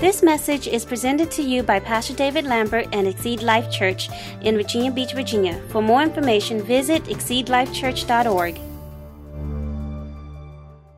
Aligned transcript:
This 0.00 0.22
message 0.22 0.66
is 0.66 0.86
presented 0.86 1.30
to 1.32 1.42
you 1.42 1.62
by 1.62 1.78
Pastor 1.78 2.14
David 2.14 2.46
Lambert 2.46 2.88
and 2.92 3.06
Exceed 3.06 3.42
Life 3.42 3.70
Church 3.70 4.08
in 4.40 4.56
Virginia 4.56 4.90
Beach, 4.90 5.12
Virginia. 5.12 5.60
For 5.68 5.82
more 5.82 6.02
information, 6.02 6.62
visit 6.62 7.04
exceedlifechurch.org. 7.04 8.58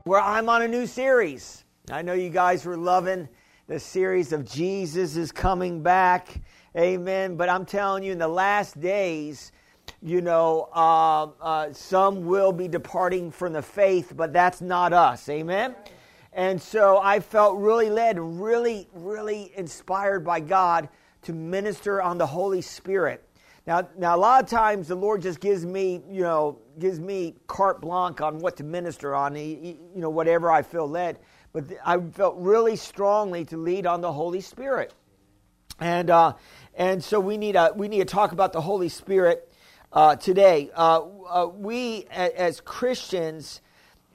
Where 0.04 0.20
I'm 0.20 0.48
on 0.48 0.62
a 0.62 0.68
new 0.68 0.86
series. 0.86 1.64
I 1.90 2.02
know 2.02 2.12
you 2.12 2.30
guys 2.30 2.64
were 2.64 2.76
loving 2.76 3.28
the 3.66 3.80
series 3.80 4.32
of 4.32 4.48
Jesus 4.48 5.16
is 5.16 5.32
coming 5.32 5.82
back. 5.82 6.40
Amen. 6.78 7.34
But 7.34 7.48
I'm 7.48 7.64
telling 7.64 8.04
you, 8.04 8.12
in 8.12 8.18
the 8.18 8.28
last 8.28 8.80
days, 8.80 9.50
you 10.00 10.20
know, 10.20 10.68
uh, 10.72 11.26
uh, 11.40 11.72
some 11.72 12.24
will 12.24 12.52
be 12.52 12.68
departing 12.68 13.32
from 13.32 13.52
the 13.52 13.62
faith, 13.62 14.12
but 14.14 14.32
that's 14.32 14.60
not 14.60 14.92
us. 14.92 15.28
Amen. 15.28 15.74
And 16.32 16.60
so 16.60 16.98
I 16.98 17.20
felt 17.20 17.58
really 17.58 17.90
led, 17.90 18.18
really, 18.18 18.88
really 18.92 19.52
inspired 19.54 20.24
by 20.24 20.40
God 20.40 20.88
to 21.22 21.32
minister 21.32 22.00
on 22.00 22.18
the 22.18 22.26
Holy 22.26 22.62
Spirit. 22.62 23.22
Now, 23.66 23.88
now 23.96 24.16
a 24.16 24.18
lot 24.18 24.42
of 24.42 24.48
times 24.48 24.88
the 24.88 24.94
Lord 24.94 25.22
just 25.22 25.40
gives 25.40 25.64
me, 25.64 26.02
you 26.10 26.22
know, 26.22 26.58
gives 26.78 26.98
me 26.98 27.36
carte 27.46 27.80
blanche 27.80 28.20
on 28.20 28.38
what 28.38 28.56
to 28.56 28.64
minister 28.64 29.14
on, 29.14 29.36
you 29.36 29.76
know, 29.94 30.10
whatever 30.10 30.50
I 30.50 30.62
feel 30.62 30.88
led. 30.88 31.18
But 31.52 31.64
I 31.84 32.00
felt 32.00 32.36
really 32.38 32.76
strongly 32.76 33.44
to 33.46 33.56
lead 33.56 33.86
on 33.86 34.00
the 34.00 34.12
Holy 34.12 34.40
Spirit, 34.40 34.94
and 35.78 36.08
uh, 36.08 36.32
and 36.74 37.04
so 37.04 37.20
we 37.20 37.36
need 37.36 37.56
a 37.56 37.72
we 37.76 37.88
need 37.88 37.98
to 37.98 38.04
talk 38.06 38.32
about 38.32 38.54
the 38.54 38.60
Holy 38.62 38.88
Spirit 38.88 39.52
uh, 39.92 40.16
today. 40.16 40.70
Uh, 40.74 41.02
uh 41.28 41.46
we 41.54 42.06
as 42.10 42.62
Christians 42.62 43.60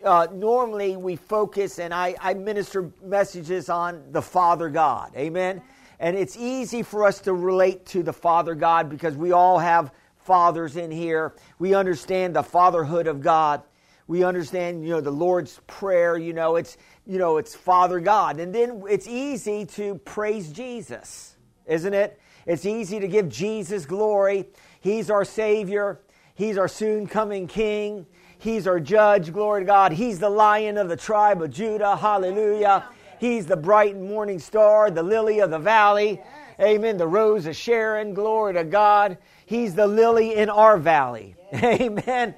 uh, 0.03 0.27
normally 0.31 0.97
we 0.97 1.15
focus 1.15 1.79
and 1.79 1.93
I, 1.93 2.15
I 2.19 2.33
minister 2.33 2.91
messages 3.03 3.69
on 3.69 4.03
the 4.11 4.21
Father 4.21 4.69
God. 4.69 5.11
Amen. 5.15 5.61
And 5.99 6.15
it's 6.15 6.37
easy 6.37 6.83
for 6.83 7.05
us 7.05 7.19
to 7.21 7.33
relate 7.33 7.85
to 7.87 8.03
the 8.03 8.13
Father 8.13 8.55
God 8.55 8.89
because 8.89 9.15
we 9.15 9.31
all 9.31 9.57
have 9.57 9.91
fathers 10.17 10.75
in 10.75 10.91
here. 10.91 11.33
We 11.57 11.73
understand 11.73 12.35
the 12.35 12.43
fatherhood 12.43 13.07
of 13.07 13.21
God. 13.21 13.63
We 14.07 14.23
understand, 14.23 14.83
you 14.83 14.91
know, 14.91 15.01
the 15.01 15.11
Lord's 15.11 15.59
Prayer, 15.67 16.17
you 16.17 16.33
know, 16.33 16.55
it's, 16.55 16.77
you 17.05 17.17
know, 17.17 17.37
it's 17.37 17.55
Father 17.55 17.99
God. 17.99 18.39
And 18.39 18.53
then 18.53 18.83
it's 18.89 19.07
easy 19.07 19.65
to 19.65 19.95
praise 19.95 20.51
Jesus, 20.51 21.35
isn't 21.65 21.93
it? 21.93 22.19
It's 22.45 22.65
easy 22.65 22.99
to 22.99 23.07
give 23.07 23.27
Jesus 23.27 23.85
glory. 23.85 24.45
He's 24.79 25.09
our 25.09 25.25
Savior. 25.25 25.99
He's 26.35 26.57
our 26.57 26.67
soon 26.67 27.07
coming 27.07 27.47
King. 27.47 28.05
He's 28.47 28.65
our 28.65 28.79
judge. 28.79 29.33
Glory 29.33 29.63
to 29.63 29.65
God. 29.65 29.91
He's 29.91 30.19
the 30.19 30.29
lion 30.29 30.77
of 30.77 30.87
the 30.87 30.95
tribe 30.95 31.41
of 31.41 31.51
Judah. 31.51 31.97
Hallelujah. 31.97 32.85
He's 33.19 33.45
the 33.45 33.57
bright 33.57 33.97
morning 33.97 34.39
star, 34.39 34.89
the 34.89 35.03
lily 35.03 35.39
of 35.39 35.51
the 35.51 35.59
valley. 35.59 36.21
Amen. 36.57 36.95
The 36.95 37.07
rose 37.07 37.45
of 37.45 37.57
Sharon. 37.57 38.13
Glory 38.13 38.53
to 38.53 38.63
God. 38.63 39.17
He's 39.45 39.75
the 39.75 39.85
lily 39.85 40.35
in 40.35 40.49
our 40.49 40.77
valley. 40.77 41.35
Amen. 41.55 42.35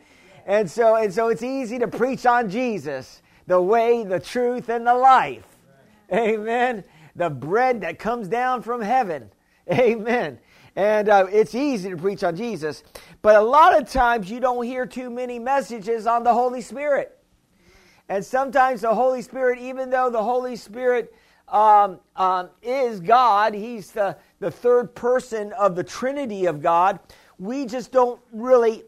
And 0.47 0.67
so, 0.67 0.95
and 0.95 1.13
so 1.13 1.27
it's 1.27 1.43
easy 1.43 1.77
to 1.77 1.87
preach 1.87 2.25
on 2.25 2.49
Jesus, 2.49 3.21
the 3.45 3.61
way, 3.61 4.03
the 4.03 4.19
truth, 4.19 4.67
and 4.69 4.87
the 4.87 4.95
life. 4.95 5.45
Amen. 6.11 6.85
The 7.15 7.30
bread 7.30 7.81
that 7.81 7.99
comes 7.99 8.27
down 8.27 8.63
from 8.63 8.81
heaven. 8.81 9.30
Amen. 9.71 10.39
And 10.80 11.09
uh, 11.09 11.27
it's 11.30 11.55
easy 11.55 11.89
to 11.89 11.97
preach 11.97 12.23
on 12.23 12.38
Jesus. 12.38 12.85
But 13.22 13.35
a 13.35 13.41
lot 13.41 13.77
of 13.77 13.91
times 13.91 14.31
you 14.31 14.39
don't 14.39 14.63
hear 14.63 14.86
too 14.86 15.09
many 15.09 15.38
messages 15.38 16.08
on 16.08 16.23
the 16.23 16.33
Holy 16.33 16.61
Spirit. 16.61 17.21
And 18.08 18.23
sometimes 18.23 18.80
the 18.80 18.95
Holy 18.95 19.21
Spirit, 19.21 19.59
even 19.59 19.89
though 19.89 20.09
the 20.09 20.23
Holy 20.23 20.55
Spirit 20.55 21.13
um, 21.49 21.99
um, 22.16 22.49
is 22.61 23.02
God, 23.02 23.53
He's 23.55 23.91
the, 23.91 24.16
the 24.39 24.49
third 24.49 24.95
person 24.95 25.52
of 25.52 25.75
the 25.75 25.83
Trinity 25.83 26.45
of 26.45 26.61
God, 26.61 27.02
we 27.37 27.65
just 27.65 27.92
don't 27.92 28.21
really 28.31 28.83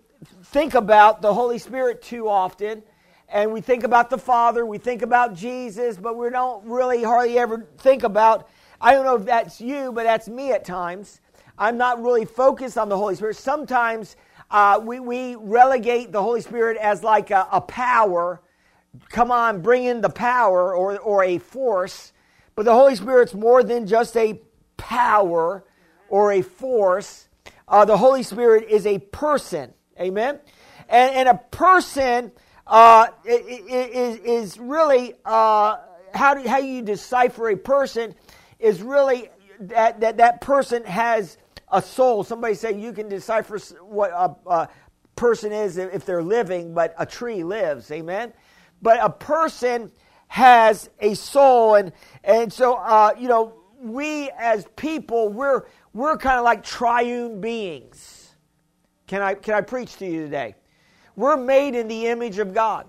think 0.46 0.76
about 0.76 1.22
the 1.22 1.34
Holy 1.34 1.58
Spirit 1.58 2.02
too 2.02 2.30
often. 2.30 2.84
And 3.28 3.52
we 3.52 3.60
think 3.60 3.84
about 3.84 4.10
the 4.10 4.18
Father, 4.18 4.66
we 4.66 4.78
think 4.78 5.02
about 5.02 5.34
Jesus, 5.34 5.98
but 5.98 6.16
we 6.16 6.30
don't 6.30 6.66
really 6.66 7.04
hardly 7.04 7.38
ever 7.38 7.68
think 7.80 8.04
about, 8.04 8.48
I 8.80 8.94
don't 8.94 9.04
know 9.04 9.18
if 9.18 9.26
that's 9.26 9.60
you, 9.60 9.92
but 9.92 10.06
that's 10.06 10.30
me 10.30 10.54
at 10.54 10.64
times. 10.64 11.20
I'm 11.62 11.78
not 11.78 12.02
really 12.02 12.26
focused 12.26 12.76
on 12.76 12.90
the 12.90 12.98
Holy 12.98 13.14
Spirit. 13.14 13.36
Sometimes 13.36 14.16
uh, 14.50 14.82
we, 14.84 15.00
we 15.00 15.36
relegate 15.36 16.12
the 16.12 16.20
Holy 16.20 16.42
Spirit 16.42 16.76
as 16.78 17.04
like 17.04 17.30
a, 17.30 17.48
a 17.52 17.62
power. 17.62 18.42
Come 19.10 19.30
on, 19.32 19.62
bring 19.62 19.84
in 19.84 20.02
the 20.02 20.10
power 20.10 20.76
or, 20.76 20.98
or 20.98 21.24
a 21.24 21.38
force. 21.38 22.14
But 22.56 22.66
the 22.66 22.74
Holy 22.74 22.96
Spirit's 22.96 23.36
more 23.36 23.62
than 23.62 23.86
just 23.86 24.18
a 24.18 24.42
power 24.76 25.64
or 26.10 26.32
a 26.32 26.42
force. 26.42 27.30
Uh, 27.68 27.86
the 27.86 27.96
Holy 27.96 28.24
Spirit 28.24 28.68
is 28.68 28.88
a 28.88 28.98
person. 28.98 29.72
Amen? 30.00 30.40
And, 30.90 31.16
and 31.16 31.30
a 31.30 31.36
person 31.52 32.32
uh, 32.66 33.10
is, 33.24 34.18
is 34.18 34.58
really, 34.58 35.14
uh, 35.26 35.78
how, 36.12 36.34
do, 36.34 36.50
how 36.50 36.58
you 36.58 36.82
decipher 36.82 37.50
a 37.52 37.56
person 37.56 38.16
is 38.60 38.82
really 38.82 39.30
that, 39.60 40.00
that 40.00 40.18
that 40.18 40.42
person 40.42 40.84
has 40.86 41.38
a 41.72 41.82
soul. 41.82 42.24
Somebody 42.24 42.54
say 42.54 42.78
you 42.78 42.94
can 42.94 43.10
decipher 43.10 43.58
what 43.82 44.12
a, 44.12 44.36
a 44.50 44.70
person 45.16 45.52
is 45.52 45.78
if 45.78 46.06
they're 46.06 46.24
living, 46.24 46.74
but 46.74 46.94
a 46.98 47.06
tree 47.06 47.44
lives. 47.44 47.92
Amen. 47.92 48.34
But 48.82 49.00
a 49.02 49.10
person 49.10 49.92
has 50.28 50.90
a 51.00 51.14
soul, 51.14 51.76
and 51.76 51.92
and 52.24 52.52
so 52.52 52.76
uh, 52.76 53.14
you 53.18 53.28
know 53.28 53.54
we 53.80 54.30
as 54.38 54.66
people 54.76 55.30
we're 55.30 55.66
we're 55.94 56.18
kind 56.18 56.38
of 56.38 56.44
like 56.44 56.64
triune 56.64 57.42
beings. 57.42 58.36
Can 59.08 59.22
I 59.22 59.34
can 59.34 59.54
I 59.54 59.62
preach 59.62 59.98
to 59.98 60.06
you 60.06 60.24
today? 60.24 60.56
We're 61.16 61.38
made 61.38 61.76
in 61.76 61.88
the 61.88 62.08
image 62.08 62.40
of 62.40 62.54
God. 62.54 62.88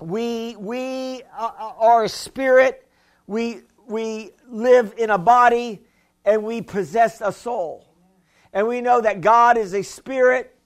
We 0.00 0.56
we 0.56 1.22
uh, 1.36 1.50
are 1.78 2.04
a 2.04 2.08
spirit. 2.08 2.88
We 3.26 3.60
we 3.86 4.30
live 4.48 4.94
in 4.96 5.10
a 5.10 5.18
body 5.18 5.82
and 6.24 6.42
we 6.42 6.60
possess 6.60 7.20
a 7.20 7.32
soul. 7.32 7.85
And 8.56 8.66
we 8.66 8.80
know 8.80 9.02
that 9.02 9.20
God 9.20 9.58
is 9.58 9.74
a 9.74 9.82
spirit. 9.82 10.56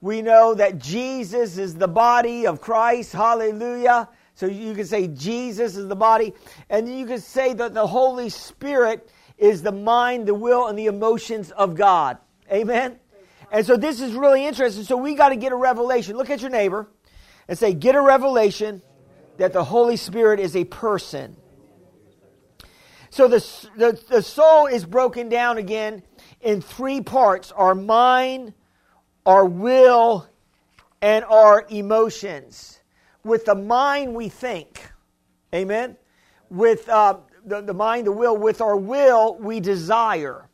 We 0.00 0.22
know 0.22 0.54
that 0.54 0.78
Jesus 0.78 1.58
is 1.58 1.74
the 1.74 1.86
body 1.86 2.46
of 2.46 2.62
Christ. 2.62 3.12
Hallelujah. 3.12 4.08
So 4.34 4.46
you 4.46 4.72
can 4.72 4.86
say 4.86 5.08
Jesus 5.08 5.76
is 5.76 5.86
the 5.86 5.94
body. 5.94 6.32
And 6.70 6.88
you 6.88 7.04
can 7.04 7.20
say 7.20 7.52
that 7.52 7.74
the 7.74 7.86
Holy 7.86 8.30
Spirit 8.30 9.10
is 9.36 9.60
the 9.60 9.72
mind, 9.72 10.26
the 10.26 10.32
will, 10.32 10.68
and 10.68 10.78
the 10.78 10.86
emotions 10.86 11.50
of 11.50 11.74
God. 11.74 12.16
Amen. 12.50 12.98
And 13.52 13.66
so 13.66 13.76
this 13.76 14.00
is 14.00 14.14
really 14.14 14.46
interesting. 14.46 14.82
So 14.84 14.96
we 14.96 15.14
got 15.14 15.28
to 15.28 15.36
get 15.36 15.52
a 15.52 15.56
revelation. 15.56 16.16
Look 16.16 16.30
at 16.30 16.40
your 16.40 16.50
neighbor 16.50 16.88
and 17.46 17.58
say, 17.58 17.74
get 17.74 17.94
a 17.94 18.00
revelation 18.00 18.80
that 19.36 19.52
the 19.52 19.64
Holy 19.64 19.98
Spirit 19.98 20.40
is 20.40 20.56
a 20.56 20.64
person. 20.64 21.36
So 23.10 23.28
the, 23.28 23.68
the, 23.76 24.02
the 24.08 24.22
soul 24.22 24.64
is 24.64 24.86
broken 24.86 25.28
down 25.28 25.58
again 25.58 26.02
in 26.44 26.60
three 26.60 27.00
parts 27.00 27.50
our 27.52 27.74
mind, 27.74 28.52
our 29.26 29.46
will, 29.46 30.28
and 31.00 31.24
our 31.24 31.66
emotions. 31.70 32.80
With 33.24 33.46
the 33.46 33.54
mind, 33.54 34.14
we 34.14 34.28
think. 34.28 34.82
Amen? 35.54 35.96
With 36.50 36.88
uh, 36.88 37.18
the, 37.44 37.62
the 37.62 37.74
mind, 37.74 38.06
the 38.06 38.12
will, 38.12 38.36
with 38.36 38.60
our 38.60 38.76
will, 38.76 39.36
we 39.38 39.58
desire. 39.58 40.48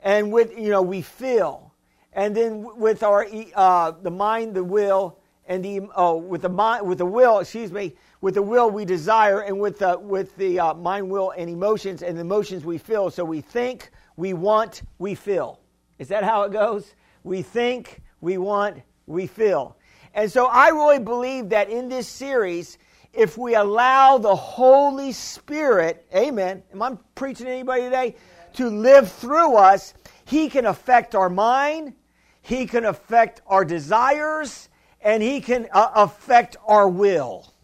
And 0.00 0.30
with, 0.30 0.56
you 0.56 0.68
know, 0.68 0.82
we 0.82 1.00
feel. 1.00 1.72
And 2.12 2.36
then 2.36 2.68
with 2.76 3.02
our, 3.02 3.26
uh, 3.54 3.92
the 4.02 4.10
mind, 4.10 4.54
the 4.54 4.64
will, 4.64 5.18
and 5.46 5.64
the, 5.64 5.88
oh, 5.96 6.16
with 6.16 6.42
the 6.42 6.48
mind, 6.50 6.86
with 6.86 6.98
the 6.98 7.06
will, 7.06 7.38
excuse 7.38 7.72
me, 7.72 7.94
with 8.20 8.34
the 8.34 8.42
will 8.42 8.70
we 8.70 8.84
desire, 8.84 9.40
and 9.40 9.58
with 9.58 9.78
the, 9.78 9.98
with 9.98 10.36
the 10.36 10.60
uh, 10.60 10.74
mind, 10.74 11.08
will, 11.08 11.30
and 11.30 11.48
emotions, 11.48 12.02
and 12.02 12.16
the 12.16 12.20
emotions 12.20 12.64
we 12.64 12.76
feel. 12.76 13.10
So 13.10 13.24
we 13.24 13.40
think, 13.40 13.90
we 14.18 14.32
want, 14.32 14.82
we 14.98 15.14
feel. 15.14 15.60
Is 16.00 16.08
that 16.08 16.24
how 16.24 16.42
it 16.42 16.52
goes? 16.52 16.92
We 17.22 17.42
think, 17.42 18.02
we 18.20 18.36
want, 18.36 18.82
we 19.06 19.28
feel. 19.28 19.76
And 20.12 20.30
so 20.30 20.46
I 20.46 20.70
really 20.70 20.98
believe 20.98 21.50
that 21.50 21.70
in 21.70 21.88
this 21.88 22.08
series, 22.08 22.78
if 23.12 23.38
we 23.38 23.54
allow 23.54 24.18
the 24.18 24.34
Holy 24.34 25.12
Spirit, 25.12 26.04
amen, 26.12 26.64
am 26.72 26.82
I 26.82 26.98
preaching 27.14 27.46
to 27.46 27.52
anybody 27.52 27.82
today? 27.82 28.16
To 28.54 28.68
live 28.68 29.10
through 29.12 29.54
us, 29.54 29.94
He 30.24 30.48
can 30.48 30.66
affect 30.66 31.14
our 31.14 31.30
mind, 31.30 31.94
He 32.42 32.66
can 32.66 32.86
affect 32.86 33.42
our 33.46 33.64
desires, 33.64 34.68
and 35.00 35.22
He 35.22 35.40
can 35.40 35.68
uh, 35.72 35.92
affect 35.94 36.56
our 36.66 36.88
will. 36.88 37.54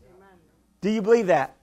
Do 0.80 0.88
you 0.88 1.02
believe 1.02 1.26
that? 1.26 1.56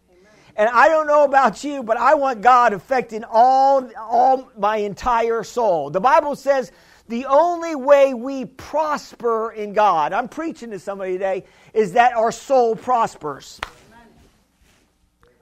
And 0.55 0.69
I 0.69 0.87
don't 0.87 1.07
know 1.07 1.23
about 1.23 1.63
you, 1.63 1.83
but 1.83 1.97
I 1.97 2.15
want 2.15 2.41
God 2.41 2.73
affecting 2.73 3.23
all, 3.23 3.89
all 3.97 4.51
my 4.57 4.77
entire 4.77 5.43
soul. 5.43 5.89
The 5.89 6.01
Bible 6.01 6.35
says 6.35 6.71
the 7.07 7.25
only 7.25 7.75
way 7.75 8.13
we 8.13 8.45
prosper 8.45 9.51
in 9.51 9.73
God, 9.73 10.13
I'm 10.13 10.27
preaching 10.27 10.71
to 10.71 10.79
somebody 10.79 11.13
today, 11.13 11.45
is 11.73 11.93
that 11.93 12.13
our 12.13 12.31
soul 12.31 12.75
prospers. 12.75 13.59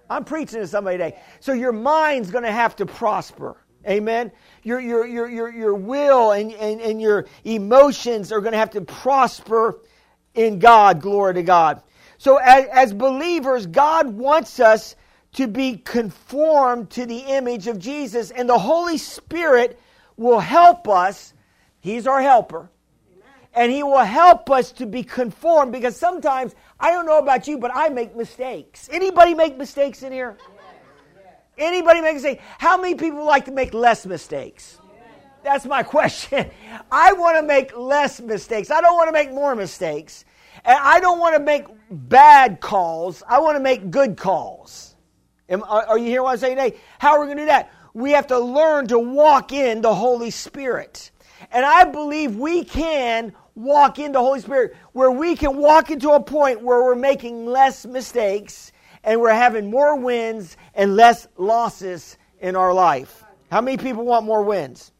I'm 0.09 0.25
preaching 0.25 0.59
to 0.59 0.67
somebody 0.67 0.97
today. 0.97 1.19
So 1.39 1.53
your 1.53 1.71
mind's 1.71 2.31
going 2.31 2.43
to 2.43 2.51
have 2.51 2.75
to 2.77 2.85
prosper. 2.85 3.57
Amen. 3.87 4.31
Your, 4.63 4.79
your, 4.79 5.05
your, 5.05 5.29
your, 5.29 5.49
your 5.51 5.75
will 5.75 6.31
and, 6.31 6.51
and, 6.53 6.81
and 6.81 7.01
your 7.01 7.27
emotions 7.43 8.31
are 8.31 8.41
going 8.41 8.53
to 8.53 8.57
have 8.57 8.71
to 8.71 8.81
prosper 8.81 9.79
in 10.33 10.59
God. 10.59 11.01
Glory 11.01 11.35
to 11.35 11.43
God. 11.43 11.81
So 12.19 12.35
as, 12.35 12.65
as 12.65 12.93
believers, 12.93 13.65
God 13.65 14.09
wants 14.09 14.59
us 14.59 14.97
to 15.33 15.47
be 15.47 15.77
conformed 15.77 16.89
to 16.91 17.05
the 17.05 17.19
image 17.19 17.67
of 17.67 17.79
Jesus, 17.79 18.29
and 18.29 18.47
the 18.47 18.59
Holy 18.59 18.97
Spirit 18.97 19.79
will 20.17 20.41
help 20.41 20.89
us. 20.89 21.33
He's 21.79 22.05
our 22.05 22.21
helper. 22.21 22.69
And 23.53 23.71
he 23.71 23.83
will 23.83 24.03
help 24.03 24.51
us 24.51 24.73
to 24.73 24.85
be 24.85 25.01
conformed 25.01 25.71
because 25.71 25.95
sometimes 25.95 26.53
I 26.77 26.91
don't 26.91 27.05
know 27.05 27.19
about 27.19 27.47
you, 27.47 27.57
but 27.57 27.71
I 27.73 27.87
make 27.87 28.15
mistakes. 28.15 28.89
Anybody 28.91 29.33
make 29.33 29.57
mistakes 29.57 30.03
in 30.03 30.11
here? 30.11 30.37
Anybody 31.57 32.01
make 32.01 32.15
mistakes? 32.15 32.43
How 32.57 32.79
many 32.79 32.95
people 32.95 33.25
like 33.25 33.45
to 33.45 33.51
make 33.51 33.73
less 33.73 34.05
mistakes? 34.05 34.77
That's 35.41 35.65
my 35.65 35.83
question. 35.95 36.51
I 36.91 37.13
want 37.13 37.37
to 37.37 37.43
make 37.43 37.75
less 37.77 38.19
mistakes. 38.19 38.71
I 38.71 38.81
don't 38.81 38.95
want 38.95 39.07
to 39.07 39.13
make 39.13 39.31
more 39.31 39.55
mistakes. 39.55 40.25
And 40.65 40.77
I 40.79 40.99
don't 40.99 41.19
want 41.19 41.35
to 41.35 41.43
make 41.43 41.65
bad 41.89 42.61
calls. 42.61 43.23
I 43.27 43.39
want 43.39 43.55
to 43.55 43.63
make 43.63 43.91
good 43.91 44.17
calls. 44.17 44.95
Am, 45.49 45.63
are 45.63 45.97
you 45.97 46.05
hearing 46.05 46.23
what 46.23 46.31
I'm 46.33 46.37
saying 46.37 46.57
today? 46.57 46.77
How 46.99 47.13
are 47.13 47.21
we 47.21 47.25
going 47.27 47.37
to 47.37 47.43
do 47.43 47.47
that? 47.47 47.71
We 47.93 48.11
have 48.11 48.27
to 48.27 48.39
learn 48.39 48.87
to 48.87 48.99
walk 48.99 49.51
in 49.51 49.81
the 49.81 49.93
Holy 49.93 50.29
Spirit. 50.29 51.11
And 51.51 51.65
I 51.65 51.85
believe 51.85 52.35
we 52.35 52.63
can 52.63 53.33
walk 53.55 53.99
in 53.99 54.11
the 54.11 54.19
Holy 54.19 54.41
Spirit 54.41 54.75
where 54.93 55.11
we 55.11 55.35
can 55.35 55.57
walk 55.57 55.89
into 55.89 56.11
a 56.11 56.21
point 56.21 56.61
where 56.61 56.83
we're 56.83 56.95
making 56.95 57.45
less 57.45 57.85
mistakes 57.85 58.71
and 59.03 59.19
we're 59.19 59.33
having 59.33 59.69
more 59.69 59.95
wins 59.95 60.55
and 60.75 60.95
less 60.95 61.27
losses 61.37 62.17
in 62.39 62.55
our 62.55 62.73
life. 62.73 63.23
How 63.51 63.61
many 63.61 63.77
people 63.77 64.05
want 64.05 64.25
more 64.25 64.43
wins? 64.43 64.91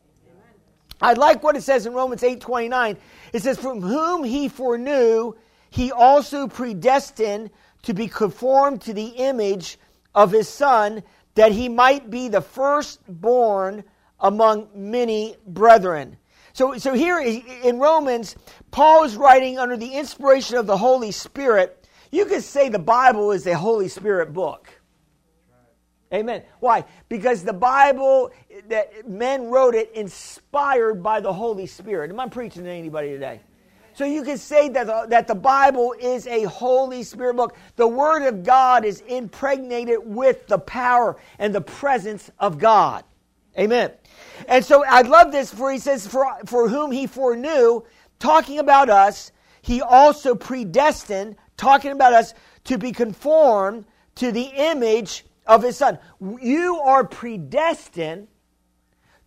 I 1.02 1.14
like 1.14 1.44
what 1.44 1.56
it 1.56 1.64
says 1.64 1.86
in 1.86 1.94
Romans 1.94 2.24
8:29. 2.24 2.98
It 3.32 3.42
says 3.42 3.58
from 3.58 3.82
whom 3.82 4.24
he 4.24 4.50
foreknew 4.50 5.36
he 5.70 5.92
also 5.92 6.48
predestined 6.48 7.50
to 7.84 7.94
be 7.94 8.08
conformed 8.08 8.82
to 8.82 8.94
the 8.94 9.08
image 9.08 9.78
of 10.14 10.32
his 10.32 10.50
son 10.50 11.04
that 11.36 11.52
he 11.52 11.70
might 11.70 12.10
be 12.10 12.28
the 12.28 12.42
firstborn 12.42 13.84
among 14.20 14.68
many 14.74 15.36
brethren. 15.48 16.18
So, 16.54 16.78
so 16.78 16.94
here 16.94 17.20
in 17.20 17.80
Romans, 17.80 18.36
Paul 18.72 19.04
is 19.04 19.16
writing 19.16 19.58
under 19.58 19.78
the 19.78 19.94
inspiration 19.94 20.58
of 20.58 20.68
the 20.68 20.78
Holy 20.78 21.12
Spirit. 21.12 21.88
You 22.12 22.26
could 22.26 22.44
say 22.44 22.70
the 22.70 22.80
Bible 22.80 23.32
is 23.32 23.48
a 23.48 23.54
Holy 23.54 23.88
Spirit 23.88 24.34
book. 24.34 24.68
Amen. 26.12 26.42
Why? 26.60 26.86
Because 27.08 27.44
the 27.44 27.54
Bible 27.54 28.32
that 28.68 29.08
men 29.08 29.50
wrote 29.50 29.76
it 29.76 29.92
inspired 29.94 31.04
by 31.04 31.20
the 31.20 31.32
Holy 31.32 31.68
Spirit. 31.68 32.10
Am 32.10 32.20
I 32.20 32.28
preaching 32.28 32.64
to 32.64 32.70
anybody 32.70 33.10
today? 33.10 33.42
So 34.00 34.06
you 34.06 34.24
can 34.24 34.38
say 34.38 34.70
that 34.70 34.88
the, 34.88 35.08
that 35.10 35.28
the 35.28 35.36
Bible 35.36 35.94
is 36.00 36.26
a 36.26 36.44
Holy 36.44 37.04
Spirit 37.04 37.36
book. 37.36 37.58
The 37.76 37.86
Word 37.86 38.26
of 38.26 38.46
God 38.46 38.86
is 38.86 39.02
impregnated 39.02 39.98
with 40.06 40.48
the 40.48 40.58
power 40.58 41.18
and 41.38 41.54
the 41.54 41.60
presence 41.60 42.32
of 42.40 42.58
God. 42.60 43.04
Amen. 43.58 43.92
And 44.48 44.64
so 44.64 44.86
I 44.86 45.02
love 45.02 45.34
this 45.34 45.54
for 45.54 45.70
he 45.70 45.80
says, 45.80 46.08
for, 46.08 46.34
for 46.46 46.70
whom 46.70 46.94
he 46.94 47.08
foreknew, 47.08 47.82
talking 48.20 48.60
about 48.60 48.90
us, 48.90 49.34
he 49.64 49.82
also 49.82 50.34
predestined, 50.34 51.36
talking 51.58 51.92
about 51.92 52.14
us, 52.14 52.34
to 52.64 52.78
be 52.78 52.94
conformed 52.94 53.84
to 54.16 54.32
the 54.32 54.50
image 54.56 55.26
of 55.46 55.62
his 55.62 55.76
son. 55.76 56.00
You 56.42 56.80
are 56.80 57.04
predestined 57.04 58.30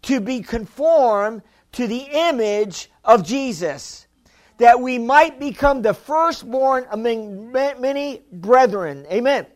to 0.00 0.22
be 0.22 0.40
conformed 0.40 1.42
to 1.72 1.86
the 1.86 2.08
image 2.10 2.90
of 3.04 3.22
Jesus, 3.22 4.06
that 4.58 4.80
we 4.80 4.98
might 4.98 5.40
become 5.40 5.82
the 5.82 5.94
firstborn 5.94 6.86
among 6.90 7.52
many 7.52 8.22
brethren. 8.32 9.06
Amen. 9.10 9.46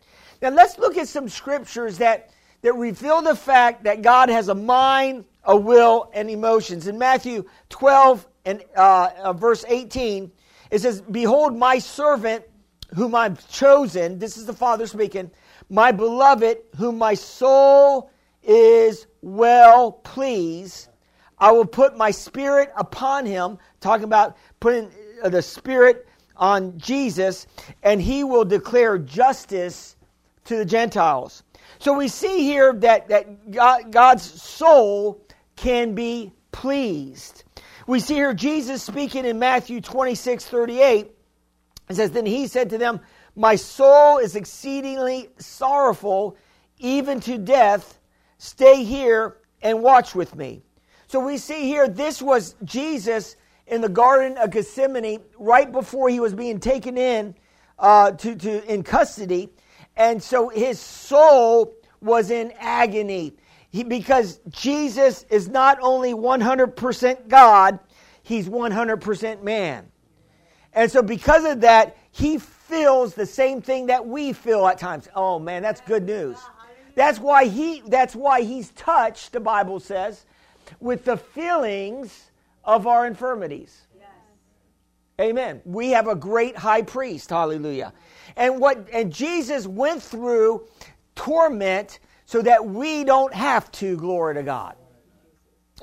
Now 0.43 0.51
let's 0.51 0.79
look 0.79 0.97
at 0.97 1.09
some 1.09 1.29
scriptures 1.29 1.99
that 1.99 2.31
that 2.63 2.75
reveal 2.75 3.23
the 3.23 3.37
fact 3.37 3.85
that 3.85 4.03
God 4.03 4.29
has 4.29 4.49
a 4.49 4.55
mind, 4.55 5.25
a 5.45 5.57
will, 5.57 6.11
and 6.13 6.29
emotions. 6.29 6.89
In 6.89 6.99
Matthew 6.99 7.45
12 7.69 8.27
and 8.45 8.65
uh, 8.77 9.11
uh, 9.23 9.33
verse 9.33 9.65
18, 9.69 10.33
it 10.71 10.81
says, 10.81 11.01
Behold, 11.01 11.57
my 11.57 11.79
servant 11.79 12.45
whom 12.95 13.15
I've 13.15 13.49
chosen, 13.49 14.19
this 14.19 14.37
is 14.37 14.47
the 14.47 14.53
Father 14.53 14.87
speaking, 14.87 15.31
my 15.69 15.93
beloved, 15.93 16.59
whom 16.77 16.99
my 16.99 17.15
soul 17.15 18.11
is 18.43 19.07
well 19.23 19.93
pleased. 19.93 20.89
I 21.39 21.53
will 21.53 21.67
put 21.67 21.97
my 21.97 22.11
spirit 22.11 22.73
upon 22.77 23.27
him, 23.27 23.59
talking 23.81 24.05
about 24.05 24.37
putting 24.61 24.91
uh, 25.23 25.29
the 25.29 25.43
spirit 25.43 26.07
on 26.37 26.79
Jesus, 26.79 27.47
and 27.83 28.01
he 28.01 28.25
will 28.25 28.45
declare 28.45 28.99
justice 28.99 29.97
to 30.45 30.57
the 30.57 30.65
Gentiles. 30.65 31.43
So 31.79 31.93
we 31.93 32.09
see 32.09 32.45
here 32.45 32.73
that, 32.75 33.09
that 33.09 33.51
God, 33.51 33.93
God's 33.93 34.23
soul 34.23 35.23
can 35.57 35.95
be 35.95 36.33
pleased. 36.53 37.45
We 37.87 38.01
see 38.01 38.15
here 38.15 38.35
Jesus 38.35 38.83
speaking 38.83 39.25
in 39.25 39.39
Matthew 39.39 39.81
26 39.81 40.45
38. 40.47 41.11
It 41.89 41.95
says, 41.95 42.11
Then 42.11 42.27
he 42.27 42.47
said 42.47 42.71
to 42.71 42.79
them, 42.79 43.01
My 43.35 43.57
soul 43.57 44.19
is 44.19 44.37
exceedingly 44.37 45.29
sorrowful, 45.39 46.37
even 46.79 47.21
to 47.21 47.39
death. 47.39 47.99
Stay 48.39 48.85
here 48.85 49.37
and 49.63 49.83
watch 49.83 50.15
with 50.15 50.35
me. 50.35 50.63
So 51.07 51.21
we 51.21 51.39
see 51.39 51.63
here, 51.63 51.89
this 51.89 52.21
was 52.21 52.57
Jesus 52.65 53.37
in 53.67 53.81
the 53.81 53.89
Garden 53.89 54.37
of 54.39 54.51
Gethsemane 54.51 55.21
right 55.39 55.71
before 55.71 56.09
he 56.09 56.21
was 56.21 56.35
being 56.35 56.61
taken 56.61 56.99
in 56.99 57.35
uh, 57.79 58.13
to, 58.13 58.35
to, 58.35 58.73
in 58.73 58.83
custody. 58.83 59.51
And 59.97 60.23
so 60.23 60.49
his 60.49 60.79
soul 60.79 61.75
was 62.01 62.31
in 62.31 62.53
agony. 62.59 63.35
He, 63.71 63.85
because 63.85 64.41
Jesus 64.49 65.25
is 65.31 65.49
not 65.49 65.79
only 65.81 66.13
100% 66.13 67.29
God, 67.29 67.79
he's 68.23 68.49
100% 68.49 69.43
man. 69.43 69.91
And 70.73 70.91
so, 70.93 71.03
because 71.03 71.45
of 71.45 71.63
that, 71.63 71.97
he 72.11 72.39
feels 72.39 73.15
the 73.15 73.27
same 73.27 73.63
thing 73.63 73.87
that 73.87 74.07
we 74.07 74.33
feel 74.33 74.67
at 74.67 74.79
times. 74.79 75.09
Oh 75.15 75.39
man, 75.39 75.63
that's 75.63 75.81
good 75.81 76.05
news. 76.05 76.37
That's 76.95 77.19
why 77.19 77.47
he 77.47 77.83
that's 77.87 78.15
why 78.15 78.43
he's 78.43 78.71
touched, 78.73 79.33
the 79.33 79.41
Bible 79.41 79.81
says, 79.81 80.27
with 80.81 81.05
the 81.05 81.17
feelings 81.17 82.31
of 82.65 82.87
our 82.87 83.07
infirmities. 83.07 83.87
Amen. 85.21 85.63
We 85.65 85.91
have 85.91 86.09
a 86.09 86.15
great 86.15 86.57
high 86.57 86.83
priest, 86.83 87.31
hallelujah. 87.31 87.93
And 88.37 88.61
what 88.61 88.87
and 88.93 89.11
Jesus 89.11 89.67
went 89.67 90.03
through 90.03 90.69
torment 91.15 92.01
so 92.27 92.43
that 92.43 92.67
we 92.67 93.03
don't 93.03 93.33
have 93.33 93.73
to, 93.73 93.97
glory 93.97 94.35
to 94.35 94.43
God. 94.43 94.77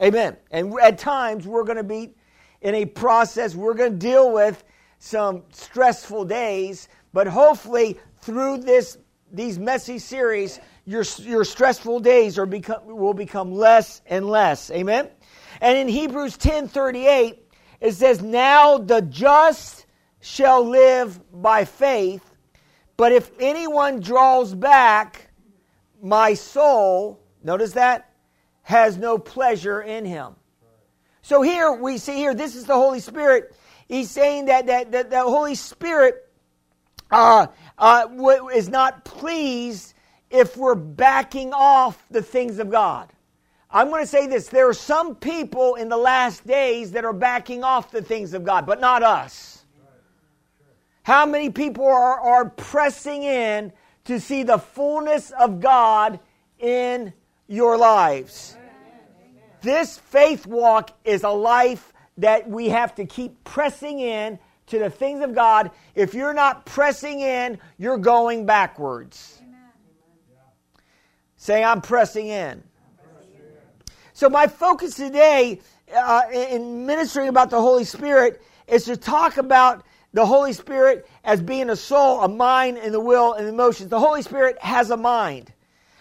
Amen. 0.02 0.38
And 0.52 0.74
at 0.80 1.00
times 1.00 1.48
we're 1.48 1.64
going 1.64 1.78
to 1.78 1.84
be 1.84 2.14
in 2.62 2.76
a 2.76 2.86
process, 2.86 3.56
we're 3.56 3.74
going 3.74 3.94
to 3.94 3.98
deal 3.98 4.32
with 4.32 4.64
some 5.00 5.44
stressful 5.52 6.26
days, 6.26 6.88
but 7.12 7.28
hopefully 7.28 8.00
through 8.22 8.60
this 8.60 8.98
these 9.32 9.58
messy 9.58 9.98
series, 9.98 10.60
your, 10.86 11.04
your 11.20 11.46
stressful 11.46 12.00
days 12.02 12.38
are 12.38 12.46
become, 12.46 12.86
will 12.86 13.14
become 13.14 13.54
less 13.54 14.02
and 14.06 14.26
less. 14.26 14.70
Amen. 14.72 15.10
And 15.62 15.78
in 15.78 15.88
Hebrews 15.88 16.38
10 16.38 16.68
38, 16.68 17.40
it 17.80 17.94
says, 17.94 18.22
Now 18.22 18.78
the 18.78 19.02
just 19.02 19.86
shall 20.20 20.68
live 20.68 21.20
by 21.32 21.66
faith, 21.66 22.24
but 22.98 23.12
if 23.12 23.32
anyone 23.40 24.00
draws 24.00 24.54
back, 24.54 25.30
my 26.02 26.34
soul, 26.34 27.22
notice 27.44 27.74
that, 27.74 28.10
has 28.64 28.98
no 28.98 29.18
pleasure 29.18 29.82
in 29.82 30.06
him. 30.06 30.36
So 31.22 31.42
here 31.42 31.72
we 31.72 31.98
see 31.98 32.16
here, 32.16 32.34
this 32.34 32.56
is 32.56 32.66
the 32.66 32.74
Holy 32.74 33.00
Spirit. 33.00 33.56
He's 33.88 34.10
saying 34.10 34.46
that, 34.46 34.68
that, 34.68 34.92
that 34.92 35.10
the 35.10 35.22
Holy 35.22 35.56
Spirit 35.56 36.30
uh, 37.12 37.48
uh, 37.78 38.08
is 38.54 38.68
not 38.68 39.06
pleased 39.06 39.93
if 40.34 40.58
we're 40.58 40.76
backing 40.76 41.54
off 41.54 42.04
the 42.10 42.22
things 42.22 42.60
of 42.60 42.70
God. 42.70 43.10
I'm 43.72 43.90
going 43.90 44.04
to 44.04 44.08
say 44.08 44.28
this 44.28 44.48
there 44.48 44.68
are 44.68 44.74
some 44.74 45.16
people 45.16 45.76
in 45.76 45.88
the 45.88 45.98
last 45.98 46.46
days 46.46 46.92
that 46.92 47.06
are 47.06 47.14
backing 47.14 47.64
off 47.64 47.92
the 47.92 48.02
things 48.02 48.34
of 48.34 48.44
God, 48.44 48.66
but 48.66 48.82
not 48.82 49.04
us. 49.04 49.64
How 51.04 51.26
many 51.26 51.50
people 51.50 51.86
are, 51.86 52.20
are 52.20 52.50
pressing 52.50 53.24
in 53.24 53.72
to 54.06 54.20
see 54.20 54.44
the 54.44 54.58
fullness 54.58 55.32
of 55.32 55.62
God 55.62 56.20
in 56.60 57.14
your 57.48 57.78
lives. 57.78 58.58
This 59.62 59.98
faith 59.98 60.46
walk 60.46 60.92
is 61.06 61.24
a 61.24 61.30
life 61.30 61.94
that 62.18 62.50
we 62.50 62.70
have 62.70 62.96
to 62.96 63.06
keep 63.06 63.44
pressing 63.44 64.00
in 64.00 64.40
to 64.68 64.80
the 64.80 64.90
things 64.90 65.22
of 65.22 65.34
God. 65.34 65.72
If 65.96 66.14
you're 66.14 66.34
not 66.34 66.66
pressing 66.66 67.22
in, 67.22 67.60
you're 67.78 67.98
going 67.98 68.46
backwards. 68.46 69.43
Say, 71.44 71.62
I'm 71.62 71.82
pressing 71.82 72.28
in. 72.28 72.64
So, 74.14 74.30
my 74.30 74.48
focus 74.48 74.96
today 74.96 75.60
uh, 75.94 76.22
in 76.32 76.86
ministering 76.86 77.28
about 77.28 77.50
the 77.50 77.60
Holy 77.60 77.84
Spirit 77.84 78.42
is 78.66 78.86
to 78.86 78.96
talk 78.96 79.36
about 79.36 79.84
the 80.14 80.26
Holy 80.26 80.54
Spirit 80.54 81.06
as 81.26 81.42
being 81.42 81.70
a 81.70 81.76
soul, 81.76 82.22
a 82.22 82.30
mind, 82.30 82.78
and 82.78 82.94
the 82.94 83.00
will 83.02 83.34
and 83.34 83.46
emotions. 83.46 83.90
The 83.90 84.00
Holy 84.00 84.22
Spirit 84.22 84.58
has 84.62 84.90
a 84.90 84.96
mind. 84.96 85.52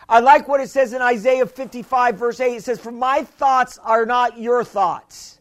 I 0.08 0.20
like 0.20 0.46
what 0.46 0.60
it 0.60 0.70
says 0.70 0.92
in 0.92 1.02
Isaiah 1.02 1.46
55, 1.46 2.14
verse 2.14 2.38
8. 2.38 2.58
It 2.58 2.62
says, 2.62 2.78
For 2.78 2.92
my 2.92 3.24
thoughts 3.24 3.78
are 3.78 4.06
not 4.06 4.38
your 4.38 4.62
thoughts, 4.62 5.40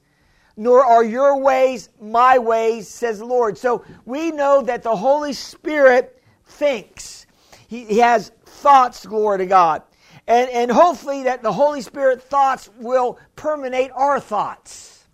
nor 0.57 0.83
are 0.83 1.03
your 1.03 1.37
ways 1.39 1.89
my 2.01 2.39
ways, 2.39 2.87
says 2.87 3.19
the 3.19 3.25
Lord. 3.25 3.55
So 3.55 3.85
we 4.05 4.31
know 4.31 4.63
that 4.63 4.81
the 4.81 4.95
Holy 4.95 5.33
Spirit 5.33 6.19
thinks. 6.43 7.27
He, 7.67 7.85
he 7.85 7.99
has 7.99 8.31
thoughts, 8.45 9.05
glory 9.05 9.37
to 9.37 9.45
God. 9.45 9.83
And, 10.27 10.49
and 10.49 10.71
hopefully 10.71 11.23
that 11.23 11.43
the 11.43 11.51
Holy 11.51 11.81
Spirit 11.81 12.21
thoughts 12.21 12.69
will 12.77 13.19
permeate 13.35 13.91
our 13.93 14.19
thoughts. 14.19 15.05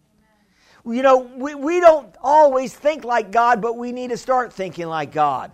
You 0.85 1.01
know, 1.01 1.17
we, 1.17 1.55
we 1.55 1.79
don't 1.79 2.15
always 2.21 2.73
think 2.73 3.03
like 3.03 3.31
God, 3.31 3.61
but 3.61 3.77
we 3.77 3.91
need 3.91 4.09
to 4.11 4.17
start 4.17 4.53
thinking 4.53 4.87
like 4.87 5.11
God. 5.11 5.51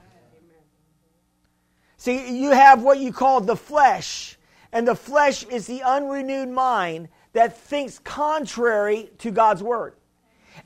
See, 1.97 2.41
you 2.41 2.51
have 2.51 2.83
what 2.83 2.99
you 2.99 3.13
call 3.13 3.41
the 3.41 3.55
flesh, 3.55 4.37
and 4.71 4.87
the 4.87 4.95
flesh 4.95 5.43
is 5.45 5.65
the 5.65 5.81
unrenewed 5.83 6.49
mind 6.49 7.07
that 7.31 7.57
thinks 7.57 7.97
contrary 7.99 9.09
to 9.19 9.31
God's 9.31 9.63
word. 9.63 9.95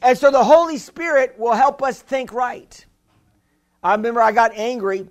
And 0.01 0.17
so 0.17 0.31
the 0.31 0.43
Holy 0.43 0.77
Spirit 0.77 1.35
will 1.37 1.53
help 1.53 1.81
us 1.81 2.01
think 2.01 2.33
right. 2.33 2.85
I 3.83 3.93
remember 3.93 4.21
I 4.21 4.31
got 4.31 4.51
angry. 4.55 5.09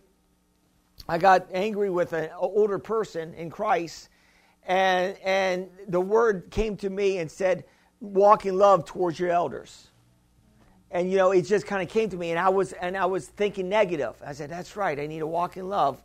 I 1.08 1.18
got 1.18 1.46
angry 1.52 1.90
with 1.90 2.12
an 2.12 2.30
older 2.36 2.78
person 2.78 3.32
in 3.34 3.50
Christ, 3.50 4.08
and, 4.66 5.16
and 5.24 5.70
the 5.86 6.00
word 6.00 6.50
came 6.50 6.76
to 6.78 6.90
me 6.90 7.18
and 7.18 7.30
said, 7.30 7.64
Walk 8.00 8.44
in 8.44 8.58
love 8.58 8.84
towards 8.84 9.18
your 9.18 9.30
elders. 9.30 9.88
And 10.90 11.10
you 11.10 11.16
know, 11.16 11.30
it 11.30 11.42
just 11.42 11.66
kind 11.66 11.82
of 11.82 11.88
came 11.88 12.10
to 12.10 12.16
me, 12.16 12.30
and 12.30 12.38
I 12.38 12.48
was 12.48 12.72
and 12.72 12.96
I 12.96 13.06
was 13.06 13.26
thinking 13.26 13.68
negative. 13.68 14.14
I 14.24 14.32
said, 14.32 14.50
That's 14.50 14.76
right, 14.76 14.98
I 14.98 15.06
need 15.06 15.20
to 15.20 15.26
walk 15.26 15.56
in 15.56 15.68
love 15.68 16.02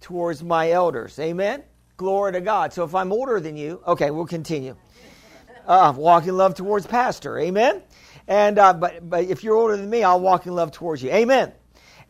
towards 0.00 0.42
my 0.42 0.70
elders. 0.70 1.18
Amen? 1.18 1.62
Glory 1.96 2.32
to 2.32 2.40
God. 2.40 2.72
So 2.72 2.84
if 2.84 2.94
I'm 2.94 3.12
older 3.12 3.40
than 3.40 3.56
you, 3.56 3.82
okay, 3.86 4.10
we'll 4.10 4.26
continue. 4.26 4.76
Uh, 5.66 5.92
walk 5.94 6.26
in 6.26 6.36
love 6.36 6.54
towards 6.54 6.86
pastor. 6.86 7.38
Amen? 7.38 7.82
And 8.26 8.58
uh, 8.58 8.72
but 8.72 9.08
but 9.08 9.24
if 9.24 9.44
you're 9.44 9.56
older 9.56 9.76
than 9.76 9.88
me, 9.88 10.02
I'll 10.02 10.20
walk 10.20 10.46
in 10.46 10.54
love 10.54 10.72
towards 10.72 11.02
you. 11.02 11.10
Amen. 11.10 11.52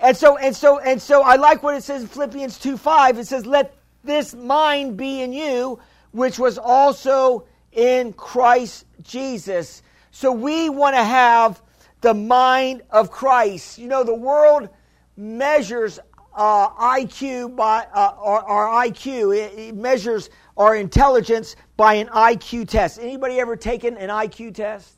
And 0.00 0.16
so 0.16 0.38
and 0.38 0.57
so 0.57 0.78
and 0.78 1.00
so 1.00 1.23
I 1.23 1.37
like 1.37 1.62
what 1.62 1.75
it 1.75 1.83
says 1.83 2.02
in 2.02 2.09
Philippians 2.09 2.59
2 2.59 2.76
5. 2.76 3.19
It 3.19 3.26
says, 3.26 3.45
Let 3.45 3.75
this 4.02 4.35
mind 4.35 4.97
be 4.97 5.21
in 5.21 5.33
you, 5.33 5.78
which 6.12 6.38
was 6.38 6.57
also 6.59 7.47
in 7.73 8.12
Christ 8.14 8.87
Jesus. 9.02 9.83
So 10.11 10.33
we 10.33 10.71
want 10.71 10.97
to 10.97 11.04
have 11.04 11.62
the 12.00 12.14
mind 12.14 12.83
of 12.90 13.11
Christ. 13.11 13.78
You 13.78 13.88
know, 13.88 14.02
the 14.02 14.14
world 14.14 14.71
measures 15.16 16.00
uh, 16.35 16.71
IQ 16.71 17.54
by 17.54 17.87
uh, 17.92 18.14
our, 18.16 18.40
our, 18.40 18.87
IQ. 18.87 19.37
It, 19.37 19.59
it, 19.59 19.75
measures 19.75 20.30
our 20.57 20.76
intelligence 20.76 21.57
by 21.76 21.95
an 21.95 22.07
IQ 22.09 22.69
test. 22.69 22.99
Anybody 22.99 23.38
ever 23.38 23.57
taken 23.57 23.97
an 23.97 24.09
IQ 24.09 24.54
test? 24.54 24.95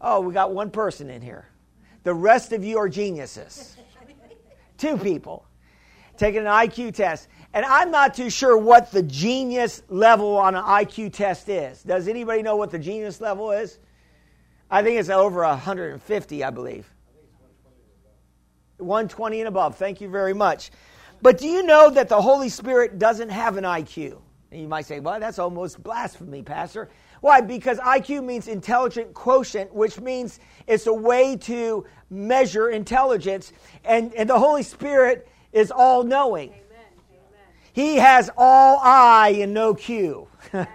Oh, 0.00 0.20
we 0.20 0.34
got 0.34 0.52
one 0.52 0.70
person 0.70 1.08
in 1.08 1.22
here. 1.22 1.48
The 2.02 2.14
rest 2.14 2.52
of 2.52 2.64
you 2.64 2.78
are 2.78 2.88
geniuses. 2.88 3.76
Two 4.78 4.96
people 4.96 5.46
taking 6.16 6.40
an 6.40 6.46
IQ 6.46 6.94
test. 6.94 7.28
And 7.52 7.64
I'm 7.64 7.90
not 7.90 8.14
too 8.14 8.30
sure 8.30 8.56
what 8.56 8.90
the 8.92 9.02
genius 9.02 9.82
level 9.88 10.36
on 10.36 10.54
an 10.54 10.62
IQ 10.62 11.12
test 11.12 11.48
is. 11.48 11.82
Does 11.82 12.08
anybody 12.08 12.42
know 12.42 12.56
what 12.56 12.70
the 12.70 12.78
genius 12.78 13.20
level 13.20 13.50
is? 13.50 13.78
I 14.70 14.82
think 14.82 14.98
it's 14.98 15.10
over 15.10 15.42
150, 15.42 16.44
I 16.44 16.50
believe. 16.50 16.88
120 18.78 19.40
and 19.40 19.48
above. 19.48 19.76
Thank 19.76 20.00
you 20.00 20.08
very 20.08 20.32
much. 20.32 20.70
But 21.20 21.38
do 21.38 21.46
you 21.46 21.62
know 21.62 21.90
that 21.90 22.08
the 22.08 22.20
Holy 22.20 22.48
Spirit 22.48 22.98
doesn't 22.98 23.28
have 23.28 23.56
an 23.56 23.64
IQ? 23.64 24.18
And 24.50 24.60
you 24.60 24.68
might 24.68 24.86
say, 24.86 25.00
well, 25.00 25.20
that's 25.20 25.38
almost 25.38 25.82
blasphemy, 25.82 26.42
Pastor. 26.42 26.90
Why? 27.22 27.40
Because 27.40 27.78
IQ 27.78 28.24
means 28.24 28.48
intelligent 28.48 29.14
quotient, 29.14 29.72
which 29.72 30.00
means 30.00 30.40
it's 30.66 30.88
a 30.88 30.92
way 30.92 31.36
to 31.36 31.86
measure 32.10 32.68
intelligence. 32.68 33.52
And, 33.84 34.12
and 34.14 34.28
the 34.28 34.40
Holy 34.40 34.64
Spirit 34.64 35.28
is 35.52 35.70
all 35.70 36.02
knowing. 36.02 36.52
He 37.72 37.96
has 37.96 38.28
all 38.36 38.80
I 38.82 39.36
and 39.40 39.54
no 39.54 39.72
Q, 39.72 40.26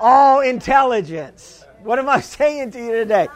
all 0.00 0.42
intelligence. 0.42 1.64
What 1.82 1.98
am 1.98 2.08
I 2.08 2.20
saying 2.38 2.72
to 2.72 2.78
you 2.78 2.92
today? 2.92 3.28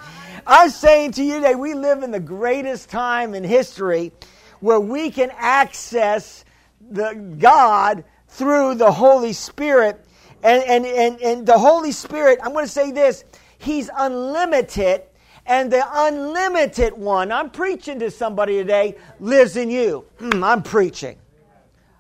I'm 0.47 0.68
saying 0.68 1.12
to 1.12 1.25
you 1.25 1.37
today, 1.37 1.54
we 1.54 1.73
live 1.73 2.02
in 2.02 2.11
the 2.11 2.21
greatest 2.21 2.90
time 2.90 3.35
in 3.35 3.44
history 3.44 4.12
where 4.61 4.78
we 4.78 5.11
can 5.11 5.30
access 5.37 6.44
the 6.90 7.14
God 7.38 8.04
through 8.28 8.75
the 8.75 8.92
Holy 8.92 9.32
Spirit. 9.32 10.04
And, 10.42 10.62
and, 10.64 10.87
and, 10.87 11.20
and 11.20 11.46
the 11.46 11.58
Holy 11.58 11.92
Spirit, 11.92 12.38
I'm 12.42 12.52
going 12.52 12.64
to 12.64 12.70
say 12.70 12.90
this, 12.90 13.25
He's 13.58 13.90
unlimited, 13.96 15.02
and 15.46 15.72
the 15.72 15.84
unlimited 15.92 16.94
one, 16.94 17.30
I'm 17.30 17.50
preaching 17.50 17.99
to 18.00 18.11
somebody 18.11 18.56
today, 18.56 18.96
lives 19.20 19.56
in 19.56 19.70
you. 19.70 20.04
Mm, 20.18 20.42
I'm 20.42 20.62
preaching. 20.62 21.16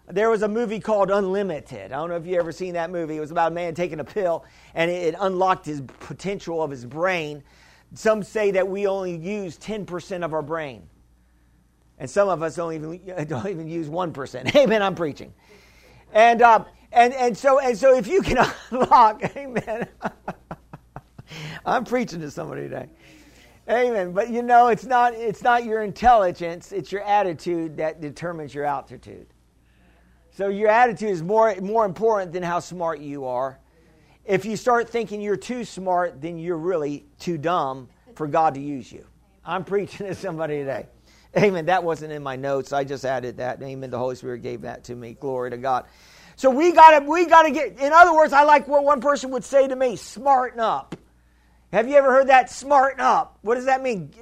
There 0.08 0.28
was 0.28 0.42
a 0.42 0.48
movie 0.48 0.80
called 0.80 1.10
Unlimited. 1.10 1.92
I 1.92 1.96
don't 1.96 2.08
know 2.08 2.16
if 2.16 2.26
you 2.26 2.36
ever 2.36 2.52
seen 2.52 2.74
that 2.74 2.90
movie. 2.90 3.16
It 3.16 3.20
was 3.20 3.30
about 3.30 3.52
a 3.52 3.54
man 3.54 3.74
taking 3.74 4.00
a 4.00 4.04
pill, 4.04 4.44
and 4.74 4.90
it 4.90 5.14
unlocked 5.18 5.64
his 5.64 5.80
potential 5.80 6.62
of 6.62 6.70
his 6.70 6.84
brain 6.84 7.42
some 7.94 8.22
say 8.22 8.52
that 8.52 8.66
we 8.66 8.86
only 8.86 9.16
use 9.16 9.58
10% 9.58 10.24
of 10.24 10.32
our 10.32 10.42
brain. 10.42 10.88
And 11.98 12.08
some 12.08 12.28
of 12.28 12.42
us 12.42 12.56
don't 12.56 12.72
even, 12.72 13.26
don't 13.28 13.46
even 13.46 13.68
use 13.68 13.88
1%. 13.88 14.56
Amen, 14.56 14.82
I'm 14.82 14.94
preaching. 14.94 15.32
And, 16.12 16.42
uh, 16.42 16.64
and, 16.92 17.12
and, 17.14 17.36
so, 17.36 17.58
and 17.58 17.76
so 17.76 17.96
if 17.96 18.06
you 18.06 18.22
can 18.22 18.38
unlock, 18.70 19.36
amen. 19.36 19.88
I'm 21.66 21.84
preaching 21.84 22.20
to 22.20 22.30
somebody 22.30 22.62
today. 22.62 22.88
Amen. 23.68 24.12
But 24.12 24.30
you 24.30 24.42
know, 24.42 24.68
it's 24.68 24.84
not, 24.84 25.14
it's 25.14 25.42
not 25.42 25.64
your 25.64 25.82
intelligence, 25.82 26.72
it's 26.72 26.90
your 26.90 27.02
attitude 27.02 27.76
that 27.76 28.00
determines 28.00 28.54
your 28.54 28.64
altitude. 28.64 29.26
So 30.32 30.48
your 30.48 30.68
attitude 30.68 31.10
is 31.10 31.22
more, 31.22 31.54
more 31.56 31.84
important 31.84 32.32
than 32.32 32.42
how 32.42 32.58
smart 32.58 33.00
you 33.00 33.26
are. 33.26 33.58
If 34.24 34.44
you 34.44 34.56
start 34.56 34.88
thinking 34.88 35.20
you're 35.20 35.36
too 35.36 35.64
smart, 35.64 36.20
then 36.20 36.38
you're 36.38 36.56
really 36.56 37.04
too 37.18 37.38
dumb 37.38 37.88
for 38.14 38.26
God 38.26 38.54
to 38.54 38.60
use 38.60 38.90
you. 38.90 39.06
I'm 39.44 39.64
preaching 39.64 40.06
to 40.06 40.14
somebody 40.14 40.58
today. 40.58 40.86
Amen. 41.36 41.66
That 41.66 41.82
wasn't 41.82 42.12
in 42.12 42.22
my 42.22 42.36
notes. 42.36 42.72
I 42.72 42.84
just 42.84 43.04
added 43.04 43.38
that. 43.38 43.62
Amen. 43.62 43.90
The 43.90 43.98
Holy 43.98 44.14
Spirit 44.14 44.42
gave 44.42 44.62
that 44.62 44.84
to 44.84 44.94
me. 44.94 45.14
Glory 45.14 45.50
to 45.50 45.56
God. 45.56 45.86
So 46.36 46.50
we 46.50 46.72
gotta 46.72 47.04
we 47.04 47.26
gotta 47.26 47.50
get 47.50 47.78
in 47.78 47.92
other 47.92 48.14
words, 48.14 48.32
I 48.32 48.44
like 48.44 48.68
what 48.68 48.84
one 48.84 49.00
person 49.00 49.30
would 49.30 49.44
say 49.44 49.68
to 49.68 49.76
me, 49.76 49.96
smarten 49.96 50.60
up. 50.60 50.96
Have 51.72 51.88
you 51.88 51.96
ever 51.96 52.10
heard 52.12 52.28
that? 52.28 52.50
Smarten 52.50 53.00
up. 53.00 53.38
What 53.42 53.54
does 53.54 53.64
that 53.64 53.82
mean? 53.82 54.12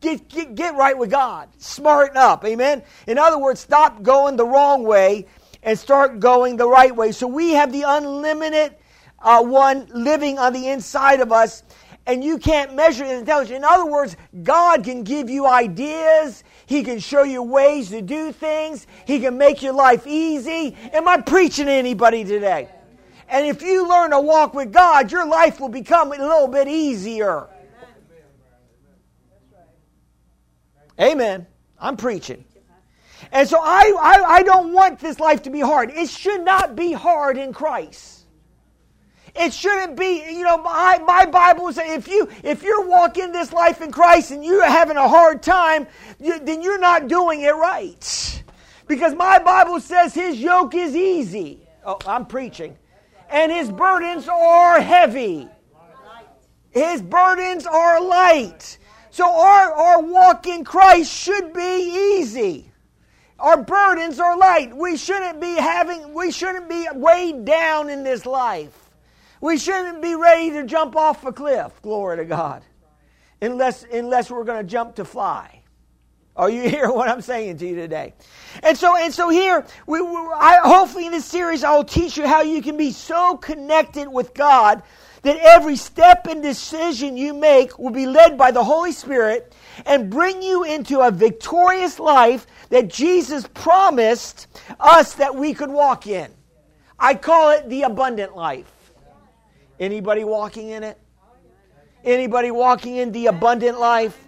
Get, 0.00 0.28
get, 0.28 0.54
get 0.54 0.74
right 0.74 0.96
with 0.98 1.10
God. 1.10 1.48
Smarten 1.58 2.16
up. 2.16 2.44
Amen. 2.44 2.82
In 3.06 3.18
other 3.18 3.38
words, 3.38 3.60
stop 3.60 4.02
going 4.02 4.36
the 4.36 4.44
wrong 4.44 4.82
way 4.82 5.26
and 5.62 5.78
start 5.78 6.20
going 6.20 6.56
the 6.56 6.68
right 6.68 6.94
way. 6.94 7.12
So 7.12 7.26
we 7.26 7.52
have 7.52 7.72
the 7.72 7.82
unlimited 7.82 8.76
uh, 9.18 9.42
one 9.42 9.86
living 9.94 10.38
on 10.38 10.52
the 10.52 10.68
inside 10.68 11.20
of 11.20 11.32
us, 11.32 11.62
and 12.06 12.22
you 12.22 12.36
can't 12.36 12.74
measure 12.74 13.04
his 13.04 13.20
intelligence. 13.20 13.56
In 13.56 13.64
other 13.64 13.86
words, 13.86 14.16
God 14.42 14.84
can 14.84 15.04
give 15.04 15.30
you 15.30 15.46
ideas. 15.46 16.44
He 16.66 16.82
can 16.82 16.98
show 16.98 17.22
you 17.22 17.42
ways 17.42 17.90
to 17.90 18.02
do 18.02 18.32
things. 18.32 18.86
He 19.06 19.20
can 19.20 19.36
make 19.36 19.62
your 19.62 19.74
life 19.74 20.06
easy. 20.06 20.76
Am 20.92 21.06
I 21.06 21.20
preaching 21.20 21.66
to 21.66 21.72
anybody 21.72 22.24
today? 22.24 22.68
And 23.28 23.46
if 23.46 23.62
you 23.62 23.88
learn 23.88 24.10
to 24.10 24.20
walk 24.20 24.54
with 24.54 24.72
God, 24.72 25.10
your 25.10 25.26
life 25.26 25.60
will 25.60 25.68
become 25.68 26.12
a 26.12 26.16
little 26.16 26.48
bit 26.48 26.68
easier. 26.68 27.48
Amen. 31.00 31.46
I'm 31.78 31.96
preaching. 31.96 32.44
And 33.32 33.48
so 33.48 33.58
I, 33.60 33.92
I, 34.00 34.22
I 34.36 34.42
don't 34.42 34.72
want 34.72 35.00
this 35.00 35.18
life 35.18 35.42
to 35.42 35.50
be 35.50 35.60
hard. 35.60 35.90
It 35.90 36.08
should 36.08 36.44
not 36.44 36.76
be 36.76 36.92
hard 36.92 37.36
in 37.36 37.52
Christ. 37.52 38.23
It 39.36 39.52
shouldn't 39.52 39.96
be, 39.96 40.24
you 40.30 40.44
know, 40.44 40.58
my, 40.58 40.98
my 41.04 41.26
Bible 41.26 41.72
says 41.72 41.90
if 41.90 42.08
you 42.08 42.28
if 42.44 42.62
you're 42.62 42.86
walking 42.86 43.32
this 43.32 43.52
life 43.52 43.80
in 43.80 43.90
Christ 43.90 44.30
and 44.30 44.44
you're 44.44 44.64
having 44.64 44.96
a 44.96 45.08
hard 45.08 45.42
time, 45.42 45.88
you, 46.20 46.38
then 46.38 46.62
you're 46.62 46.78
not 46.78 47.08
doing 47.08 47.42
it 47.42 47.50
right. 47.50 48.42
Because 48.86 49.14
my 49.14 49.38
Bible 49.40 49.80
says 49.80 50.14
his 50.14 50.38
yoke 50.38 50.74
is 50.74 50.94
easy. 50.94 51.66
Oh, 51.84 51.98
I'm 52.06 52.26
preaching. 52.26 52.76
And 53.28 53.50
his 53.50 53.72
burdens 53.72 54.28
are 54.28 54.80
heavy. 54.80 55.48
His 56.70 57.02
burdens 57.02 57.66
are 57.66 58.00
light. 58.00 58.78
So 59.10 59.24
our, 59.28 59.72
our 59.72 60.02
walk 60.02 60.46
in 60.46 60.64
Christ 60.64 61.12
should 61.12 61.52
be 61.52 62.18
easy. 62.18 62.70
our 63.38 63.62
burdens 63.62 64.18
are 64.20 64.36
light. 64.36 64.74
We 64.74 64.96
shouldn't 64.96 65.40
be 65.40 65.54
having, 65.54 66.14
we 66.14 66.30
shouldn't 66.30 66.68
be 66.68 66.86
weighed 66.94 67.44
down 67.44 67.90
in 67.90 68.02
this 68.02 68.26
life. 68.26 68.83
We 69.44 69.58
shouldn't 69.58 70.00
be 70.00 70.14
ready 70.14 70.52
to 70.52 70.64
jump 70.64 70.96
off 70.96 71.22
a 71.26 71.30
cliff. 71.30 71.70
Glory 71.82 72.16
to 72.16 72.24
God. 72.24 72.62
Unless, 73.42 73.84
unless 73.92 74.30
we're 74.30 74.42
going 74.42 74.64
to 74.64 74.66
jump 74.66 74.94
to 74.94 75.04
fly. 75.04 75.60
Are 76.34 76.48
you 76.48 76.62
hearing 76.70 76.94
what 76.94 77.10
I'm 77.10 77.20
saying 77.20 77.58
to 77.58 77.68
you 77.68 77.76
today? 77.76 78.14
And 78.62 78.74
so, 78.74 78.96
and 78.96 79.12
so 79.12 79.28
here, 79.28 79.66
we, 79.86 80.00
we, 80.00 80.16
I, 80.16 80.60
hopefully 80.64 81.04
in 81.04 81.12
this 81.12 81.26
series, 81.26 81.62
I 81.62 81.76
will 81.76 81.84
teach 81.84 82.16
you 82.16 82.26
how 82.26 82.40
you 82.40 82.62
can 82.62 82.78
be 82.78 82.90
so 82.90 83.36
connected 83.36 84.08
with 84.08 84.32
God 84.32 84.82
that 85.20 85.36
every 85.36 85.76
step 85.76 86.26
and 86.26 86.42
decision 86.42 87.18
you 87.18 87.34
make 87.34 87.78
will 87.78 87.90
be 87.90 88.06
led 88.06 88.38
by 88.38 88.50
the 88.50 88.64
Holy 88.64 88.92
Spirit 88.92 89.54
and 89.84 90.08
bring 90.08 90.42
you 90.42 90.64
into 90.64 91.00
a 91.00 91.10
victorious 91.10 91.98
life 91.98 92.46
that 92.70 92.88
Jesus 92.88 93.46
promised 93.52 94.46
us 94.80 95.16
that 95.16 95.36
we 95.36 95.52
could 95.52 95.70
walk 95.70 96.06
in. 96.06 96.30
I 96.98 97.14
call 97.14 97.50
it 97.50 97.68
the 97.68 97.82
abundant 97.82 98.34
life. 98.34 98.73
Anybody 99.78 100.24
walking 100.24 100.70
in 100.70 100.84
it? 100.84 100.98
Anybody 102.04 102.50
walking 102.50 102.96
in 102.96 103.12
the 103.12 103.26
abundant 103.26 103.80
life? 103.80 104.18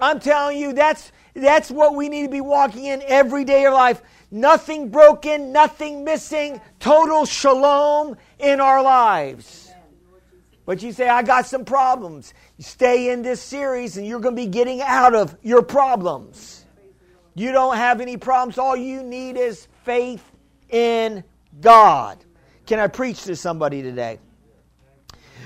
I'm 0.00 0.20
telling 0.20 0.58
you, 0.58 0.72
that's 0.72 1.12
that's 1.34 1.70
what 1.70 1.94
we 1.94 2.08
need 2.08 2.24
to 2.24 2.30
be 2.30 2.40
walking 2.40 2.84
in 2.86 3.02
every 3.06 3.44
day 3.44 3.64
of 3.64 3.72
life. 3.72 4.02
Nothing 4.30 4.90
broken, 4.90 5.52
nothing 5.52 6.04
missing, 6.04 6.60
total 6.78 7.24
shalom 7.24 8.16
in 8.38 8.60
our 8.60 8.82
lives. 8.82 9.70
But 10.64 10.82
you 10.82 10.92
say, 10.92 11.08
I 11.08 11.22
got 11.22 11.46
some 11.46 11.64
problems. 11.64 12.34
You 12.56 12.64
stay 12.64 13.10
in 13.10 13.22
this 13.22 13.42
series 13.42 13.96
and 13.96 14.06
you're 14.06 14.20
going 14.20 14.36
to 14.36 14.42
be 14.42 14.46
getting 14.46 14.80
out 14.80 15.14
of 15.14 15.36
your 15.42 15.62
problems. 15.62 16.64
You 17.34 17.50
don't 17.50 17.76
have 17.76 18.00
any 18.00 18.16
problems. 18.16 18.58
All 18.58 18.76
you 18.76 19.02
need 19.02 19.36
is 19.36 19.66
faith 19.84 20.24
in 20.68 21.24
God. 21.60 22.18
Can 22.66 22.78
I 22.78 22.86
preach 22.86 23.24
to 23.24 23.34
somebody 23.34 23.82
today? 23.82 24.18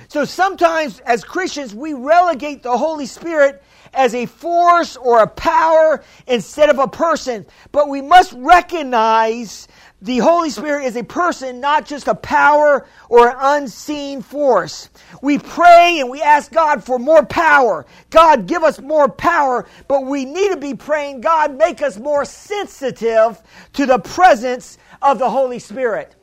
So 0.09 0.25
sometimes 0.25 1.01
as 1.01 1.25
Christians, 1.25 1.75
we 1.75 1.95
relegate 1.95 2.63
the 2.63 2.77
Holy 2.77 3.07
Spirit 3.07 3.63
as 3.93 4.15
a 4.15 4.27
force 4.27 4.97
or 4.97 5.23
a 5.23 5.27
power 5.27 6.03
instead 6.27 6.71
of 6.71 6.79
a 6.79 6.89
person. 6.89 7.47
But 7.73 7.89
we 7.89 8.03
must 8.03 8.33
recognize 8.35 9.69
the 10.03 10.19
Holy 10.19 10.51
Spirit 10.51 10.85
is 10.85 10.97
a 10.97 11.03
person, 11.03 11.61
not 11.61 11.87
just 11.87 12.07
a 12.07 12.15
power 12.15 12.87
or 13.09 13.31
an 13.31 13.37
unseen 13.39 14.21
force. 14.21 14.91
We 15.23 15.39
pray 15.39 16.01
and 16.01 16.11
we 16.11 16.21
ask 16.21 16.53
God 16.53 16.85
for 16.85 16.99
more 16.99 17.25
power. 17.25 17.87
God, 18.11 18.47
give 18.47 18.63
us 18.63 18.79
more 18.79 19.09
power, 19.09 19.67
but 19.89 20.05
we 20.05 20.27
need 20.27 20.51
to 20.51 20.59
be 20.59 20.75
praying, 20.75 21.23
God, 21.23 21.57
make 21.57 21.81
us 21.81 21.99
more 21.99 22.27
sensitive 22.27 23.43
to 23.73 23.87
the 23.87 23.99
presence 23.99 24.77
of 25.01 25.19
the 25.19 25.31
Holy 25.31 25.59
Spirit. 25.59 26.15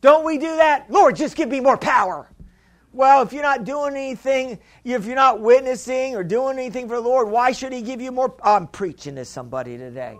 Don't 0.00 0.24
we 0.24 0.38
do 0.38 0.56
that? 0.56 0.90
Lord, 0.90 1.16
just 1.16 1.36
give 1.36 1.48
me 1.48 1.60
more 1.60 1.76
power. 1.76 2.30
Well, 2.92 3.22
if 3.22 3.32
you're 3.32 3.42
not 3.42 3.64
doing 3.64 3.94
anything, 3.94 4.58
if 4.84 5.04
you're 5.04 5.14
not 5.14 5.40
witnessing 5.40 6.16
or 6.16 6.24
doing 6.24 6.58
anything 6.58 6.88
for 6.88 6.96
the 6.96 7.00
Lord, 7.00 7.28
why 7.28 7.52
should 7.52 7.72
He 7.72 7.82
give 7.82 8.00
you 8.00 8.10
more? 8.10 8.34
I'm 8.42 8.66
preaching 8.66 9.16
to 9.16 9.24
somebody 9.24 9.76
today. 9.76 10.18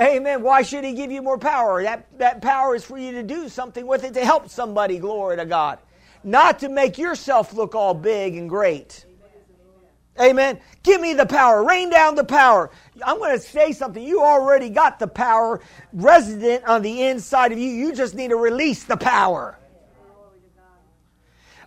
Amen. 0.00 0.42
Why 0.42 0.62
should 0.62 0.84
He 0.84 0.94
give 0.94 1.10
you 1.10 1.22
more 1.22 1.38
power? 1.38 1.82
That, 1.82 2.06
that 2.18 2.40
power 2.40 2.74
is 2.74 2.84
for 2.84 2.96
you 2.96 3.12
to 3.12 3.22
do 3.22 3.48
something 3.48 3.86
with 3.86 4.04
it 4.04 4.14
to 4.14 4.24
help 4.24 4.48
somebody, 4.48 4.98
glory 4.98 5.36
to 5.36 5.44
God. 5.44 5.78
Not 6.24 6.60
to 6.60 6.68
make 6.68 6.98
yourself 6.98 7.52
look 7.52 7.74
all 7.74 7.94
big 7.94 8.36
and 8.36 8.48
great. 8.48 9.04
Amen. 10.20 10.60
Give 10.82 11.00
me 11.00 11.14
the 11.14 11.26
power. 11.26 11.64
Rain 11.64 11.90
down 11.90 12.14
the 12.14 12.24
power. 12.24 12.70
I'm 13.04 13.18
going 13.18 13.32
to 13.32 13.38
say 13.38 13.72
something. 13.72 14.02
You 14.02 14.20
already 14.20 14.68
got 14.68 14.98
the 14.98 15.06
power 15.06 15.60
resident 15.92 16.64
on 16.64 16.82
the 16.82 17.04
inside 17.04 17.52
of 17.52 17.58
you. 17.58 17.68
You 17.68 17.94
just 17.94 18.14
need 18.14 18.28
to 18.28 18.36
release 18.36 18.84
the 18.84 18.96
power. 18.96 19.58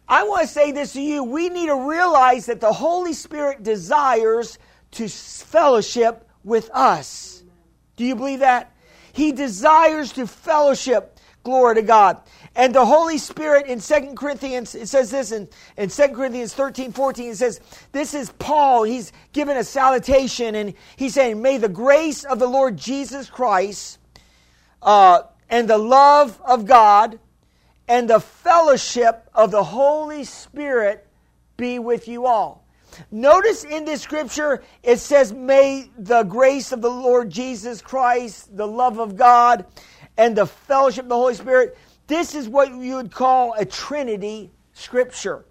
I 0.08 0.24
want 0.24 0.42
to 0.42 0.48
say 0.48 0.74
this 0.74 0.94
to 0.94 1.02
you. 1.02 1.24
We 1.24 1.48
need 1.48 1.68
to 1.68 1.88
realize 1.88 2.48
that 2.48 2.60
the 2.60 2.74
Holy 2.74 3.14
Spirit 3.14 3.64
desires 3.64 4.60
to 4.92 5.08
fellowship 5.08 6.28
with 6.44 6.70
us. 6.74 7.44
Do 7.96 8.04
you 8.04 8.16
believe 8.16 8.40
that? 8.40 8.74
He 9.14 9.32
desires 9.32 10.12
to 10.14 10.28
fellowship. 10.28 11.18
Glory 11.44 11.76
to 11.76 11.82
God. 11.82 12.22
And 12.56 12.76
the 12.76 12.86
Holy 12.86 13.18
Spirit 13.18 13.68
in 13.68 13.80
Second 13.80 14.18
Corinthians, 14.18 14.76
it 14.76 14.88
says 14.88 15.10
this 15.10 15.32
in, 15.32 15.48
in 15.78 15.90
2 15.90 16.10
Corinthians 16.10 16.54
13, 16.54 16.92
14, 16.92 17.30
it 17.30 17.36
says, 17.38 17.62
This 17.94 18.14
is 18.14 18.32
Paul. 18.40 18.84
He's 18.84 19.14
given 19.32 19.56
a 19.56 19.64
salutation 19.64 20.56
and 20.56 20.74
he's 20.98 21.14
saying, 21.14 21.42
May 21.42 21.58
the 21.58 21.70
grace 21.70 22.26
of 22.26 22.40
the 22.40 22.48
Lord 22.48 22.76
Jesus 22.76 23.30
Christ 23.30 24.00
uh, 24.82 25.24
and 25.50 25.70
the 25.70 25.78
love 25.78 26.42
of 26.44 26.66
God 26.66 27.20
and 27.88 28.10
the 28.10 28.20
fellowship 28.20 29.30
of 29.34 29.52
the 29.52 29.64
Holy 29.64 30.26
Spirit 30.26 31.08
be 31.56 31.80
with 31.80 32.08
you 32.08 32.26
all. 32.26 32.66
Notice 33.12 33.64
in 33.64 33.86
this 33.86 34.02
scripture 34.02 34.64
it 34.84 34.98
says, 34.98 35.32
May 35.32 35.90
the 35.98 36.24
grace 36.24 36.72
of 36.72 36.82
the 36.82 36.92
Lord 36.92 37.30
Jesus 37.30 37.82
Christ, 37.82 38.56
the 38.56 38.68
love 38.68 39.00
of 39.00 39.16
God, 39.16 39.66
and 40.18 40.36
the 40.36 40.46
fellowship 40.46 41.04
of 41.04 41.10
the 41.10 41.16
Holy 41.16 41.36
Spirit. 41.36 41.78
This 42.12 42.36
is 42.36 42.50
what 42.50 42.76
you 42.76 42.96
would 42.98 43.10
call 43.10 43.54
a 43.54 43.64
Trinity 43.64 44.52
scripture. 44.74 45.46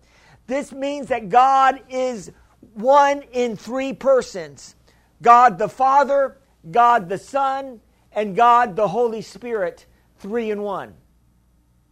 This 0.46 0.72
means 0.72 1.08
that 1.08 1.30
God 1.30 1.80
is 1.88 2.32
one 2.74 3.22
in 3.32 3.56
three 3.56 3.94
persons 3.94 4.74
God 5.22 5.56
the 5.56 5.70
Father, 5.70 6.36
God 6.70 7.08
the 7.08 7.16
Son, 7.16 7.80
and 8.12 8.36
God 8.36 8.76
the 8.76 8.88
Holy 8.88 9.22
Spirit, 9.22 9.86
three 10.18 10.50
in 10.50 10.60
one. 10.60 10.92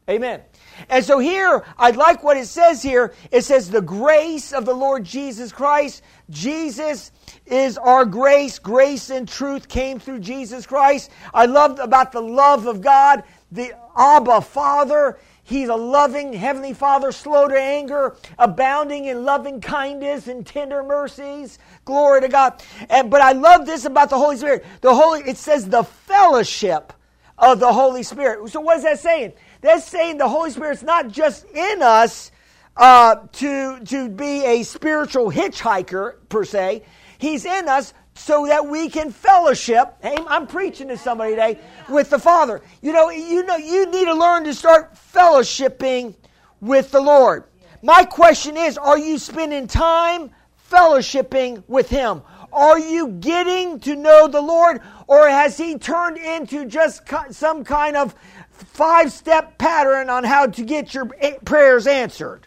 Amen. 0.08 0.40
And 0.88 1.04
so 1.04 1.18
here, 1.18 1.64
I 1.76 1.90
like 1.90 2.22
what 2.22 2.38
it 2.38 2.46
says 2.46 2.82
here. 2.82 3.12
It 3.30 3.44
says, 3.44 3.70
the 3.70 3.82
grace 3.82 4.54
of 4.54 4.64
the 4.64 4.72
Lord 4.72 5.04
Jesus 5.04 5.52
Christ. 5.52 6.02
Jesus 6.30 7.12
is 7.44 7.76
our 7.76 8.06
grace. 8.06 8.58
Grace 8.58 9.10
and 9.10 9.28
truth 9.28 9.68
came 9.68 9.98
through 9.98 10.20
Jesus 10.20 10.66
Christ. 10.66 11.10
I 11.34 11.44
love 11.44 11.78
about 11.78 12.12
the 12.12 12.22
love 12.22 12.66
of 12.66 12.80
God, 12.80 13.22
the 13.50 13.72
Abba 13.96 14.40
Father. 14.42 15.18
He's 15.42 15.68
a 15.68 15.76
loving 15.76 16.34
Heavenly 16.34 16.74
Father, 16.74 17.10
slow 17.10 17.48
to 17.48 17.58
anger, 17.58 18.16
abounding 18.38 19.06
in 19.06 19.24
loving 19.24 19.60
kindness 19.60 20.28
and 20.28 20.46
tender 20.46 20.82
mercies. 20.82 21.58
Glory 21.86 22.20
to 22.20 22.28
God. 22.28 22.62
And, 22.90 23.10
but 23.10 23.22
I 23.22 23.32
love 23.32 23.64
this 23.64 23.86
about 23.86 24.10
the 24.10 24.18
Holy 24.18 24.36
Spirit. 24.36 24.64
The 24.82 24.94
Holy, 24.94 25.20
it 25.22 25.38
says 25.38 25.68
the 25.68 25.84
fellowship 25.84 26.92
of 27.38 27.60
the 27.60 27.72
Holy 27.72 28.02
Spirit. 28.02 28.50
So 28.50 28.60
what 28.60 28.76
is 28.76 28.82
that 28.82 28.98
saying? 28.98 29.32
That's 29.62 29.84
saying 29.84 30.18
the 30.18 30.28
Holy 30.28 30.50
Spirit's 30.50 30.82
not 30.82 31.08
just 31.08 31.46
in 31.46 31.82
us 31.82 32.30
uh, 32.76 33.16
to, 33.32 33.80
to 33.86 34.08
be 34.08 34.44
a 34.44 34.62
spiritual 34.64 35.30
hitchhiker, 35.30 36.16
per 36.28 36.44
se. 36.44 36.82
He's 37.18 37.44
in 37.44 37.68
us 37.68 37.94
so 38.18 38.46
that 38.46 38.66
we 38.66 38.88
can 38.88 39.10
fellowship. 39.10 39.94
Hey, 40.02 40.16
I'm 40.26 40.46
preaching 40.46 40.88
to 40.88 40.98
somebody 40.98 41.30
today 41.30 41.58
with 41.88 42.10
the 42.10 42.18
Father. 42.18 42.60
You 42.82 42.92
know, 42.92 43.10
you 43.10 43.44
know, 43.44 43.56
you 43.56 43.90
need 43.90 44.06
to 44.06 44.14
learn 44.14 44.44
to 44.44 44.54
start 44.54 44.94
fellowshipping 45.14 46.14
with 46.60 46.90
the 46.90 47.00
Lord. 47.00 47.44
My 47.82 48.04
question 48.04 48.56
is, 48.56 48.76
are 48.76 48.98
you 48.98 49.18
spending 49.18 49.68
time 49.68 50.30
fellowshipping 50.70 51.62
with 51.68 51.88
Him? 51.88 52.22
Are 52.52 52.78
you 52.78 53.08
getting 53.08 53.78
to 53.80 53.94
know 53.94 54.26
the 54.26 54.40
Lord, 54.40 54.80
or 55.06 55.28
has 55.28 55.56
He 55.56 55.78
turned 55.78 56.18
into 56.18 56.64
just 56.64 57.02
some 57.30 57.62
kind 57.62 57.96
of 57.96 58.14
five 58.50 59.12
step 59.12 59.58
pattern 59.58 60.10
on 60.10 60.24
how 60.24 60.46
to 60.46 60.64
get 60.64 60.92
your 60.92 61.08
eh, 61.20 61.36
prayers 61.44 61.86
answered? 61.86 62.46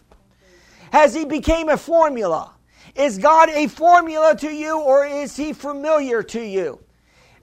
Has 0.91 1.13
he 1.13 1.23
became 1.23 1.69
a 1.69 1.77
formula? 1.77 2.53
Is 2.95 3.17
God 3.17 3.49
a 3.49 3.67
formula 3.67 4.36
to 4.38 4.49
you 4.49 4.80
or 4.80 5.06
is 5.06 5.36
he 5.36 5.54
familiar 5.54 6.23
to 6.23 6.41
you? 6.41 6.80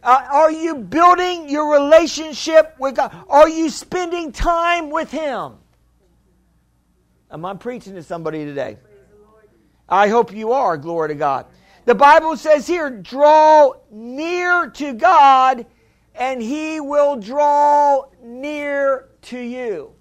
Uh, 0.02 0.26
are 0.30 0.52
you 0.52 0.76
building 0.76 1.48
your 1.48 1.72
relationship 1.72 2.74
with 2.78 2.96
God? 2.96 3.14
Are 3.28 3.48
you 3.48 3.68
spending 3.68 4.30
time 4.32 4.90
with 4.90 5.10
him? 5.10 5.54
Am 7.30 7.44
I 7.44 7.54
preaching 7.54 7.94
to 7.94 8.02
somebody 8.02 8.44
today? 8.44 8.78
I 9.88 10.08
hope 10.08 10.34
you 10.34 10.52
are, 10.52 10.76
glory 10.76 11.08
to 11.08 11.14
God. 11.14 11.46
The 11.84 11.94
Bible 11.94 12.36
says 12.36 12.66
here, 12.66 12.90
draw 12.90 13.72
near 13.90 14.68
to 14.70 14.92
God 14.92 15.66
and 16.14 16.42
he 16.42 16.80
will 16.80 17.16
draw 17.16 18.04
near 18.22 19.08
to 19.22 19.38
you. 19.38 19.92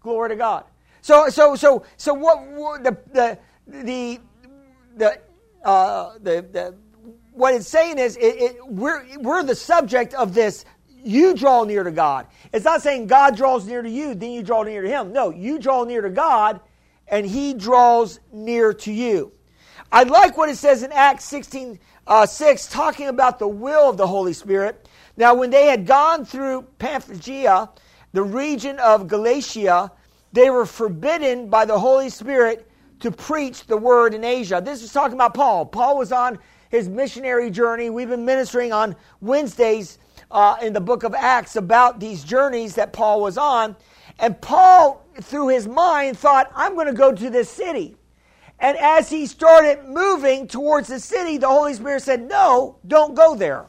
Glory 0.00 0.30
to 0.30 0.36
God. 0.36 0.64
So, 1.02 1.28
so, 1.28 1.56
so, 1.56 1.84
so 1.96 2.14
what, 2.14 2.46
what 2.48 2.84
the, 2.84 2.96
the, 3.12 3.38
the, 3.66 4.20
the, 4.98 5.18
uh, 5.64 6.14
the, 6.20 6.46
the, 6.52 6.74
what 7.32 7.54
it's 7.54 7.68
saying 7.68 7.98
is 7.98 8.16
it, 8.16 8.20
it, 8.20 8.66
we're, 8.66 9.04
we're 9.18 9.42
the 9.42 9.54
subject 9.54 10.14
of 10.14 10.34
this 10.34 10.64
you 11.04 11.34
draw 11.34 11.64
near 11.64 11.84
to 11.84 11.90
God. 11.90 12.26
It's 12.52 12.64
not 12.64 12.82
saying 12.82 13.06
God 13.06 13.36
draws 13.36 13.66
near 13.66 13.82
to 13.82 13.88
you, 13.88 14.14
then 14.14 14.32
you 14.32 14.42
draw 14.42 14.62
near 14.62 14.82
to 14.82 14.88
Him. 14.88 15.12
No, 15.12 15.30
you 15.30 15.58
draw 15.58 15.84
near 15.84 16.02
to 16.02 16.10
God, 16.10 16.60
and 17.06 17.24
He 17.24 17.54
draws 17.54 18.20
near 18.32 18.74
to 18.74 18.92
you. 18.92 19.32
I 19.90 20.02
like 20.02 20.36
what 20.36 20.50
it 20.50 20.56
says 20.56 20.82
in 20.82 20.92
Acts 20.92 21.24
16 21.24 21.78
uh, 22.06 22.26
6, 22.26 22.66
talking 22.68 23.08
about 23.08 23.38
the 23.38 23.48
will 23.48 23.88
of 23.88 23.96
the 23.96 24.06
Holy 24.06 24.32
Spirit. 24.32 24.88
Now, 25.16 25.34
when 25.34 25.50
they 25.50 25.66
had 25.66 25.86
gone 25.86 26.24
through 26.24 26.62
Pamphylia, 26.78 27.70
the 28.12 28.22
region 28.22 28.78
of 28.78 29.08
Galatia, 29.08 29.92
they 30.32 30.50
were 30.50 30.66
forbidden 30.66 31.48
by 31.48 31.64
the 31.64 31.78
Holy 31.78 32.10
Spirit 32.10 32.67
to 33.00 33.10
preach 33.10 33.66
the 33.66 33.76
word 33.76 34.14
in 34.14 34.24
Asia. 34.24 34.60
This 34.64 34.82
is 34.82 34.92
talking 34.92 35.14
about 35.14 35.34
Paul. 35.34 35.66
Paul 35.66 35.98
was 35.98 36.12
on 36.12 36.38
his 36.70 36.88
missionary 36.88 37.50
journey. 37.50 37.90
We've 37.90 38.08
been 38.08 38.24
ministering 38.24 38.72
on 38.72 38.96
Wednesdays 39.20 39.98
uh, 40.30 40.56
in 40.62 40.72
the 40.72 40.80
book 40.80 41.02
of 41.04 41.14
Acts 41.14 41.56
about 41.56 42.00
these 42.00 42.24
journeys 42.24 42.74
that 42.74 42.92
Paul 42.92 43.20
was 43.20 43.38
on. 43.38 43.76
And 44.18 44.40
Paul, 44.40 45.04
through 45.22 45.48
his 45.48 45.66
mind, 45.68 46.18
thought, 46.18 46.50
I'm 46.54 46.74
going 46.74 46.88
to 46.88 46.92
go 46.92 47.12
to 47.12 47.30
this 47.30 47.48
city. 47.48 47.96
And 48.60 48.76
as 48.78 49.08
he 49.08 49.26
started 49.26 49.84
moving 49.86 50.48
towards 50.48 50.88
the 50.88 50.98
city, 50.98 51.38
the 51.38 51.48
Holy 51.48 51.74
Spirit 51.74 52.02
said, 52.02 52.28
No, 52.28 52.78
don't 52.86 53.14
go 53.14 53.36
there. 53.36 53.66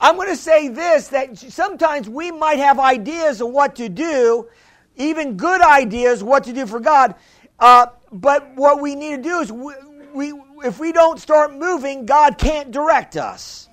I'm 0.00 0.16
going 0.16 0.28
to 0.28 0.36
say 0.36 0.68
this 0.68 1.08
that 1.08 1.38
sometimes 1.38 2.08
we 2.08 2.30
might 2.30 2.58
have 2.58 2.78
ideas 2.78 3.40
of 3.40 3.48
what 3.48 3.76
to 3.76 3.88
do, 3.88 4.48
even 4.96 5.36
good 5.36 5.62
ideas, 5.62 6.22
what 6.22 6.44
to 6.44 6.52
do 6.52 6.66
for 6.66 6.80
God. 6.80 7.14
Uh, 7.58 7.86
but 8.10 8.54
what 8.56 8.80
we 8.80 8.94
need 8.94 9.16
to 9.16 9.22
do 9.22 9.40
is, 9.40 9.52
we, 9.52 9.72
we, 10.14 10.32
if 10.64 10.78
we 10.78 10.92
don't 10.92 11.18
start 11.18 11.54
moving, 11.54 12.06
God 12.06 12.38
can't 12.38 12.70
direct 12.70 13.16
us. 13.16 13.68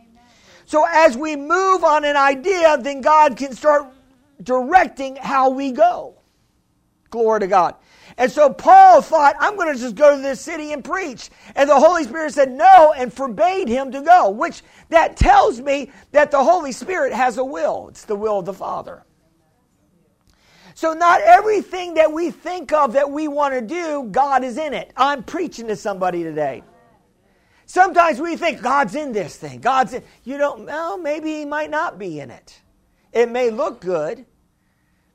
So 0.65 0.85
as 0.87 1.17
we 1.17 1.35
move 1.35 1.83
on 1.83 2.05
an 2.05 2.15
idea, 2.15 2.77
then 2.77 3.01
God 3.01 3.35
can 3.35 3.53
start 3.53 3.87
directing 4.43 5.15
how 5.15 5.49
we 5.49 5.71
go. 5.71 6.15
Glory 7.09 7.39
to 7.39 7.47
God. 7.47 7.75
And 8.17 8.31
so 8.31 8.53
Paul 8.53 9.01
thought, 9.01 9.35
I'm 9.39 9.55
going 9.55 9.73
to 9.73 9.79
just 9.79 9.95
go 9.95 10.15
to 10.15 10.21
this 10.21 10.41
city 10.41 10.73
and 10.73 10.83
preach. 10.83 11.29
And 11.55 11.69
the 11.69 11.79
Holy 11.79 12.03
Spirit 12.03 12.33
said 12.33 12.51
no 12.51 12.93
and 12.95 13.11
forbade 13.11 13.67
him 13.67 13.91
to 13.93 14.01
go, 14.01 14.29
which 14.29 14.61
that 14.89 15.17
tells 15.17 15.59
me 15.59 15.91
that 16.11 16.29
the 16.29 16.43
Holy 16.43 16.71
Spirit 16.71 17.13
has 17.13 17.37
a 17.37 17.43
will. 17.43 17.87
It's 17.89 18.05
the 18.05 18.15
will 18.15 18.39
of 18.39 18.45
the 18.45 18.53
Father. 18.53 19.05
So, 20.79 20.93
not 20.93 21.19
everything 21.19 21.95
that 21.95 22.13
we 22.13 22.31
think 22.31 22.71
of 22.71 22.93
that 22.93 23.11
we 23.11 23.27
want 23.27 23.53
to 23.53 23.59
do, 23.59 24.07
God 24.11 24.45
is 24.45 24.57
in 24.57 24.73
it. 24.73 24.93
I'm 24.95 25.23
preaching 25.23 25.67
to 25.67 25.75
somebody 25.75 26.23
today. 26.23 26.63
Sometimes 27.65 28.21
we 28.21 28.37
think 28.37 28.61
God's 28.61 28.95
in 28.95 29.11
this 29.11 29.35
thing. 29.35 29.59
God's 29.59 29.91
in. 29.91 30.03
You 30.23 30.37
don't, 30.37 30.67
well, 30.67 30.97
maybe 30.97 31.33
He 31.33 31.43
might 31.43 31.69
not 31.69 31.99
be 31.99 32.21
in 32.21 32.31
it. 32.31 32.61
It 33.11 33.29
may 33.29 33.49
look 33.49 33.81
good, 33.81 34.25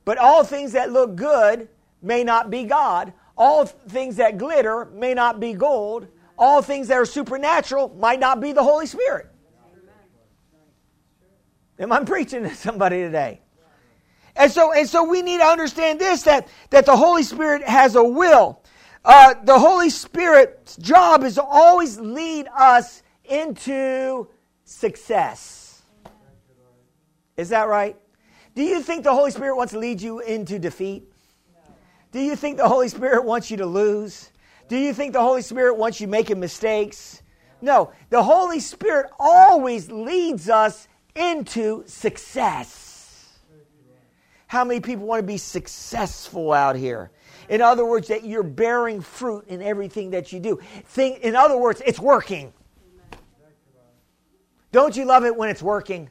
but 0.05 0.19
all 0.19 0.45
things 0.45 0.73
that 0.73 0.93
look 0.93 1.17
good 1.17 1.71
may 2.03 2.25
not 2.25 2.51
be 2.51 2.65
God. 2.65 3.15
All 3.35 3.65
things 3.65 4.17
that 4.17 4.37
glitter 4.37 4.85
may 4.93 5.15
not 5.15 5.41
be 5.41 5.55
gold. 5.55 6.09
All 6.37 6.61
things 6.61 6.89
that 6.89 6.99
are 6.99 7.07
supernatural 7.07 7.89
might 7.99 8.21
not 8.21 8.39
be 8.39 8.53
the 8.53 8.63
Holy 8.63 8.85
Spirit. 8.85 9.33
Am 11.79 11.91
I 11.91 12.05
preaching 12.05 12.43
to 12.43 12.55
somebody 12.55 12.99
today? 12.99 13.41
And 14.37 14.51
so, 14.51 14.73
and 14.73 14.89
so 14.89 15.05
we 15.05 15.23
need 15.23 15.39
to 15.39 15.45
understand 15.45 16.01
this 16.01 16.23
that, 16.23 16.49
that 16.71 16.87
the 16.87 16.97
Holy 16.97 17.23
Spirit 17.23 17.63
has 17.63 17.95
a 17.95 18.03
will. 18.03 18.63
Uh, 19.05 19.35
the 19.45 19.59
Holy 19.59 19.91
Spirit's 19.91 20.77
job 20.77 21.25
is 21.25 21.35
to 21.35 21.43
always 21.43 22.01
lead 22.01 22.49
us 22.57 23.03
into 23.25 24.29
success. 24.65 25.83
Is 27.37 27.51
that 27.51 27.69
right? 27.69 27.97
Do 28.55 28.63
you 28.63 28.83
think 28.83 29.05
the 29.05 29.13
Holy 29.13 29.31
Spirit 29.31 29.57
wants 29.57 29.73
to 29.73 29.79
lead 29.79 30.01
you 30.01 30.21
into 30.21 30.59
defeat? 30.59 31.05
Do 32.13 32.21
you 32.21 32.37
think 32.37 32.57
the 32.57 32.69
Holy 32.69 32.89
Spirit 32.89 33.25
wants 33.25 33.51
you 33.51 33.57
to 33.59 33.67
lose? 33.67 34.31
Do 34.69 34.79
you 34.79 34.95
think 34.95 35.13
the 35.13 35.21
Holy 35.21 35.43
Spirit 35.43 35.77
wants 35.77 36.01
you 36.01 36.07
making 36.07 36.41
mistakes? 36.41 37.23
No, 37.61 37.93
the 38.11 38.23
Holy 38.23 38.61
Spirit 38.61 39.11
always 39.19 39.91
leads 39.91 40.49
us 40.49 40.87
into 41.15 41.83
success. 41.87 42.84
How 44.55 44.63
many 44.63 44.79
people 44.79 45.05
want 45.05 45.19
to 45.19 45.27
be 45.27 45.37
successful 45.37 46.53
out 46.53 46.77
here? 46.77 47.11
In 47.49 47.61
other 47.61 47.85
words, 47.85 48.07
that 48.07 48.25
you're 48.25 48.45
bearing 48.45 49.01
fruit 49.01 49.49
in 49.49 49.61
everything 49.61 50.11
that 50.11 50.33
you 50.33 50.39
do. 50.39 50.61
Think, 50.85 51.23
in 51.23 51.35
other 51.35 51.59
words, 51.59 51.83
it's 51.85 51.99
working. 51.99 52.53
Don't 54.71 54.97
you 54.97 55.07
love 55.07 55.25
it 55.25 55.35
when 55.35 55.49
it's 55.49 55.61
working? 55.61 56.09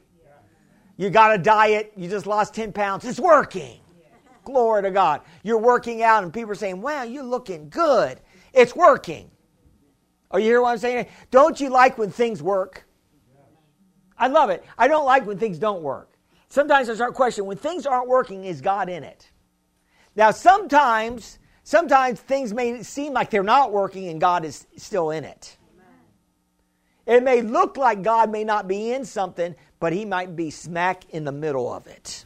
You 0.98 1.08
got 1.08 1.34
a 1.34 1.38
diet, 1.38 1.94
you 1.96 2.06
just 2.06 2.26
lost 2.26 2.54
10 2.54 2.74
pounds, 2.74 3.06
it's 3.06 3.18
working. 3.18 3.80
Glory 4.44 4.82
to 4.82 4.90
God. 4.90 5.22
You're 5.42 5.56
working 5.56 6.02
out, 6.02 6.22
and 6.22 6.30
people 6.30 6.50
are 6.50 6.54
saying, 6.54 6.82
Wow, 6.82 7.04
you're 7.04 7.24
looking 7.24 7.70
good. 7.70 8.20
It's 8.52 8.76
working. 8.76 9.30
Are 10.30 10.38
you 10.38 10.44
hear 10.44 10.60
what 10.60 10.72
I'm 10.72 10.78
saying? 10.78 11.06
Don't 11.30 11.58
you 11.58 11.70
like 11.70 11.96
when 11.96 12.10
things 12.10 12.42
work? 12.42 12.84
I 14.18 14.26
love 14.26 14.50
it. 14.50 14.62
I 14.76 14.86
don't 14.86 15.06
like 15.06 15.24
when 15.24 15.38
things 15.38 15.58
don't 15.58 15.82
work. 15.82 16.13
Sometimes 16.54 16.88
I 16.88 16.94
start 16.94 17.14
questioning 17.14 17.48
when 17.48 17.56
things 17.56 17.84
aren't 17.84 18.06
working, 18.06 18.44
is 18.44 18.60
God 18.60 18.88
in 18.88 19.02
it? 19.02 19.28
Now, 20.14 20.30
sometimes, 20.30 21.40
sometimes 21.64 22.20
things 22.20 22.54
may 22.54 22.84
seem 22.84 23.12
like 23.12 23.28
they're 23.28 23.42
not 23.42 23.72
working 23.72 24.06
and 24.06 24.20
God 24.20 24.44
is 24.44 24.64
still 24.76 25.10
in 25.10 25.24
it. 25.24 25.56
It 27.06 27.24
may 27.24 27.42
look 27.42 27.76
like 27.76 28.02
God 28.02 28.30
may 28.30 28.44
not 28.44 28.68
be 28.68 28.92
in 28.92 29.04
something, 29.04 29.56
but 29.80 29.92
He 29.92 30.04
might 30.04 30.36
be 30.36 30.48
smack 30.50 31.10
in 31.10 31.24
the 31.24 31.32
middle 31.32 31.72
of 31.72 31.88
it. 31.88 32.24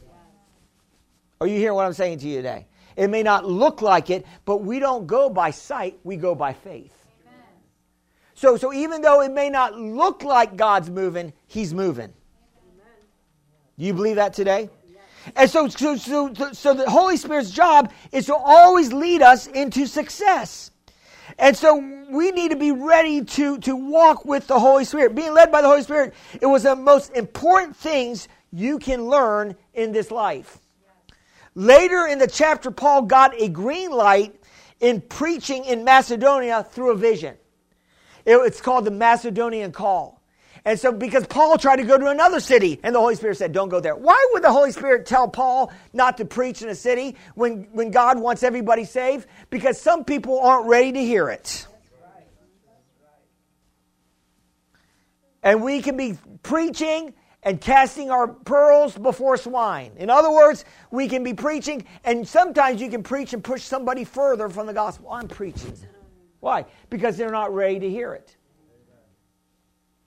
Are 1.41 1.47
you 1.47 1.57
hearing 1.57 1.73
what 1.73 1.87
I'm 1.87 1.93
saying 1.93 2.19
to 2.19 2.27
you 2.27 2.35
today? 2.35 2.67
It 2.95 3.09
may 3.09 3.23
not 3.23 3.45
look 3.45 3.81
like 3.81 4.11
it, 4.11 4.27
but 4.45 4.57
we 4.57 4.77
don't 4.77 5.07
go 5.07 5.31
by 5.31 5.49
sight, 5.49 5.97
we 6.03 6.17
go 6.17 6.35
by 6.35 6.53
faith. 6.53 6.93
So, 8.35 8.57
so 8.57 8.73
even 8.73 9.01
though 9.01 9.21
it 9.21 9.31
may 9.31 9.49
not 9.49 9.73
look 9.73 10.21
like 10.21 10.55
God's 10.55 10.91
moving, 10.91 11.33
He's 11.47 11.73
moving. 11.73 12.13
Do 13.79 13.85
you 13.85 13.93
believe 13.93 14.17
that 14.17 14.33
today? 14.33 14.69
And 15.37 15.49
so, 15.49 15.69
so, 15.69 15.95
so, 15.95 16.33
so 16.51 16.73
the 16.73 16.89
Holy 16.89 17.15
Spirit's 17.15 17.49
job 17.49 17.93
is 18.11 18.25
to 18.25 18.35
always 18.35 18.91
lead 18.91 19.21
us 19.21 19.47
into 19.47 19.87
success. 19.87 20.71
And 21.37 21.55
so 21.55 21.77
we 22.09 22.31
need 22.31 22.51
to 22.51 22.57
be 22.57 22.73
ready 22.73 23.23
to, 23.23 23.57
to 23.59 23.75
walk 23.75 24.25
with 24.25 24.47
the 24.47 24.59
Holy 24.59 24.83
Spirit. 24.83 25.15
Being 25.15 25.33
led 25.33 25.49
by 25.49 25.61
the 25.61 25.69
Holy 25.69 25.83
Spirit, 25.83 26.13
it 26.41 26.45
was 26.45 26.63
the 26.63 26.75
most 26.75 27.13
important 27.13 27.77
things 27.77 28.27
you 28.51 28.79
can 28.79 29.05
learn 29.05 29.55
in 29.73 29.93
this 29.93 30.11
life. 30.11 30.57
Later 31.55 32.05
in 32.05 32.19
the 32.19 32.27
chapter, 32.27 32.71
Paul 32.71 33.03
got 33.03 33.33
a 33.39 33.47
green 33.47 33.91
light 33.91 34.35
in 34.81 34.99
preaching 34.99 35.63
in 35.63 35.85
Macedonia 35.85 36.63
through 36.63 36.91
a 36.91 36.95
vision. 36.95 37.37
It, 38.25 38.35
it's 38.35 38.59
called 38.59 38.83
the 38.83 38.91
Macedonian 38.91 39.71
Call. 39.71 40.18
And 40.65 40.79
so, 40.79 40.91
because 40.91 41.25
Paul 41.25 41.57
tried 41.57 41.77
to 41.77 41.83
go 41.83 41.97
to 41.97 42.07
another 42.07 42.39
city, 42.39 42.79
and 42.83 42.93
the 42.93 42.99
Holy 42.99 43.15
Spirit 43.15 43.37
said, 43.37 43.53
Don't 43.53 43.69
go 43.69 43.79
there. 43.79 43.95
Why 43.95 44.27
would 44.33 44.43
the 44.43 44.51
Holy 44.51 44.71
Spirit 44.71 45.05
tell 45.05 45.27
Paul 45.27 45.71
not 45.93 46.17
to 46.17 46.25
preach 46.25 46.61
in 46.61 46.69
a 46.69 46.75
city 46.75 47.15
when, 47.35 47.67
when 47.71 47.91
God 47.91 48.19
wants 48.19 48.43
everybody 48.43 48.85
saved? 48.85 49.27
Because 49.49 49.79
some 49.79 50.03
people 50.03 50.39
aren't 50.39 50.67
ready 50.67 50.91
to 50.91 50.99
hear 50.99 51.29
it. 51.29 51.65
And 55.41 55.63
we 55.63 55.81
can 55.81 55.95
be 55.95 56.17
preaching 56.43 57.13
and 57.43 57.61
casting 57.61 58.11
our 58.11 58.27
pearls 58.27 58.97
before 58.97 59.37
swine. 59.37 59.93
In 59.97 60.09
other 60.09 60.29
words, 60.29 60.65
we 60.91 61.07
can 61.07 61.23
be 61.23 61.33
preaching, 61.33 61.85
and 62.03 62.27
sometimes 62.27 62.81
you 62.81 62.89
can 62.89 63.03
preach 63.03 63.31
and 63.31 63.41
push 63.41 63.63
somebody 63.63 64.03
further 64.03 64.49
from 64.49 64.67
the 64.67 64.73
gospel. 64.73 65.09
I'm 65.11 65.29
preaching. 65.29 65.73
Why? 66.41 66.65
Because 66.89 67.15
they're 67.15 67.31
not 67.31 67.53
ready 67.53 67.79
to 67.79 67.89
hear 67.89 68.13
it. 68.13 68.35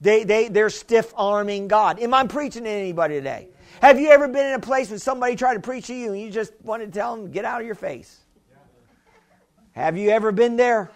They, 0.03 0.25
they, 0.25 0.49
they're 0.49 0.69
stiff 0.69 1.13
arming 1.15 1.69
God. 1.69 1.97
Am 1.97 2.13
I 2.13 2.27
preaching 2.27 2.65
to 2.65 2.69
anybody 2.69 3.15
today? 3.15 3.47
Have 3.81 4.01
you 4.01 4.09
ever 4.09 4.27
been 4.27 4.47
in 4.47 4.53
a 4.53 4.59
place 4.59 4.89
where 4.89 4.99
somebody 4.99 5.37
tried 5.37 5.53
to 5.53 5.61
preach 5.61 5.87
to 5.87 5.93
you 5.93 6.11
and 6.11 6.21
you 6.21 6.29
just 6.29 6.51
wanted 6.61 6.87
to 6.87 6.99
tell 6.99 7.15
them, 7.15 7.31
get 7.31 7.45
out 7.45 7.61
of 7.61 7.65
your 7.65 7.75
face? 7.75 8.19
Have 9.71 9.97
you 9.97 10.09
ever 10.09 10.33
been 10.33 10.57
there? 10.57 10.91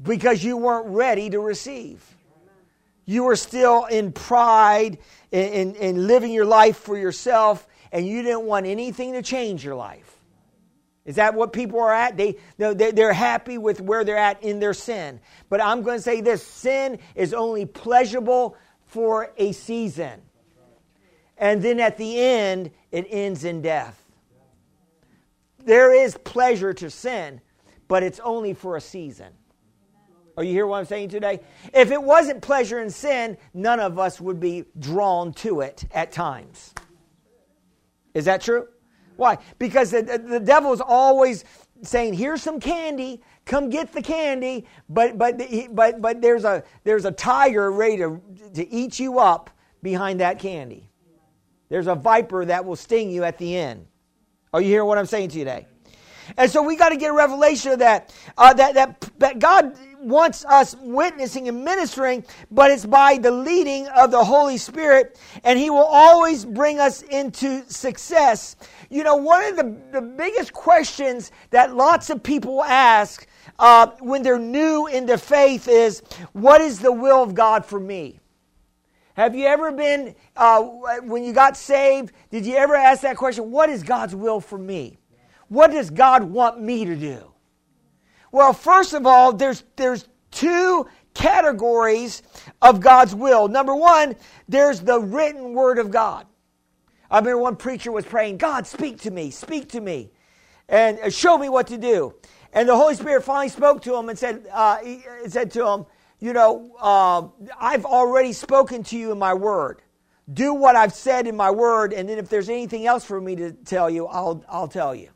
Because 0.00 0.42
you 0.44 0.56
weren't 0.56 0.86
ready 0.86 1.30
to 1.30 1.40
receive. 1.40 2.00
You 3.06 3.24
were 3.24 3.34
still 3.34 3.86
in 3.86 4.12
pride 4.12 4.98
and, 5.32 6.06
living 6.06 6.30
your 6.30 6.44
life 6.44 6.76
for 6.76 6.96
yourself, 6.96 7.66
and 7.90 8.06
you 8.06 8.22
didn't 8.22 8.42
want 8.42 8.66
anything 8.66 9.14
to 9.14 9.22
change 9.22 9.64
your 9.64 9.74
life. 9.74 10.09
Is 11.10 11.16
that 11.16 11.34
what 11.34 11.52
people 11.52 11.80
are 11.80 11.92
at? 11.92 12.16
They, 12.16 12.36
they're 12.56 13.12
happy 13.12 13.58
with 13.58 13.80
where 13.80 14.04
they're 14.04 14.16
at 14.16 14.44
in 14.44 14.60
their 14.60 14.72
sin. 14.72 15.18
But 15.48 15.60
I'm 15.60 15.82
going 15.82 15.98
to 15.98 16.02
say 16.02 16.20
this 16.20 16.40
sin 16.40 17.00
is 17.16 17.34
only 17.34 17.66
pleasurable 17.66 18.56
for 18.86 19.32
a 19.36 19.50
season. 19.50 20.22
And 21.36 21.60
then 21.60 21.80
at 21.80 21.96
the 21.96 22.16
end, 22.16 22.70
it 22.92 23.08
ends 23.10 23.42
in 23.42 23.60
death. 23.60 24.00
There 25.64 25.92
is 25.92 26.16
pleasure 26.18 26.72
to 26.74 26.88
sin, 26.88 27.40
but 27.88 28.04
it's 28.04 28.20
only 28.20 28.54
for 28.54 28.76
a 28.76 28.80
season. 28.80 29.32
Are 30.36 30.44
you 30.44 30.52
hear 30.52 30.68
what 30.68 30.78
I'm 30.78 30.84
saying 30.84 31.08
today? 31.08 31.40
If 31.74 31.90
it 31.90 32.00
wasn't 32.00 32.40
pleasure 32.40 32.80
in 32.80 32.90
sin, 32.90 33.36
none 33.52 33.80
of 33.80 33.98
us 33.98 34.20
would 34.20 34.38
be 34.38 34.64
drawn 34.78 35.32
to 35.34 35.62
it 35.62 35.86
at 35.90 36.12
times. 36.12 36.72
Is 38.14 38.26
that 38.26 38.42
true? 38.42 38.68
Why? 39.20 39.36
Because 39.58 39.90
the, 39.90 40.00
the 40.00 40.40
devil 40.40 40.72
is 40.72 40.80
always 40.80 41.44
saying, 41.82 42.14
"Here's 42.14 42.40
some 42.40 42.58
candy. 42.58 43.20
Come 43.44 43.68
get 43.68 43.92
the 43.92 44.00
candy." 44.00 44.64
But 44.88 45.18
but 45.18 45.38
but 45.72 46.00
but 46.00 46.22
there's 46.22 46.44
a 46.44 46.64
there's 46.84 47.04
a 47.04 47.12
tiger 47.12 47.70
ready 47.70 47.98
to 47.98 48.18
to 48.54 48.66
eat 48.72 48.98
you 48.98 49.18
up 49.18 49.50
behind 49.82 50.20
that 50.20 50.38
candy. 50.38 50.88
There's 51.68 51.86
a 51.86 51.94
viper 51.94 52.46
that 52.46 52.64
will 52.64 52.76
sting 52.76 53.10
you 53.10 53.22
at 53.24 53.36
the 53.36 53.58
end. 53.58 53.86
Are 54.54 54.62
you 54.62 54.68
hearing 54.68 54.88
what 54.88 54.96
I'm 54.96 55.04
saying 55.04 55.28
to 55.30 55.38
you 55.38 55.44
today? 55.44 55.66
And 56.38 56.50
so 56.50 56.62
we 56.62 56.74
got 56.74 56.88
to 56.88 56.96
get 56.96 57.10
a 57.10 57.14
revelation 57.14 57.72
of 57.72 57.80
that. 57.80 58.14
Uh, 58.38 58.54
that 58.54 58.72
that 58.72 59.10
that 59.18 59.38
God 59.38 59.76
wants 60.00 60.44
us 60.44 60.76
witnessing 60.80 61.48
and 61.48 61.64
ministering, 61.64 62.24
but 62.50 62.70
it's 62.70 62.86
by 62.86 63.18
the 63.18 63.30
leading 63.30 63.86
of 63.88 64.10
the 64.10 64.22
Holy 64.24 64.56
Spirit, 64.56 65.18
and 65.44 65.58
He 65.58 65.70
will 65.70 65.84
always 65.84 66.44
bring 66.44 66.78
us 66.78 67.02
into 67.02 67.62
success. 67.70 68.56
You 68.88 69.04
know, 69.04 69.16
one 69.16 69.44
of 69.44 69.56
the, 69.56 69.76
the 69.92 70.02
biggest 70.02 70.52
questions 70.52 71.32
that 71.50 71.74
lots 71.74 72.10
of 72.10 72.22
people 72.22 72.62
ask 72.64 73.26
uh, 73.58 73.88
when 74.00 74.22
they're 74.22 74.38
new 74.38 74.86
into 74.86 75.18
faith 75.18 75.68
is, 75.68 76.02
What 76.32 76.60
is 76.60 76.78
the 76.78 76.92
will 76.92 77.22
of 77.22 77.34
God 77.34 77.64
for 77.64 77.78
me? 77.78 78.20
Have 79.14 79.34
you 79.34 79.46
ever 79.46 79.70
been, 79.72 80.14
uh, 80.36 80.62
when 81.02 81.22
you 81.22 81.32
got 81.32 81.56
saved, 81.56 82.12
did 82.30 82.46
you 82.46 82.56
ever 82.56 82.74
ask 82.74 83.02
that 83.02 83.16
question? 83.16 83.50
What 83.50 83.68
is 83.68 83.82
God's 83.82 84.14
will 84.14 84.40
for 84.40 84.56
me? 84.56 84.98
What 85.48 85.72
does 85.72 85.90
God 85.90 86.22
want 86.22 86.60
me 86.60 86.84
to 86.84 86.96
do? 86.96 87.29
Well, 88.32 88.52
first 88.52 88.92
of 88.92 89.06
all, 89.06 89.32
there's, 89.32 89.64
there's 89.76 90.06
two 90.30 90.86
categories 91.14 92.22
of 92.62 92.80
God's 92.80 93.14
will. 93.14 93.48
Number 93.48 93.74
one, 93.74 94.16
there's 94.48 94.80
the 94.80 95.00
written 95.00 95.54
word 95.54 95.78
of 95.78 95.90
God. 95.90 96.26
I 97.10 97.18
remember 97.18 97.38
one 97.38 97.56
preacher 97.56 97.90
was 97.90 98.04
praying, 98.04 98.36
God, 98.36 98.66
speak 98.66 99.00
to 99.00 99.10
me, 99.10 99.30
speak 99.30 99.70
to 99.70 99.80
me, 99.80 100.10
and 100.68 100.98
uh, 101.00 101.10
show 101.10 101.36
me 101.36 101.48
what 101.48 101.66
to 101.68 101.78
do. 101.78 102.14
And 102.52 102.68
the 102.68 102.76
Holy 102.76 102.94
Spirit 102.94 103.24
finally 103.24 103.48
spoke 103.48 103.82
to 103.82 103.96
him 103.96 104.08
and 104.08 104.18
said, 104.18 104.46
uh, 104.52 104.78
he 104.78 105.02
said 105.26 105.50
to 105.52 105.66
him, 105.66 105.86
You 106.20 106.32
know, 106.32 106.72
uh, 106.80 107.28
I've 107.58 107.84
already 107.84 108.32
spoken 108.32 108.84
to 108.84 108.96
you 108.96 109.10
in 109.10 109.18
my 109.18 109.34
word. 109.34 109.82
Do 110.32 110.54
what 110.54 110.76
I've 110.76 110.92
said 110.92 111.26
in 111.26 111.36
my 111.36 111.50
word, 111.50 111.92
and 111.92 112.08
then 112.08 112.18
if 112.18 112.28
there's 112.28 112.48
anything 112.48 112.86
else 112.86 113.04
for 113.04 113.20
me 113.20 113.34
to 113.36 113.52
tell 113.52 113.90
you, 113.90 114.06
I'll, 114.06 114.44
I'll 114.48 114.68
tell 114.68 114.94
you. 114.94 115.08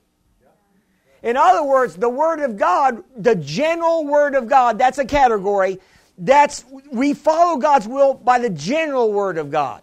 In 1.25 1.39
other 1.39 1.65
words, 1.65 1.97
the 1.97 2.09
Word 2.09 2.41
of 2.41 2.59
God, 2.59 3.03
the 3.17 3.35
general 3.35 4.05
Word 4.05 4.35
of 4.35 4.47
God, 4.47 4.79
that's 4.79 4.99
a 4.99 5.07
category. 5.07 5.81
That's 6.19 6.65
we 6.93 7.15
follow 7.15 7.59
God's 7.59 7.89
will 7.89 8.15
by 8.15 8.39
the 8.39 8.51
general 8.51 9.11
Word 9.11 9.39
of 9.39 9.51
God. 9.51 9.83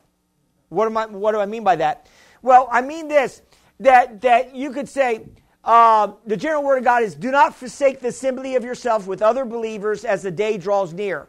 What, 0.70 0.86
am 0.86 0.96
I, 0.96 1.08
what 1.08 1.32
do 1.32 1.40
I 1.40 1.48
mean 1.48 1.64
by 1.64 1.76
that? 1.78 2.08
Well, 2.44 2.70
I 2.72 2.82
mean 2.82 3.08
this 3.08 3.42
that, 3.80 4.22
that 4.22 4.56
you 4.56 4.72
could 4.72 4.88
say, 4.88 5.28
uh, 5.64 6.14
the 6.26 6.38
general 6.38 6.64
word 6.64 6.78
of 6.78 6.84
God 6.84 7.04
is 7.04 7.14
do 7.16 7.32
not 7.32 7.56
forsake 7.56 8.00
the 8.00 8.08
assembly 8.08 8.56
of 8.56 8.64
yourself 8.64 9.06
with 9.06 9.22
other 9.22 9.46
believers 9.46 10.06
as 10.06 10.22
the 10.24 10.32
day 10.32 10.58
draws 10.58 10.94
near. 10.94 11.28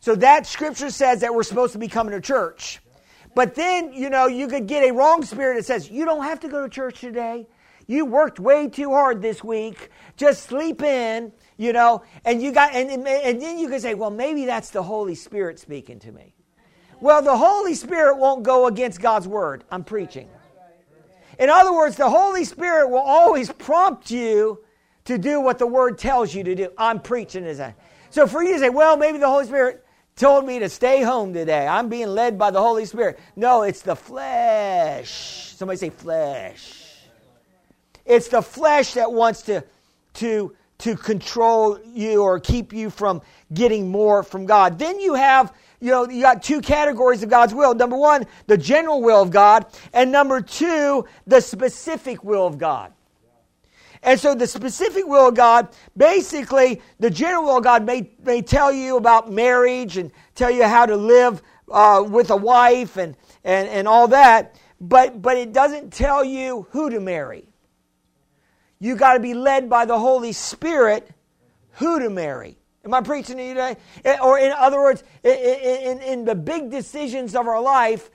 So 0.00 0.16
that 0.16 0.46
scripture 0.46 0.90
says 0.90 1.20
that 1.20 1.32
we're 1.32 1.42
supposed 1.44 1.72
to 1.72 1.78
be 1.78 1.88
coming 1.88 2.12
to 2.12 2.20
church. 2.20 2.80
But 3.34 3.54
then, 3.54 3.92
you 3.92 4.10
know, 4.10 4.26
you 4.26 4.48
could 4.48 4.66
get 4.66 4.84
a 4.84 4.92
wrong 4.92 5.24
spirit 5.24 5.56
that 5.56 5.64
says, 5.64 5.90
you 5.90 6.04
don't 6.04 6.24
have 6.24 6.40
to 6.40 6.48
go 6.48 6.62
to 6.62 6.68
church 6.68 7.00
today. 7.00 7.46
You 7.92 8.06
worked 8.06 8.40
way 8.40 8.68
too 8.68 8.88
hard 8.88 9.20
this 9.20 9.44
week. 9.44 9.90
Just 10.16 10.44
sleep 10.44 10.82
in, 10.82 11.30
you 11.58 11.74
know, 11.74 12.02
and 12.24 12.42
you 12.42 12.50
got, 12.50 12.74
and, 12.74 12.90
and 12.90 13.42
then 13.42 13.58
you 13.58 13.68
can 13.68 13.80
say, 13.80 13.92
well, 13.92 14.10
maybe 14.10 14.46
that's 14.46 14.70
the 14.70 14.82
Holy 14.82 15.14
Spirit 15.14 15.58
speaking 15.58 15.98
to 15.98 16.10
me. 16.10 16.34
Well, 17.02 17.20
the 17.20 17.36
Holy 17.36 17.74
Spirit 17.74 18.16
won't 18.16 18.44
go 18.44 18.66
against 18.66 18.98
God's 18.98 19.28
word. 19.28 19.64
I'm 19.70 19.84
preaching. 19.84 20.30
In 21.38 21.50
other 21.50 21.70
words, 21.70 21.96
the 21.96 22.08
Holy 22.08 22.46
Spirit 22.46 22.88
will 22.88 22.96
always 22.96 23.52
prompt 23.52 24.10
you 24.10 24.64
to 25.04 25.18
do 25.18 25.42
what 25.42 25.58
the 25.58 25.66
word 25.66 25.98
tells 25.98 26.34
you 26.34 26.42
to 26.44 26.54
do. 26.54 26.70
I'm 26.78 26.98
preaching 26.98 27.44
as 27.44 27.58
a. 27.58 27.74
So 28.08 28.26
for 28.26 28.42
you 28.42 28.54
to 28.54 28.58
say, 28.58 28.70
well, 28.70 28.96
maybe 28.96 29.18
the 29.18 29.28
Holy 29.28 29.44
Spirit 29.44 29.84
told 30.16 30.46
me 30.46 30.58
to 30.60 30.70
stay 30.70 31.02
home 31.02 31.34
today. 31.34 31.66
I'm 31.66 31.90
being 31.90 32.08
led 32.08 32.38
by 32.38 32.50
the 32.52 32.60
Holy 32.60 32.86
Spirit. 32.86 33.18
No, 33.36 33.64
it's 33.64 33.82
the 33.82 33.96
flesh. 33.96 35.52
Somebody 35.56 35.76
say 35.76 35.90
flesh. 35.90 36.81
It's 38.04 38.28
the 38.28 38.42
flesh 38.42 38.94
that 38.94 39.12
wants 39.12 39.42
to, 39.42 39.64
to, 40.14 40.54
to 40.78 40.96
control 40.96 41.78
you 41.84 42.22
or 42.22 42.40
keep 42.40 42.72
you 42.72 42.90
from 42.90 43.22
getting 43.52 43.88
more 43.88 44.22
from 44.22 44.46
God. 44.46 44.78
Then 44.78 45.00
you 45.00 45.14
have, 45.14 45.54
you 45.80 45.90
know, 45.90 46.08
you 46.08 46.22
got 46.22 46.42
two 46.42 46.60
categories 46.60 47.22
of 47.22 47.30
God's 47.30 47.54
will. 47.54 47.74
Number 47.74 47.96
one, 47.96 48.26
the 48.46 48.58
general 48.58 49.02
will 49.02 49.22
of 49.22 49.30
God, 49.30 49.66
and 49.92 50.10
number 50.10 50.40
two, 50.40 51.06
the 51.26 51.40
specific 51.40 52.24
will 52.24 52.46
of 52.46 52.58
God. 52.58 52.92
And 54.04 54.18
so 54.18 54.34
the 54.34 54.48
specific 54.48 55.06
will 55.06 55.28
of 55.28 55.36
God, 55.36 55.68
basically, 55.96 56.82
the 56.98 57.10
general 57.10 57.44
will 57.44 57.58
of 57.58 57.64
God 57.64 57.84
may, 57.84 58.10
may 58.24 58.42
tell 58.42 58.72
you 58.72 58.96
about 58.96 59.30
marriage 59.30 59.96
and 59.96 60.10
tell 60.34 60.50
you 60.50 60.64
how 60.64 60.86
to 60.86 60.96
live 60.96 61.40
uh, 61.70 62.04
with 62.06 62.30
a 62.30 62.36
wife 62.36 62.96
and, 62.96 63.16
and, 63.44 63.68
and 63.68 63.86
all 63.86 64.08
that, 64.08 64.56
but, 64.80 65.22
but 65.22 65.36
it 65.36 65.52
doesn't 65.52 65.92
tell 65.92 66.24
you 66.24 66.66
who 66.70 66.90
to 66.90 66.98
marry. 66.98 67.51
You 68.82 68.96
got 68.96 69.12
to 69.14 69.20
be 69.20 69.32
led 69.32 69.70
by 69.70 69.84
the 69.84 69.96
Holy 69.96 70.32
Spirit 70.32 71.08
who 71.74 72.00
to 72.00 72.10
marry. 72.10 72.58
Am 72.84 72.92
I 72.92 73.00
preaching 73.00 73.36
to 73.36 73.42
you 73.44 73.54
today? 73.54 73.76
Eh, 74.04 74.16
or, 74.20 74.40
in 74.40 74.50
other 74.50 74.80
words, 74.80 75.04
in, 75.22 75.30
in, 75.30 76.00
in 76.00 76.24
the 76.24 76.34
big 76.34 76.68
decisions 76.68 77.36
of 77.36 77.46
our 77.46 77.62
life, 77.62 78.10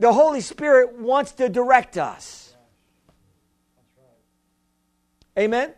the 0.00 0.12
Holy 0.12 0.40
Spirit 0.40 0.98
wants 0.98 1.30
to 1.34 1.48
direct 1.48 1.96
us. 1.96 2.56
Amen? 5.38 5.74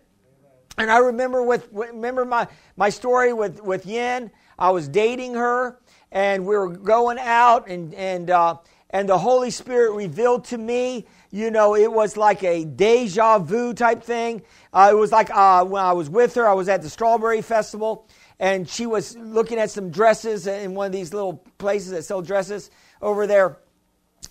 And 0.78 0.90
I 0.90 0.96
remember 0.96 1.42
with 1.42 1.68
remember 1.70 2.24
my, 2.24 2.48
my 2.74 2.88
story 2.88 3.34
with, 3.34 3.62
with 3.62 3.84
Yen. 3.84 4.30
I 4.58 4.70
was 4.70 4.88
dating 4.88 5.34
her, 5.34 5.78
and 6.10 6.46
we 6.46 6.56
were 6.56 6.70
going 6.70 7.18
out, 7.18 7.68
and 7.68 7.92
and 7.92 8.30
uh, 8.30 8.56
and 8.88 9.06
the 9.06 9.18
Holy 9.18 9.50
Spirit 9.50 9.92
revealed 9.92 10.46
to 10.46 10.56
me 10.56 11.06
you 11.32 11.50
know, 11.50 11.74
it 11.74 11.90
was 11.90 12.18
like 12.18 12.44
a 12.44 12.66
deja 12.66 13.38
vu 13.38 13.72
type 13.72 14.02
thing. 14.02 14.42
Uh, 14.70 14.90
it 14.92 14.94
was 14.94 15.10
like 15.10 15.30
uh, 15.30 15.64
when 15.64 15.82
I 15.82 15.92
was 15.94 16.10
with 16.10 16.34
her, 16.34 16.46
I 16.46 16.52
was 16.52 16.68
at 16.68 16.82
the 16.82 16.90
Strawberry 16.90 17.40
Festival, 17.40 18.06
and 18.38 18.68
she 18.68 18.84
was 18.84 19.16
looking 19.16 19.58
at 19.58 19.70
some 19.70 19.90
dresses 19.90 20.46
in 20.46 20.74
one 20.74 20.86
of 20.86 20.92
these 20.92 21.14
little 21.14 21.42
places 21.56 21.92
that 21.92 22.04
sell 22.04 22.20
dresses 22.20 22.70
over 23.00 23.26
there. 23.26 23.56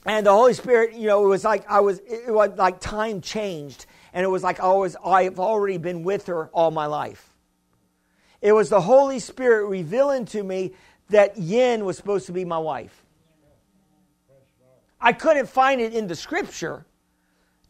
And 0.06 0.28
the 0.28 0.32
Holy 0.32 0.54
Spirit, 0.54 0.94
you 0.94 1.08
know, 1.08 1.26
it 1.26 1.28
was 1.28 1.44
like 1.44 1.68
I 1.68 1.80
was, 1.80 2.00
it 2.08 2.32
was 2.32 2.52
like 2.56 2.80
time 2.80 3.20
changed, 3.20 3.88
and 4.14 4.24
it 4.24 4.30
was 4.30 4.44
like 4.44 4.60
I 4.60 4.72
I've 5.04 5.40
already 5.40 5.80
been 5.80 6.04
with 6.04 6.28
her 6.28 6.50
all 6.54 6.70
my 6.70 6.86
life. 6.86 7.34
It 8.42 8.52
was 8.52 8.70
the 8.70 8.82
Holy 8.82 9.18
Spirit 9.18 9.68
revealing 9.68 10.26
to 10.26 10.44
me 10.44 10.74
that 11.10 11.36
Yin 11.36 11.84
was 11.84 11.98
supposed 11.98 12.28
to 12.28 12.32
be 12.32 12.46
my 12.46 12.60
wife. 12.60 13.04
I 15.02 15.14
couldn't 15.14 15.50
find 15.50 15.82
it 15.82 15.96
in 15.96 16.06
the 16.06 16.16
scripture, 16.16 16.86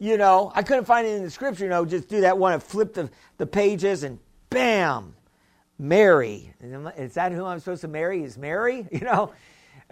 you 0.02 0.16
know, 0.16 0.50
I 0.52 0.64
couldn't 0.64 0.84
find 0.84 1.06
it 1.06 1.10
in 1.10 1.22
the 1.22 1.30
scripture, 1.30 1.62
you 1.62 1.70
know, 1.70 1.84
just 1.84 2.08
do 2.08 2.22
that 2.22 2.36
one 2.36 2.52
and 2.52 2.60
flip 2.60 2.92
the, 2.92 3.08
the 3.38 3.46
pages 3.46 4.02
and 4.02 4.18
bam, 4.50 5.14
Mary. 5.78 6.52
Is 6.60 7.14
that 7.14 7.30
who 7.30 7.44
I'm 7.44 7.60
supposed 7.60 7.82
to 7.82 7.88
marry? 7.88 8.24
Is 8.24 8.36
Mary? 8.36 8.88
You 8.92 9.00
know, 9.00 9.32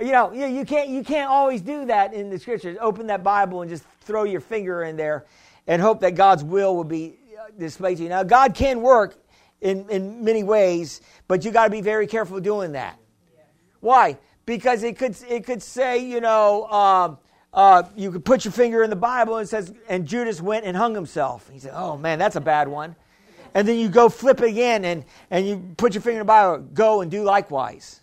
you 0.01 0.11
know, 0.11 0.33
you 0.33 0.65
can't 0.65 0.89
you 0.89 1.05
can't 1.05 1.31
always 1.31 1.61
do 1.61 1.85
that 1.85 2.13
in 2.13 2.29
the 2.29 2.39
scriptures. 2.41 2.77
Open 2.81 3.07
that 3.09 3.23
Bible 3.23 3.61
and 3.61 3.71
just 3.71 3.85
throw 4.01 4.25
your 4.25 4.41
finger 4.41 4.83
in 4.83 4.97
there 4.97 5.27
and 5.69 5.81
hope 5.81 6.01
that 6.01 6.17
God's 6.17 6.43
will 6.43 6.75
will 6.75 6.85
be 6.85 7.17
uh, 7.39 7.51
displayed 7.57 7.99
to 7.99 8.05
you. 8.05 8.09
Now, 8.09 8.25
God 8.25 8.55
can 8.55 8.81
work 8.81 9.17
in, 9.61 9.89
in 9.91 10.25
many 10.25 10.43
ways, 10.43 11.03
but 11.29 11.45
you 11.45 11.53
got 11.53 11.65
to 11.65 11.71
be 11.71 11.83
very 11.83 12.07
careful 12.07 12.41
doing 12.41 12.73
that. 12.73 12.99
Why? 13.81 14.19
Because 14.47 14.83
it 14.83 14.99
could 14.99 15.17
it 15.29 15.45
could 15.45 15.63
say, 15.63 15.99
you 15.99 16.21
know, 16.21 16.67
um, 16.69 17.19
uh, 17.53 17.83
you 17.97 18.13
could 18.13 18.25
put 18.25 18.45
your 18.45 18.53
finger 18.53 18.83
in 18.83 18.91
the 18.91 18.97
Bible 18.97 19.37
and 19.37 19.49
says, 19.49 19.73
and 19.89 20.07
Judas 20.07 20.41
went 20.41 20.65
and 20.65 20.77
hung 20.77 20.95
himself. 20.95 21.49
He 21.53 21.59
said, 21.59 21.73
oh 21.75 21.97
man, 21.97 22.19
that's 22.19 22.37
a 22.37 22.41
bad 22.41 22.69
one. 22.69 22.95
And 23.55 23.67
then 23.67 23.79
you 23.79 23.89
go 23.89 24.09
flip 24.09 24.41
again 24.41 24.85
and, 24.85 25.05
and 25.31 25.47
you 25.47 25.75
put 25.77 25.95
your 25.95 26.03
finger 26.03 26.21
in 26.21 26.27
the 26.27 26.33
Bible, 26.33 26.59
go 26.73 27.01
and 27.01 27.11
do 27.11 27.25
likewise. 27.25 28.01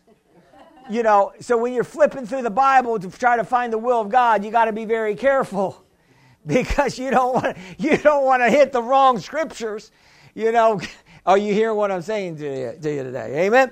You 0.89 1.03
know, 1.03 1.33
so 1.39 1.57
when 1.57 1.73
you're 1.73 1.83
flipping 1.83 2.25
through 2.25 2.43
the 2.43 2.49
Bible 2.49 2.99
to 2.99 3.10
try 3.10 3.38
to 3.38 3.43
find 3.43 3.71
the 3.71 3.77
will 3.77 4.01
of 4.01 4.10
God, 4.10 4.43
you 4.43 4.51
got 4.51 4.65
to 4.65 4.73
be 4.73 4.86
very 4.86 5.15
careful 5.15 5.83
because 6.45 6.97
you 6.97 7.10
don't 7.12 7.33
want 7.33 7.57
you 7.77 7.97
don't 7.97 8.25
want 8.25 8.41
to 8.41 8.49
hit 8.49 8.71
the 8.71 8.81
wrong 8.81 9.19
scriptures. 9.19 9.91
You 10.33 10.51
know, 10.51 10.79
are 11.25 11.38
you 11.38 11.53
hearing 11.53 11.77
what 11.77 11.91
I'm 11.91 12.01
saying 12.01 12.38
to 12.38 12.45
you, 12.45 12.79
to 12.81 12.93
you 12.93 13.03
today? 13.03 13.47
Amen. 13.47 13.71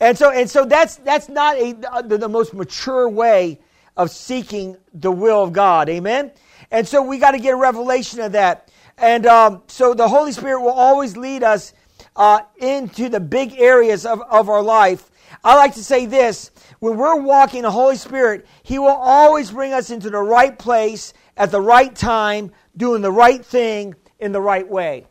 And 0.00 0.18
so 0.18 0.30
and 0.30 0.50
so 0.50 0.64
that's 0.64 0.96
that's 0.96 1.28
not 1.28 1.56
a, 1.56 1.72
the, 2.04 2.18
the 2.18 2.28
most 2.28 2.52
mature 2.52 3.08
way 3.08 3.60
of 3.96 4.10
seeking 4.10 4.76
the 4.92 5.10
will 5.10 5.42
of 5.42 5.52
God. 5.52 5.88
Amen? 5.88 6.32
And 6.70 6.86
so 6.86 7.02
we 7.02 7.18
got 7.18 7.32
to 7.32 7.38
get 7.38 7.54
a 7.54 7.56
revelation 7.56 8.20
of 8.20 8.32
that. 8.32 8.70
And 8.98 9.26
um, 9.26 9.62
so 9.66 9.94
the 9.94 10.08
Holy 10.08 10.32
Spirit 10.32 10.60
will 10.60 10.70
always 10.70 11.16
lead 11.16 11.42
us 11.42 11.72
uh, 12.14 12.40
into 12.56 13.08
the 13.08 13.20
big 13.20 13.58
areas 13.58 14.06
of, 14.06 14.22
of 14.22 14.48
our 14.48 14.62
life. 14.62 15.10
I 15.44 15.54
like 15.56 15.74
to 15.74 15.84
say 15.84 16.06
this 16.06 16.50
when 16.78 16.96
we're 16.96 17.20
walking 17.20 17.62
the 17.62 17.70
Holy 17.70 17.96
Spirit, 17.96 18.46
He 18.62 18.78
will 18.78 18.88
always 18.88 19.50
bring 19.50 19.72
us 19.72 19.90
into 19.90 20.10
the 20.10 20.18
right 20.18 20.58
place 20.58 21.12
at 21.36 21.50
the 21.50 21.60
right 21.60 21.94
time, 21.94 22.52
doing 22.76 23.02
the 23.02 23.12
right 23.12 23.44
thing 23.44 23.94
in 24.18 24.32
the 24.32 24.40
right 24.40 24.66
way. 24.66 25.06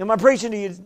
Am 0.00 0.10
I 0.10 0.16
preaching 0.16 0.50
to 0.50 0.56
you 0.56 0.76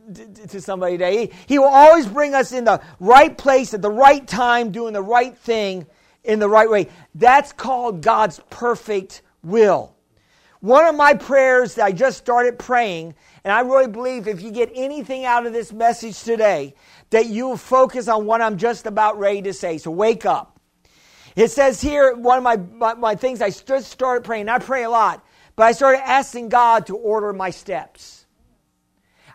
to 0.49 0.61
somebody 0.61 0.95
today? 0.99 1.27
He, 1.27 1.33
he 1.47 1.59
will 1.59 1.69
always 1.69 2.07
bring 2.07 2.35
us 2.35 2.53
in 2.53 2.65
the 2.65 2.83
right 3.01 3.37
place 3.37 3.73
at 3.73 3.81
the 3.81 3.91
right 3.91 4.27
time, 4.27 4.73
doing 4.73 4.93
the 4.93 5.03
right 5.03 5.37
thing 5.37 5.87
in 6.27 6.39
the 6.39 6.49
right 6.49 6.69
way. 6.69 6.89
That's 7.15 7.53
called 7.53 8.03
God's 8.03 8.41
perfect 8.51 9.23
will. 9.43 9.95
One 10.61 10.87
of 10.87 10.95
my 10.95 11.15
prayers 11.15 11.75
that 11.75 11.85
I 11.85 11.93
just 11.93 12.19
started 12.19 12.59
praying, 12.59 13.15
and 13.45 13.53
I 13.53 13.61
really 13.61 13.89
believe 13.89 14.27
if 14.27 14.43
you 14.43 14.51
get 14.51 14.71
anything 14.75 15.25
out 15.25 15.47
of 15.47 15.53
this 15.53 15.73
message 15.73 16.23
today, 16.23 16.75
that 17.11 17.27
you 17.27 17.49
will 17.49 17.57
focus 17.57 18.09
on 18.09 18.27
what 18.27 18.41
I'm 18.41 18.57
just 18.57 18.87
about 18.87 19.19
ready 19.19 19.43
to 19.43 19.53
say. 19.53 19.79
So 19.79 19.91
wake 19.91 20.27
up. 20.27 20.59
It 21.37 21.51
says 21.51 21.81
here, 21.81 22.17
one 22.17 22.39
of 22.39 22.45
my, 22.45 22.57
my, 22.57 22.95
my 22.95 23.15
things 23.15 23.43
I 23.43 23.51
just 23.51 23.91
started 23.91 24.25
praying, 24.25 24.49
I 24.49 24.59
pray 24.59 24.85
a 24.85 24.91
lot, 24.91 25.25
but 25.55 25.65
I 25.65 25.73
started 25.73 26.01
asking 26.09 26.49
God 26.49 26.87
to 26.87 26.97
order 26.97 27.33
my 27.33 27.51
steps. 27.51 28.27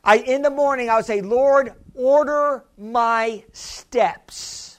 I, 0.03 0.17
in 0.17 0.41
the 0.41 0.49
morning, 0.49 0.89
I 0.89 0.95
would 0.95 1.05
say, 1.05 1.21
Lord, 1.21 1.73
order 1.93 2.65
my 2.77 3.43
steps. 3.53 4.70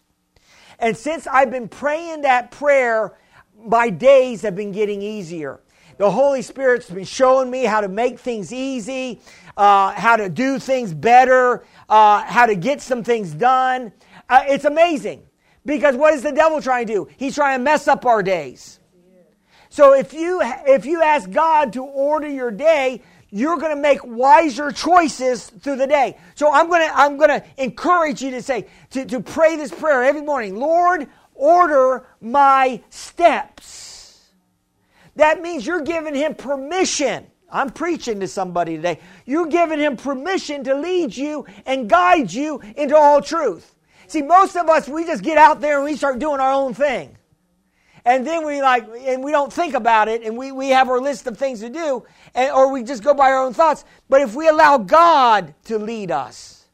And 0.83 0.97
since 0.97 1.29
I've 1.29 1.53
been 1.53 1.69
praying 1.69 2.23
that 2.23 2.51
prayer, 2.51 3.17
my 3.57 3.89
days 3.89 4.43
have 4.43 4.57
been 4.57 4.73
getting 4.73 5.01
easier. 5.01 5.61
The 5.97 6.11
Holy 6.11 6.43
Spirit's 6.43 6.91
been 6.91 7.05
showing 7.05 7.49
me 7.51 7.65
how 7.65 7.81
to 7.81 7.89
make 7.89 8.19
things 8.19 8.53
easy, 8.53 9.21
uh, 9.57 9.93
how 9.93 10.17
to 10.17 10.29
do 10.29 10.59
things 10.59 10.93
better, 10.93 11.65
uh, 11.89 12.25
how 12.25 12.47
to 12.47 12.57
get 12.57 12.81
some 12.81 13.05
things 13.05 13.33
done. 13.33 13.93
Uh, 14.29 14.43
it's 14.49 14.65
amazing 14.65 15.23
because 15.65 15.95
what 15.95 16.15
is 16.15 16.23
the 16.23 16.33
devil 16.33 16.61
trying 16.61 16.89
to 16.89 16.93
do? 16.93 17.09
He's 17.17 17.37
trying 17.37 17.61
to 17.61 17.63
mess 17.63 17.87
up 17.87 18.05
our 18.05 18.21
days. 18.21 18.81
So 19.69 19.95
if 19.95 20.13
you 20.13 20.41
if 20.43 20.85
you 20.85 21.01
ask 21.01 21.31
God 21.31 21.73
to 21.75 21.85
order 21.85 22.29
your 22.29 22.51
day, 22.51 23.03
you're 23.33 23.57
going 23.57 23.75
to 23.75 23.81
make 23.81 24.05
wiser 24.05 24.71
choices 24.71 25.47
through 25.47 25.77
the 25.77 25.87
day. 25.87 26.19
So 26.35 26.53
I'm 26.53 26.69
going 26.69 26.87
to, 26.87 26.95
I'm 26.95 27.17
going 27.17 27.31
to 27.31 27.45
encourage 27.57 28.21
you 28.21 28.31
to 28.33 28.43
say, 28.43 28.69
to, 28.91 29.07
to 29.07 29.21
pray 29.21 29.57
this 29.57 29.73
prayer 29.73 30.05
every 30.05 30.21
morning. 30.21 30.57
Lord, 30.57 31.09
order 31.35 32.07
my 32.21 32.83
steps. 32.91 34.29
That 35.17 35.41
means 35.41 35.67
you're 35.67 35.81
giving 35.81 36.15
him 36.15 36.35
permission. 36.35 37.27
I'm 37.51 37.71
preaching 37.71 38.21
to 38.21 38.29
somebody 38.29 38.77
today. 38.77 39.01
You're 39.25 39.47
giving 39.47 39.79
him 39.79 39.97
permission 39.97 40.63
to 40.65 40.75
lead 40.75 41.17
you 41.17 41.47
and 41.65 41.89
guide 41.89 42.31
you 42.31 42.61
into 42.77 42.97
all 42.97 43.23
truth. 43.23 43.75
See, 44.09 44.21
most 44.21 44.57
of 44.57 44.69
us, 44.69 44.89
we 44.89 45.07
just 45.07 45.23
get 45.23 45.39
out 45.39 45.63
there 45.63 45.77
and 45.77 45.85
we 45.85 45.97
start 45.97 46.19
doing 46.19 46.39
our 46.39 46.53
own 46.53 46.75
thing 46.75 47.17
and 48.05 48.27
then 48.27 48.45
we 48.45 48.61
like 48.61 48.87
and 49.01 49.23
we 49.23 49.31
don't 49.31 49.53
think 49.53 49.75
about 49.75 50.09
it 50.09 50.23
and 50.23 50.37
we, 50.37 50.53
we 50.53 50.71
have 50.71 50.89
our 50.89 51.01
list 51.01 51.27
of 51.27 51.39
things 51.39 51.61
to 51.61 51.69
do 51.69 52.05
and, 52.35 52.51
or 52.53 52.73
we 52.73 52.83
just 52.83 53.03
go 53.03 53.15
by 53.15 53.31
our 53.31 53.45
own 53.45 53.55
thoughts. 53.55 53.85
But 54.09 54.23
if 54.23 54.35
we 54.35 54.49
allow 54.49 54.79
god 54.79 55.55
to 55.65 55.79
lead 55.79 56.11
us 56.11 56.67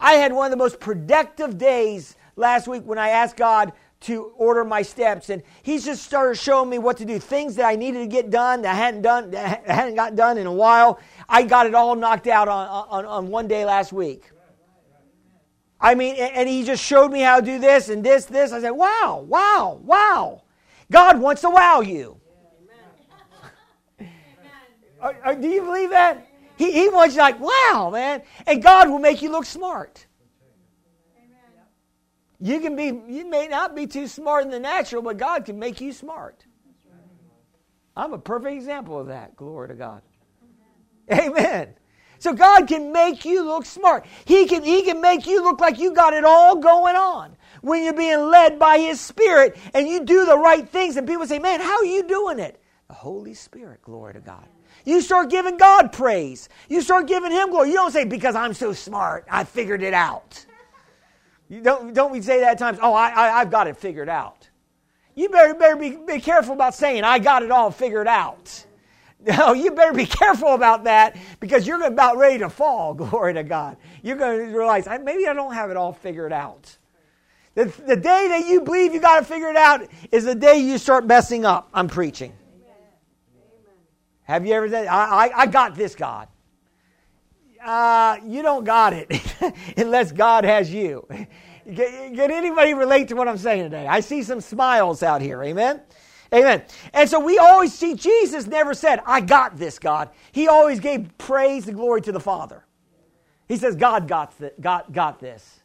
i 0.00 0.14
had 0.14 0.32
one 0.32 0.46
of 0.46 0.50
the 0.50 0.56
most 0.56 0.78
productive 0.78 1.58
days 1.58 2.16
last 2.36 2.68
week 2.68 2.82
when 2.84 2.98
i 2.98 3.08
asked 3.08 3.36
god 3.36 3.72
to 4.00 4.26
order 4.36 4.64
my 4.64 4.80
steps 4.80 5.28
and 5.28 5.42
he 5.64 5.78
just 5.78 6.04
started 6.04 6.36
showing 6.36 6.70
me 6.70 6.78
what 6.78 6.96
to 6.96 7.04
do 7.04 7.18
things 7.18 7.56
that 7.56 7.66
i 7.66 7.74
needed 7.74 7.98
to 7.98 8.06
get 8.06 8.30
done 8.30 8.62
that 8.62 8.72
i 8.72 8.74
hadn't 8.74 9.02
done 9.02 9.30
that 9.32 9.66
hadn't 9.66 9.96
got 9.96 10.14
done 10.14 10.38
in 10.38 10.46
a 10.46 10.52
while. 10.52 11.00
I 11.28 11.42
got 11.42 11.66
it 11.66 11.74
all 11.74 11.94
knocked 11.94 12.26
out 12.26 12.48
on, 12.48 12.68
on, 12.88 13.04
on 13.04 13.28
one 13.28 13.48
day 13.48 13.64
last 13.64 13.92
week. 13.92 14.30
I 15.80 15.94
mean 15.94 16.14
and 16.16 16.48
he 16.48 16.64
just 16.64 16.82
showed 16.82 17.10
me 17.10 17.20
how 17.20 17.40
to 17.40 17.44
do 17.44 17.58
this 17.58 17.88
and 17.88 18.02
this 18.04 18.24
this. 18.24 18.52
I 18.52 18.60
said 18.60 18.70
wow 18.70 19.24
wow 19.28 19.80
wow 19.82 20.42
God 20.90 21.20
wants 21.20 21.42
to 21.42 21.50
wow 21.50 21.80
you. 21.80 22.20
Do 25.40 25.48
you 25.48 25.62
believe 25.62 25.90
that? 25.90 26.26
He, 26.56 26.72
he 26.72 26.88
wants 26.88 27.14
you 27.14 27.20
like, 27.20 27.38
wow, 27.38 27.90
man. 27.92 28.22
And 28.46 28.62
God 28.62 28.88
will 28.90 28.98
make 28.98 29.22
you 29.22 29.30
look 29.30 29.44
smart. 29.44 30.06
You 32.40 32.60
can 32.60 32.76
be, 32.76 32.84
you 32.84 33.28
may 33.28 33.48
not 33.48 33.74
be 33.74 33.86
too 33.86 34.06
smart 34.06 34.44
in 34.44 34.50
the 34.50 34.60
natural, 34.60 35.02
but 35.02 35.16
God 35.16 35.44
can 35.44 35.58
make 35.58 35.80
you 35.80 35.92
smart. 35.92 36.44
I'm 37.96 38.12
a 38.12 38.18
perfect 38.18 38.54
example 38.54 38.98
of 38.98 39.08
that. 39.08 39.36
Glory 39.36 39.68
to 39.68 39.74
God. 39.74 40.02
Amen. 41.12 41.74
So 42.20 42.32
God 42.32 42.66
can 42.66 42.92
make 42.92 43.24
you 43.24 43.44
look 43.44 43.64
smart. 43.64 44.06
He 44.24 44.46
can, 44.46 44.62
he 44.62 44.82
can 44.82 45.00
make 45.00 45.26
you 45.26 45.42
look 45.42 45.60
like 45.60 45.78
you 45.78 45.92
got 45.92 46.12
it 46.12 46.24
all 46.24 46.56
going 46.56 46.96
on 46.96 47.36
when 47.60 47.84
you're 47.84 47.94
being 47.94 48.28
led 48.30 48.58
by 48.58 48.78
His 48.78 49.00
Spirit 49.00 49.56
and 49.74 49.88
you 49.88 50.04
do 50.04 50.24
the 50.24 50.38
right 50.38 50.68
things, 50.68 50.96
and 50.96 51.06
people 51.06 51.26
say, 51.26 51.38
Man, 51.38 51.60
how 51.60 51.78
are 51.78 51.84
you 51.84 52.02
doing 52.06 52.38
it? 52.38 52.62
The 52.88 52.94
Holy 52.94 53.34
Spirit, 53.34 53.82
glory 53.82 54.14
to 54.14 54.20
God. 54.20 54.46
You 54.84 55.00
start 55.00 55.30
giving 55.30 55.56
God 55.56 55.92
praise. 55.92 56.48
You 56.68 56.80
start 56.80 57.06
giving 57.06 57.30
Him 57.30 57.50
glory. 57.50 57.70
You 57.70 57.74
don't 57.74 57.92
say, 57.92 58.04
Because 58.04 58.34
I'm 58.34 58.54
so 58.54 58.72
smart, 58.72 59.26
I 59.30 59.44
figured 59.44 59.82
it 59.82 59.94
out. 59.94 60.46
You 61.48 61.62
don't, 61.62 61.94
don't 61.94 62.12
we 62.12 62.20
say 62.20 62.40
that 62.40 62.52
at 62.52 62.58
times? 62.58 62.78
Oh, 62.82 62.92
I, 62.92 63.06
I, 63.08 63.38
have 63.38 63.50
got 63.50 63.66
it 63.66 63.76
figured 63.76 64.08
out. 64.08 64.48
You 65.14 65.30
better, 65.30 65.54
better 65.54 65.76
be, 65.76 65.96
be 65.96 66.20
careful 66.20 66.52
about 66.52 66.74
saying, 66.74 67.04
I 67.04 67.18
got 67.18 67.42
it 67.42 67.50
all 67.50 67.70
figured 67.70 68.08
out. 68.08 68.64
No, 69.20 69.52
you 69.52 69.72
better 69.72 69.92
be 69.92 70.06
careful 70.06 70.54
about 70.54 70.84
that 70.84 71.16
because 71.40 71.66
you're 71.66 71.82
about 71.82 72.18
ready 72.18 72.38
to 72.38 72.48
fall, 72.48 72.94
glory 72.94 73.34
to 73.34 73.42
God. 73.42 73.76
You're 74.00 74.16
going 74.16 74.38
to 74.38 74.56
realize, 74.56 74.86
maybe 75.02 75.26
I 75.26 75.32
don't 75.32 75.52
have 75.52 75.70
it 75.70 75.76
all 75.76 75.92
figured 75.92 76.32
out. 76.32 76.78
The, 77.58 77.64
the 77.88 77.96
day 77.96 78.28
that 78.28 78.46
you 78.46 78.60
believe 78.60 78.94
you 78.94 79.00
got 79.00 79.18
to 79.18 79.24
figure 79.24 79.48
it 79.48 79.56
out 79.56 79.84
is 80.12 80.22
the 80.22 80.36
day 80.36 80.58
you 80.58 80.78
start 80.78 81.04
messing 81.04 81.44
up. 81.44 81.68
I'm 81.74 81.88
preaching. 81.88 82.32
Have 84.22 84.46
you 84.46 84.54
ever 84.54 84.68
said, 84.68 84.86
I, 84.86 85.26
I, 85.26 85.38
I 85.38 85.46
got 85.46 85.74
this, 85.74 85.96
God? 85.96 86.28
Uh, 87.60 88.18
you 88.24 88.42
don't 88.42 88.62
got 88.62 88.92
it 88.92 89.10
unless 89.76 90.12
God 90.12 90.44
has 90.44 90.72
you. 90.72 91.04
Can, 91.10 92.14
can 92.14 92.30
anybody 92.30 92.74
relate 92.74 93.08
to 93.08 93.16
what 93.16 93.26
I'm 93.26 93.38
saying 93.38 93.64
today? 93.64 93.88
I 93.88 93.98
see 93.98 94.22
some 94.22 94.40
smiles 94.40 95.02
out 95.02 95.20
here. 95.20 95.42
Amen? 95.42 95.80
Amen. 96.32 96.62
And 96.92 97.10
so 97.10 97.18
we 97.18 97.38
always 97.38 97.74
see 97.74 97.96
Jesus 97.96 98.46
never 98.46 98.72
said, 98.72 99.00
I 99.04 99.20
got 99.20 99.58
this, 99.58 99.80
God. 99.80 100.10
He 100.30 100.46
always 100.46 100.78
gave 100.78 101.10
praise 101.18 101.66
and 101.66 101.76
glory 101.76 102.02
to 102.02 102.12
the 102.12 102.20
Father. 102.20 102.64
He 103.48 103.56
says, 103.56 103.74
God 103.74 104.06
got, 104.06 104.38
th- 104.38 104.52
got, 104.60 104.92
got 104.92 105.18
this. 105.18 105.57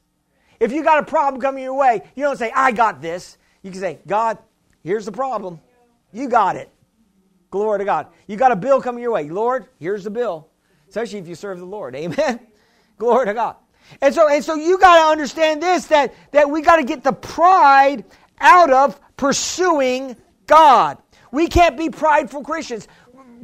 If 0.60 0.72
you 0.72 0.84
got 0.84 1.00
a 1.00 1.04
problem 1.04 1.42
coming 1.42 1.64
your 1.64 1.76
way, 1.76 2.02
you 2.16 2.24
don't 2.24 2.38
say, 2.38 2.52
I 2.56 2.72
got 2.72 3.02
this. 3.02 3.38
You 3.62 3.72
can 3.72 3.80
say, 3.80 4.00
God, 4.08 4.38
here's 4.84 5.06
the 5.06 5.12
problem. 5.12 5.60
You 6.12 6.30
got 6.30 6.56
it. 6.56 6.70
Glory 7.50 7.80
to 7.80 7.86
God. 7.86 8.08
You 8.28 8.36
got 8.36 8.52
a 8.52 8.56
bill 8.56 8.82
coming 8.82 9.02
your 9.02 9.12
way. 9.12 9.30
Lord, 9.30 9.68
here's 9.80 10.04
the 10.04 10.10
bill. 10.10 10.50
Especially 10.90 11.20
if 11.20 11.28
you 11.28 11.36
serve 11.36 11.60
the 11.60 11.66
Lord. 11.66 11.96
Amen. 11.96 12.40
Glory 12.98 13.28
to 13.28 13.34
God. 13.34 13.56
And 14.02 14.14
so, 14.14 14.28
and 14.28 14.44
so 14.44 14.56
you 14.56 14.78
got 14.78 15.04
to 15.04 15.12
understand 15.12 15.62
this 15.62 15.88
that, 15.88 16.14
that 16.32 16.50
we 16.50 16.62
got 16.62 16.78
to 16.78 16.84
get 16.84 17.04
the 17.04 17.14
pride 17.14 18.06
out 18.40 18.72
of 18.72 19.00
pursuing 19.18 20.16
God. 20.46 20.98
We 21.32 21.48
can't 21.48 21.78
be 21.78 21.90
prideful 21.90 22.44
Christians. 22.44 22.88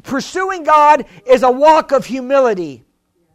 Pursuing 0.04 0.64
God 0.64 1.06
is 1.28 1.44
a 1.44 1.52
walk 1.52 1.92
of 1.92 2.06
humility. 2.06 2.84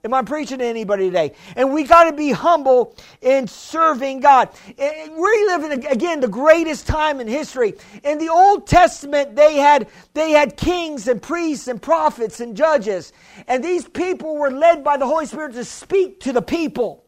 Am 0.04 0.12
I 0.12 0.20
preaching 0.20 0.58
to 0.58 0.64
anybody 0.66 1.06
today? 1.06 1.32
And 1.56 1.72
we 1.72 1.84
got 1.84 2.04
to 2.04 2.12
be 2.12 2.30
humble 2.30 2.94
in 3.22 3.48
serving 3.48 4.20
God. 4.20 4.50
Eh, 4.76 5.06
eh, 5.06 5.08
we 5.08 5.44
live 5.46 5.64
in 5.64 5.86
again 5.86 6.20
the 6.20 6.28
greatest 6.28 6.86
time 6.86 7.22
in 7.22 7.26
history. 7.26 7.72
In 8.02 8.18
the 8.18 8.28
Old 8.28 8.66
Testament, 8.66 9.34
they 9.34 9.56
had 9.56 9.88
they 10.12 10.32
had 10.32 10.58
kings 10.58 11.08
and 11.08 11.22
priests 11.22 11.68
and 11.68 11.80
prophets 11.80 12.40
and 12.40 12.54
judges, 12.54 13.14
and 13.48 13.64
these 13.64 13.88
people 13.88 14.36
were 14.36 14.50
led 14.50 14.84
by 14.84 14.98
the 14.98 15.06
Holy 15.06 15.24
Spirit 15.24 15.54
to 15.54 15.64
speak 15.64 16.20
to 16.20 16.34
the 16.34 16.42
people. 16.42 17.06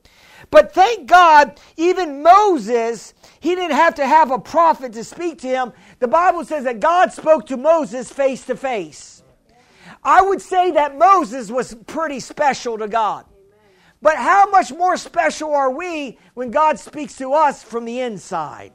But 0.51 0.73
thank 0.73 1.07
God, 1.07 1.61
even 1.77 2.23
Moses, 2.23 3.13
he 3.41 3.55
didn't 3.55 3.77
have 3.77 3.97
to 3.97 4.07
have 4.07 4.31
a 4.31 4.39
prophet 4.39 4.95
to 4.95 5.05
speak 5.05 5.41
to 5.41 5.49
him. 5.49 5.73
The 5.99 6.09
Bible 6.09 6.47
says 6.47 6.65
that 6.65 6.81
God 6.81 7.13
spoke 7.13 7.45
to 7.47 7.59
Moses 7.59 8.11
face 8.11 8.47
to 8.47 8.57
face. 8.57 9.16
I 10.07 10.23
would 10.23 10.41
say 10.41 10.71
that 10.71 10.97
Moses 10.97 11.51
was 11.51 11.75
pretty 11.87 12.21
special 12.21 12.79
to 12.79 12.87
God. 12.87 13.27
But 14.01 14.15
how 14.17 14.49
much 14.49 14.71
more 14.73 14.97
special 14.97 15.53
are 15.53 15.73
we 15.73 16.17
when 16.35 16.53
God 16.53 16.79
speaks 16.79 17.17
to 17.17 17.33
us 17.33 17.65
from 17.65 17.85
the 17.85 18.01
inside? 18.01 18.71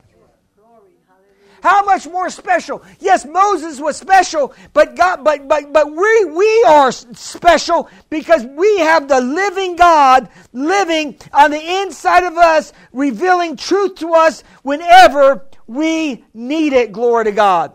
How 1.64 1.86
much 1.86 2.06
more 2.08 2.30
special? 2.30 2.84
Yes, 3.00 3.24
Moses 3.24 3.80
was 3.80 3.96
special, 3.96 4.54
but 4.74 4.96
God, 4.96 5.24
but 5.24 5.48
but 5.48 5.72
but 5.72 5.92
we 5.92 6.26
we 6.26 6.64
are 6.68 6.92
special 6.92 7.88
because 8.10 8.44
we 8.44 8.80
have 8.80 9.08
the 9.08 9.22
living 9.22 9.76
God 9.76 10.28
living 10.52 11.18
on 11.32 11.52
the 11.52 11.82
inside 11.82 12.24
of 12.24 12.36
us, 12.36 12.74
revealing 12.92 13.56
truth 13.56 13.96
to 14.00 14.14
us 14.14 14.44
whenever 14.64 15.46
we 15.68 16.26
need 16.34 16.74
it. 16.74 16.92
Glory 16.92 17.26
to 17.26 17.32
God. 17.32 17.74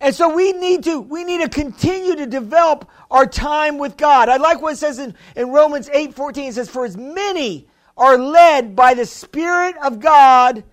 And 0.00 0.14
so 0.14 0.34
we 0.34 0.52
need 0.52 0.84
to, 0.84 1.00
we 1.00 1.24
need 1.24 1.42
to 1.42 1.48
continue 1.48 2.16
to 2.16 2.26
develop 2.26 2.88
our 3.10 3.26
time 3.26 3.76
with 3.76 3.96
God. 3.96 4.28
I 4.28 4.38
like 4.38 4.62
what 4.62 4.72
it 4.72 4.76
says 4.76 4.98
in, 4.98 5.14
in 5.36 5.50
Romans 5.50 5.90
8 5.92 6.14
14. 6.14 6.48
It 6.48 6.54
says, 6.54 6.70
For 6.70 6.84
as 6.84 6.96
many 6.96 7.68
are 7.96 8.16
led 8.16 8.74
by 8.74 8.94
the 8.94 9.04
Spirit 9.04 9.76
of 9.82 10.00
God, 10.00 10.64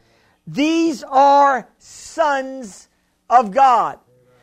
these 0.46 1.04
are 1.04 1.68
sons 1.78 2.88
of 3.30 3.52
God. 3.52 4.00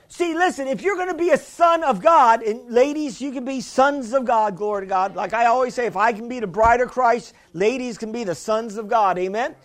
See, 0.08 0.34
listen, 0.34 0.68
if 0.68 0.82
you're 0.82 0.94
going 0.94 1.08
to 1.08 1.14
be 1.14 1.30
a 1.30 1.36
son 1.36 1.82
of 1.82 2.00
God, 2.00 2.42
and 2.42 2.70
ladies, 2.70 3.20
you 3.20 3.32
can 3.32 3.44
be 3.44 3.60
sons 3.60 4.12
of 4.12 4.24
God, 4.24 4.56
glory 4.56 4.82
to 4.82 4.86
God. 4.86 5.16
Like 5.16 5.32
I 5.32 5.46
always 5.46 5.74
say, 5.74 5.86
if 5.86 5.96
I 5.96 6.12
can 6.12 6.28
be 6.28 6.38
the 6.38 6.46
bride 6.46 6.80
of 6.80 6.90
Christ, 6.90 7.34
ladies 7.52 7.98
can 7.98 8.12
be 8.12 8.22
the 8.22 8.34
sons 8.34 8.76
of 8.76 8.86
God. 8.86 9.18
Amen. 9.18 9.56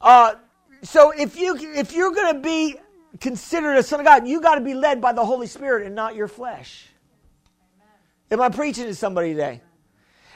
Uh, 0.00 0.36
so 0.82 1.10
if 1.10 1.36
you 1.36 1.56
if 1.56 1.92
you're 1.92 2.12
going 2.12 2.34
to 2.34 2.40
be 2.40 2.76
considered 3.20 3.76
a 3.76 3.82
son 3.82 4.00
of 4.00 4.06
God, 4.06 4.26
you 4.26 4.40
got 4.40 4.56
to 4.56 4.60
be 4.60 4.74
led 4.74 5.00
by 5.00 5.12
the 5.12 5.24
Holy 5.24 5.46
Spirit 5.46 5.86
and 5.86 5.94
not 5.94 6.14
your 6.14 6.28
flesh. 6.28 6.88
Am 8.30 8.40
I 8.40 8.50
preaching 8.50 8.84
to 8.84 8.94
somebody 8.94 9.30
today? 9.32 9.62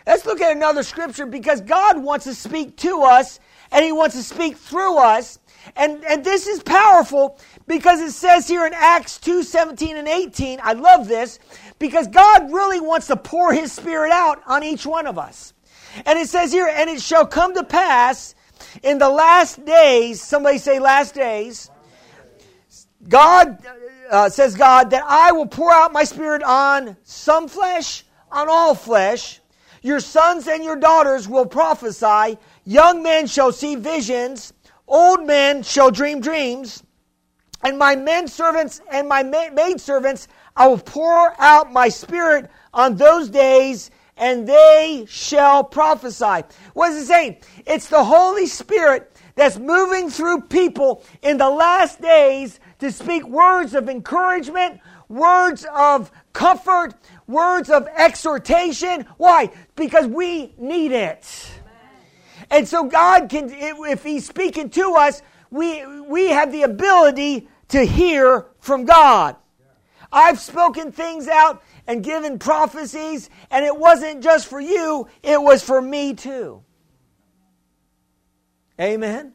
Let's 0.07 0.27
look 0.27 0.41
at 0.41 0.57
another 0.57 0.83
scripture 0.83 1.27
because 1.27 1.61
God 1.61 2.03
wants 2.03 2.25
to 2.25 2.35
speak 2.35 2.77
to 2.79 3.03
us 3.03 3.39
and 3.70 3.85
He 3.85 3.93
wants 3.93 4.16
to 4.16 4.23
speak 4.23 4.57
through 4.57 4.99
us. 4.99 5.39
And, 5.77 6.05
and 6.05 6.25
this 6.25 6.49
is 6.49 6.62
powerful 6.62 7.39
because 7.68 8.01
it 8.01 8.11
says 8.11 8.49
here 8.49 8.66
in 8.66 8.73
Acts 8.75 9.18
2 9.18 9.45
17 9.45 9.97
and 9.97 10.09
18, 10.09 10.59
I 10.62 10.73
love 10.73 11.07
this, 11.07 11.39
because 11.79 12.09
God 12.09 12.53
really 12.53 12.81
wants 12.81 13.07
to 13.09 13.16
pour 13.16 13.53
His 13.53 13.70
Spirit 13.70 14.11
out 14.11 14.43
on 14.47 14.64
each 14.64 14.85
one 14.85 15.07
of 15.07 15.18
us. 15.18 15.53
And 16.05 16.18
it 16.18 16.29
says 16.29 16.51
here, 16.51 16.66
and 16.66 16.91
it 16.91 17.01
shall 17.01 17.27
come 17.27 17.55
to 17.55 17.62
pass 17.62 18.35
in 18.83 18.99
the 18.99 19.09
last 19.09 19.64
days, 19.64 20.20
somebody 20.20 20.59
say 20.59 20.79
last 20.79 21.14
days, 21.14 21.70
God, 23.09 23.59
uh, 24.11 24.29
says 24.29 24.55
God, 24.55 24.91
that 24.91 25.05
I 25.07 25.33
will 25.33 25.47
pour 25.47 25.73
out 25.73 25.93
my 25.93 26.05
Spirit 26.05 26.43
on 26.43 26.97
some 27.03 27.49
flesh, 27.49 28.05
on 28.31 28.49
all 28.49 28.75
flesh. 28.75 29.41
Your 29.83 30.01
sons 30.01 30.47
and 30.47 30.63
your 30.63 30.77
daughters 30.77 31.29
will 31.29 31.47
prophesy. 31.47 32.39
Young 32.65 33.03
men 33.03 33.27
shall 33.27 33.51
see 33.51 33.75
visions. 33.75 34.53
Old 34.87 35.27
men 35.27 35.63
shall 35.63 35.91
dream 35.91 36.21
dreams. 36.21 36.83
And 37.65 37.79
my 37.79 37.97
men 37.97 38.29
servants 38.29 38.81
and 38.91 39.09
my 39.09 39.23
maid 39.23 39.81
servants, 39.81 40.29
I 40.57 40.69
will 40.69 40.79
pour 40.79 41.41
out 41.41 41.73
my 41.73 41.89
spirit 41.89 42.51
on 42.75 42.97
those 42.97 43.29
days, 43.29 43.91
and 44.17 44.47
they 44.47 45.05
shall 45.09 45.65
prophesy. 45.65 46.43
What 46.75 46.93
is 46.93 47.05
it 47.05 47.07
saying? 47.07 47.37
It's 47.67 47.89
the 47.89 48.05
Holy 48.05 48.47
Spirit 48.47 49.13
that's 49.35 49.59
moving 49.59 50.11
through 50.11 50.43
people 50.43 51.05
in 51.23 51.39
the 51.39 51.51
last 51.51 52.01
days 52.01 52.61
to 52.83 52.91
speak 52.91 53.24
words 53.28 53.74
of 53.74 53.89
encouragement, 53.89 54.80
words 55.09 55.64
of 55.72 56.11
comfort, 56.33 56.93
words 57.28 57.70
of 57.70 57.87
exhortation. 57.97 59.07
Why? 59.18 59.53
Because 59.76 60.09
we 60.09 60.53
need 60.59 60.91
it. 60.91 61.53
And 62.51 62.66
so 62.66 62.83
God 62.83 63.28
can, 63.28 63.51
if 63.53 64.03
He's 64.03 64.26
speaking 64.26 64.68
to 64.70 64.97
us, 64.97 65.22
we, 65.49 65.87
we 66.03 66.30
have 66.30 66.51
the 66.51 66.64
ability 66.64 67.49
to 67.68 67.85
hear 67.85 68.47
from 68.59 68.85
God. 68.85 69.37
I've 70.11 70.41
spoken 70.41 70.91
things 70.91 71.28
out 71.28 71.62
and 71.87 72.03
given 72.03 72.41
prophecies, 72.41 73.30
and 73.53 73.64
it 73.64 73.76
wasn't 73.76 74.24
just 74.24 74.49
for 74.49 74.61
you, 74.61 75.07
it 75.22 75.41
was 75.41 75.62
for 75.62 75.80
me 75.80 76.14
too. 76.14 76.64
Amen. 78.80 79.35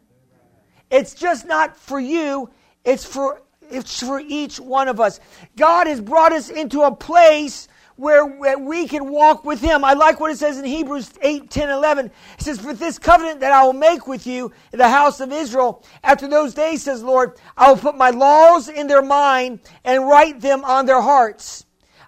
It's 0.92 1.14
just 1.14 1.46
not 1.46 1.78
for 1.78 1.98
you, 1.98 2.50
it's 2.88 3.06
for 3.06 3.42
it's 3.70 4.02
for 4.02 4.20
each 4.20 4.60
one 4.60 4.88
of 4.88 5.00
us. 5.00 5.20
God 5.58 5.88
has 5.88 6.00
brought 6.00 6.32
us 6.32 6.50
into 6.50 6.84
a 6.84 6.96
place 6.96 7.68
where, 7.98 8.26
we 8.58 8.88
can 8.88 9.10
walk 9.10 9.44
with 9.44 9.60
him. 9.60 9.84
I 9.84 9.94
like 9.94 10.20
what 10.20 10.32
it 10.32 10.38
says 10.38 10.60
in 10.60 10.66
Hebrews 10.66 11.12
8, 11.22 11.50
10, 11.50 11.70
11. 11.70 12.06
It 12.06 12.14
says, 12.38 12.60
For 12.60 12.74
this 12.74 13.00
covenant 13.00 13.40
that 13.40 13.52
I 13.52 13.64
will 13.64 13.74
make 13.74 14.08
with 14.08 14.28
you 14.28 14.52
in 14.72 14.78
the 14.78 14.88
house 14.88 15.20
of 15.20 15.34
Israel, 15.34 15.84
after 16.04 16.28
those 16.28 16.54
days, 16.54 16.84
says 16.84 17.04
Lord, 17.04 17.40
I 17.58 17.70
will 17.70 17.78
put 17.78 17.98
my 17.98 18.12
laws 18.12 18.70
in 18.70 18.88
their 18.88 19.02
mind 19.02 19.60
and 19.84 20.08
write 20.08 20.40
them 20.40 20.64
on 20.64 20.86
their 20.86 21.02
hearts. 21.02 21.66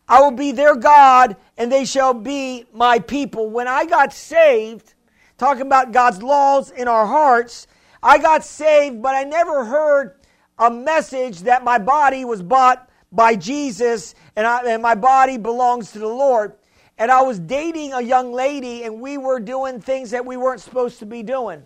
I 0.07 0.21
will 0.21 0.31
be 0.31 0.51
their 0.51 0.75
God, 0.75 1.35
and 1.57 1.71
they 1.71 1.85
shall 1.85 2.13
be 2.13 2.65
my 2.71 2.99
people. 2.99 3.49
When 3.49 3.67
I 3.67 3.85
got 3.85 4.13
saved, 4.13 4.93
talking 5.37 5.63
about 5.63 5.91
God's 5.91 6.21
laws 6.21 6.71
in 6.71 6.87
our 6.87 7.05
hearts, 7.05 7.67
I 8.01 8.17
got 8.19 8.45
saved, 8.45 9.01
but 9.01 9.15
I 9.15 9.23
never 9.23 9.65
heard 9.65 10.18
a 10.59 10.69
message 10.69 11.41
that 11.41 11.63
my 11.63 11.79
body 11.79 12.25
was 12.25 12.41
bought 12.41 12.89
by 13.11 13.35
Jesus 13.35 14.13
and, 14.35 14.45
I, 14.45 14.61
and 14.73 14.83
my 14.83 14.95
body 14.95 15.37
belongs 15.37 15.91
to 15.93 15.99
the 15.99 16.07
Lord. 16.07 16.53
And 16.97 17.09
I 17.09 17.21
was 17.21 17.39
dating 17.39 17.93
a 17.93 18.01
young 18.01 18.33
lady 18.33 18.83
and 18.83 18.99
we 18.99 19.17
were 19.17 19.39
doing 19.39 19.79
things 19.79 20.11
that 20.11 20.25
we 20.25 20.35
weren't 20.35 20.59
supposed 20.59 20.99
to 20.99 21.05
be 21.05 21.23
doing. 21.23 21.63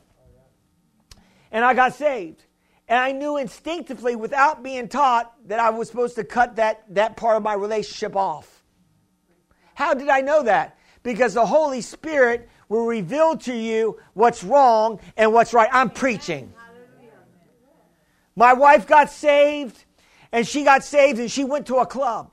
And 1.52 1.66
I 1.66 1.74
got 1.74 1.96
saved. 1.96 2.46
And 2.88 3.00
I 3.00 3.12
knew 3.14 3.38
instinctively, 3.38 4.16
without 4.16 4.62
being 4.62 4.89
taught, 4.89 5.34
that 5.48 5.60
I 5.60 5.70
was 5.70 5.88
supposed 5.88 6.16
to 6.16 6.24
cut 6.24 6.58
that, 6.58 6.84
that 6.94 7.16
part 7.16 7.38
of 7.38 7.44
my 7.44 7.54
relationship 7.54 8.16
off. 8.16 8.64
How 9.74 9.94
did 9.94 10.10
I 10.10 10.22
know 10.22 10.44
that? 10.44 10.78
Because 11.02 11.34
the 11.34 11.46
Holy 11.46 11.82
Spirit 11.82 12.50
will 12.70 12.86
reveal 12.86 13.38
to 13.38 13.54
you 13.54 14.00
what's 14.14 14.44
wrong 14.44 15.00
and 15.16 15.34
what's 15.34 15.54
right. 15.54 15.70
I'm 15.72 15.89
preaching. 15.89 16.54
My 18.36 18.53
wife 18.53 18.88
got 18.88 19.11
saved, 19.11 19.86
and 20.31 20.47
she 20.47 20.63
got 20.63 20.84
saved, 20.84 21.19
and 21.19 21.31
she 21.31 21.43
went 21.43 21.67
to 21.67 21.77
a 21.77 21.86
club. 21.86 22.31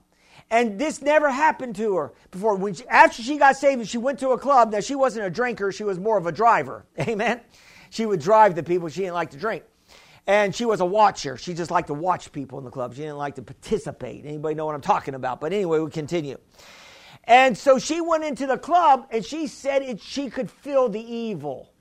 And 0.50 0.78
this 0.78 1.00
never 1.00 1.30
happened 1.30 1.76
to 1.76 1.96
her 1.96 2.12
before. 2.30 2.56
When 2.56 2.74
she, 2.74 2.86
after 2.88 3.22
she 3.22 3.38
got 3.38 3.56
saved 3.56 3.80
and 3.80 3.88
she 3.88 3.98
went 3.98 4.18
to 4.18 4.30
a 4.30 4.38
club, 4.38 4.72
now 4.72 4.80
she 4.80 4.96
wasn't 4.96 5.26
a 5.26 5.30
drinker, 5.30 5.70
she 5.70 5.84
was 5.84 5.98
more 5.98 6.18
of 6.18 6.26
a 6.26 6.32
driver. 6.32 6.86
Amen. 7.00 7.40
She 7.90 8.04
would 8.04 8.20
drive 8.20 8.56
the 8.56 8.62
people, 8.62 8.88
she 8.88 9.02
didn't 9.02 9.14
like 9.14 9.30
to 9.30 9.36
drink. 9.36 9.62
And 10.26 10.54
she 10.54 10.64
was 10.64 10.80
a 10.80 10.84
watcher. 10.84 11.36
She 11.36 11.54
just 11.54 11.70
liked 11.70 11.88
to 11.88 11.94
watch 11.94 12.30
people 12.30 12.58
in 12.58 12.64
the 12.64 12.70
club. 12.70 12.94
She 12.94 13.02
didn't 13.02 13.16
like 13.16 13.36
to 13.36 13.42
participate. 13.42 14.24
Anybody 14.24 14.54
know 14.54 14.66
what 14.66 14.74
I'm 14.74 14.80
talking 14.80 15.14
about? 15.14 15.40
But 15.40 15.52
anyway, 15.52 15.78
we 15.78 15.90
continue. 15.90 16.36
And 17.24 17.56
so 17.56 17.78
she 17.78 18.00
went 18.00 18.24
into 18.24 18.46
the 18.46 18.58
club 18.58 19.06
and 19.10 19.24
she 19.24 19.46
said 19.46 19.82
it, 19.82 20.00
she 20.00 20.30
could 20.30 20.50
feel 20.50 20.88
the 20.88 21.00
evil. 21.00 21.72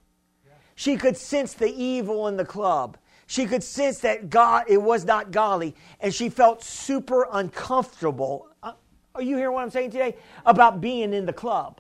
She 0.76 0.96
could 0.96 1.18
sense 1.18 1.54
the 1.54 1.70
evil 1.70 2.28
in 2.28 2.38
the 2.38 2.46
club. 2.46 2.98
She 3.30 3.46
could 3.46 3.64
sense 3.64 4.00
that 4.00 4.32
God, 4.32 4.64
it 4.68 4.82
was 4.82 5.06
not 5.06 5.30
godly, 5.30 5.76
and 6.00 6.12
she 6.12 6.30
felt 6.30 6.64
super 6.64 7.28
uncomfortable. 7.32 8.48
Uh, 8.64 8.72
are 9.14 9.22
you 9.22 9.38
hearing 9.38 9.54
what 9.54 9.62
I'm 9.62 9.70
saying 9.70 9.92
today? 9.92 10.16
About 10.48 10.82
being 10.82 11.14
in 11.14 11.28
the 11.28 11.32
club. 11.32 11.80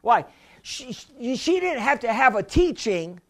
Why? 0.00 0.24
She, 0.62 0.94
she 0.94 1.60
didn't 1.60 1.82
have 1.82 2.00
to 2.00 2.10
have 2.10 2.34
a 2.34 2.42
teaching 2.42 3.20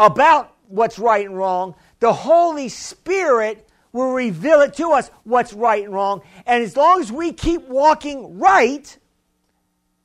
about 0.00 0.52
what's 0.66 0.98
right 0.98 1.24
and 1.24 1.36
wrong. 1.38 1.76
The 2.00 2.12
Holy 2.12 2.70
Spirit 2.70 3.68
will 3.92 4.10
reveal 4.10 4.62
it 4.62 4.74
to 4.74 4.90
us 4.90 5.12
what's 5.22 5.52
right 5.52 5.84
and 5.84 5.94
wrong. 5.94 6.22
And 6.44 6.60
as 6.60 6.76
long 6.76 7.00
as 7.00 7.12
we 7.12 7.32
keep 7.32 7.68
walking 7.68 8.40
right, 8.40 8.98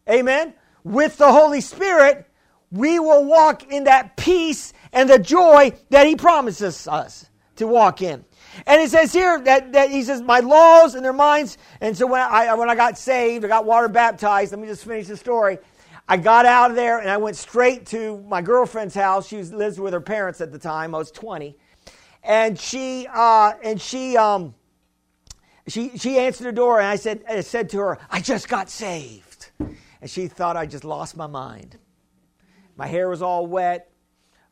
amen, 0.08 0.54
with 0.84 1.18
the 1.18 1.32
Holy 1.32 1.62
Spirit, 1.62 2.28
we 2.72 3.00
will 3.00 3.26
walk 3.26 3.72
in 3.72 3.84
that 3.86 4.16
peace 4.18 4.74
and 4.94 5.10
the 5.10 5.20
joy 5.20 5.74
that 5.90 6.08
he 6.08 6.16
promises 6.16 6.88
us 6.88 7.30
to 7.58 7.68
walk 7.68 8.02
in. 8.02 8.26
And 8.66 8.82
it 8.82 8.90
says 8.90 9.14
here 9.14 9.40
that, 9.42 9.74
that 9.74 9.92
he 9.92 10.04
says, 10.04 10.22
my 10.22 10.40
laws 10.40 10.96
and 10.96 11.04
their 11.04 11.14
minds. 11.14 11.58
And 11.80 11.96
so 11.96 12.08
when 12.08 12.22
I, 12.22 12.54
when 12.56 12.70
I 12.70 12.76
got 12.76 12.98
saved, 12.98 13.46
I 13.46 13.48
got 13.48 13.66
water 13.66 13.88
baptized. 13.88 14.52
Let 14.52 14.60
me 14.60 14.68
just 14.68 14.84
finish 14.84 15.08
the 15.08 15.18
story. 15.18 15.58
I 16.08 16.18
got 16.18 16.46
out 16.46 16.72
of 16.72 16.76
there 16.76 17.00
and 17.00 17.10
I 17.10 17.18
went 17.18 17.38
straight 17.38 17.86
to 17.88 18.22
my 18.28 18.42
girlfriend's 18.42 18.96
house. 18.96 19.28
She 19.28 19.38
was, 19.38 19.54
lives 19.54 19.80
with 19.80 19.94
her 19.94 20.02
parents 20.02 20.42
at 20.42 20.52
the 20.52 20.60
time. 20.60 20.94
I 20.94 20.98
was 20.98 21.12
20. 21.12 21.56
And 22.24 22.60
she, 22.60 23.08
uh, 23.12 23.54
and 23.64 23.80
she, 23.80 24.18
um, 24.18 24.54
she, 25.68 25.98
she 25.98 26.18
answered 26.20 26.46
the 26.46 26.52
door 26.52 26.80
and 26.80 26.88
I 26.88 26.96
said, 26.96 27.24
I 27.28 27.42
said 27.42 27.70
to 27.70 27.80
her, 27.80 28.00
I 28.10 28.20
just 28.20 28.50
got 28.50 28.70
saved. 28.70 29.52
And 29.60 30.10
she 30.10 30.28
thought 30.28 30.58
I 30.58 30.66
just 30.66 30.84
lost 30.84 31.16
my 31.16 31.28
mind. 31.28 31.78
My 32.76 32.88
hair 32.88 33.10
was 33.10 33.22
all 33.22 33.46
wet. 33.46 33.92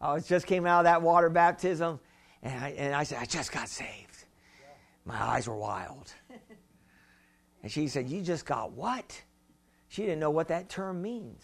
Uh, 0.02 0.06
I 0.06 0.14
was, 0.14 0.28
just 0.28 0.46
came 0.46 0.66
out 0.66 0.80
of 0.80 0.84
that 0.86 1.02
water 1.02 1.30
baptism, 1.30 2.00
and 2.42 2.64
I, 2.64 2.70
and 2.70 2.96
I 2.96 3.04
said, 3.04 3.20
I 3.20 3.26
just 3.26 3.52
got 3.52 3.68
saved. 3.70 4.26
My 5.06 5.22
eyes 5.22 5.48
were 5.48 5.58
wild. 5.58 6.14
And 7.62 7.72
she 7.72 7.88
said, 7.88 8.10
You 8.10 8.22
just 8.22 8.46
got 8.46 8.72
what? 8.72 9.22
She 9.90 10.04
didn't 10.04 10.20
know 10.20 10.32
what 10.32 10.48
that 10.50 10.70
term 10.70 11.02
means. 11.02 11.44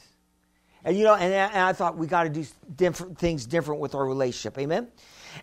And 0.83 0.95
you 0.95 1.03
know, 1.03 1.15
and, 1.15 1.33
and 1.33 1.61
I 1.61 1.73
thought 1.73 1.97
we 1.97 2.05
got 2.05 2.23
to 2.23 2.29
do 2.29 2.45
different 2.75 3.17
things 3.17 3.45
different 3.45 3.81
with 3.81 3.95
our 3.95 4.05
relationship. 4.05 4.57
Amen. 4.59 4.87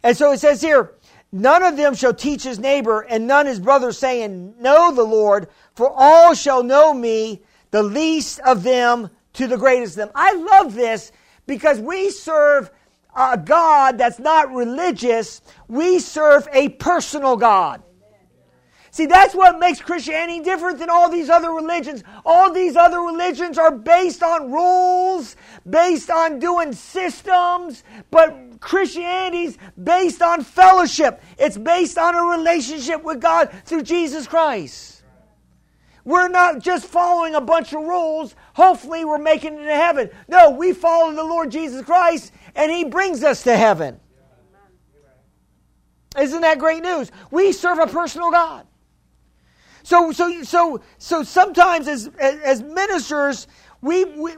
And 0.03 0.17
so 0.17 0.33
it 0.33 0.39
says 0.39 0.63
here, 0.63 0.95
none 1.33 1.65
of 1.65 1.77
them 1.77 1.95
shall 1.95 2.15
teach 2.15 2.45
his 2.45 2.61
neighbor, 2.61 3.01
and 3.01 3.27
none 3.27 3.47
his 3.47 3.59
brother, 3.59 3.93
saying, 3.93 4.55
Know 4.61 4.95
the 4.95 5.03
Lord, 5.03 5.49
for 5.75 5.93
all 5.95 6.35
shall 6.35 6.63
know 6.63 6.95
me, 6.95 7.43
the 7.73 7.83
least 7.83 8.39
of 8.41 8.63
them 8.63 9.11
to 9.35 9.47
the 9.49 9.59
greatest 9.59 9.95
of 9.95 10.07
them. 10.07 10.11
I 10.15 10.33
love 10.35 10.75
this 10.75 11.11
because 11.53 11.79
we 11.79 12.09
serve 12.09 12.71
a 13.15 13.37
God 13.37 13.99
that's 13.99 14.19
not 14.19 14.55
religious. 14.55 15.43
We 15.69 15.99
serve 15.99 16.49
a 16.51 16.71
personal 16.71 17.37
God. 17.37 17.83
See, 18.91 19.05
that's 19.05 19.35
what 19.35 19.59
makes 19.59 19.79
Christianity 19.79 20.41
different 20.41 20.79
than 20.79 20.89
all 20.89 21.11
these 21.11 21.29
other 21.29 21.51
religions. 21.51 22.05
All 22.25 22.51
these 22.51 22.75
other 22.75 23.01
religions 23.01 23.59
are 23.59 23.71
based 23.71 24.23
on 24.23 24.51
rules, 24.51 25.37
based 25.69 26.09
on 26.09 26.39
doing 26.39 26.73
systems, 26.73 27.85
but 28.11 28.35
Christianity's 28.61 29.59
based 29.83 30.23
on 30.23 30.43
fellowship. 30.43 31.23
It's 31.39 31.59
based 31.59 31.99
on 31.99 32.15
a 32.15 32.23
relationship 32.39 33.03
with 33.05 33.21
God 33.21 33.51
through 33.67 33.83
Jesus 33.83 34.27
Christ. 34.27 35.03
We're 36.05 36.29
not 36.29 36.61
just 36.61 36.87
following 36.87 37.35
a 37.35 37.43
bunch 37.43 37.75
of 37.75 37.83
rules. 37.83 38.35
Hopefully, 38.55 39.05
we're 39.05 39.19
making 39.19 39.55
it 39.55 39.65
to 39.65 39.75
heaven. 39.75 40.11
No, 40.29 40.51
we 40.51 40.73
follow 40.73 41.13
the 41.13 41.25
Lord 41.25 41.51
Jesus 41.51 41.85
Christ, 41.85 42.33
and 42.55 42.71
He 42.71 42.85
brings 42.85 43.23
us 43.23 43.43
to 43.45 43.57
heaven. 43.57 43.99
Isn't 46.19 46.43
that 46.43 46.59
great 46.59 46.83
news? 46.83 47.11
We 47.31 47.53
serve 47.53 47.79
a 47.79 47.87
personal 47.87 48.31
God. 48.31 48.67
So, 49.83 50.13
so, 50.13 50.43
so, 50.43 50.81
so 50.99 51.23
sometimes 51.23 51.89
as, 51.89 52.09
as 52.19 52.63
ministers, 52.63 53.47
we, 53.81 54.05
we 54.05 54.33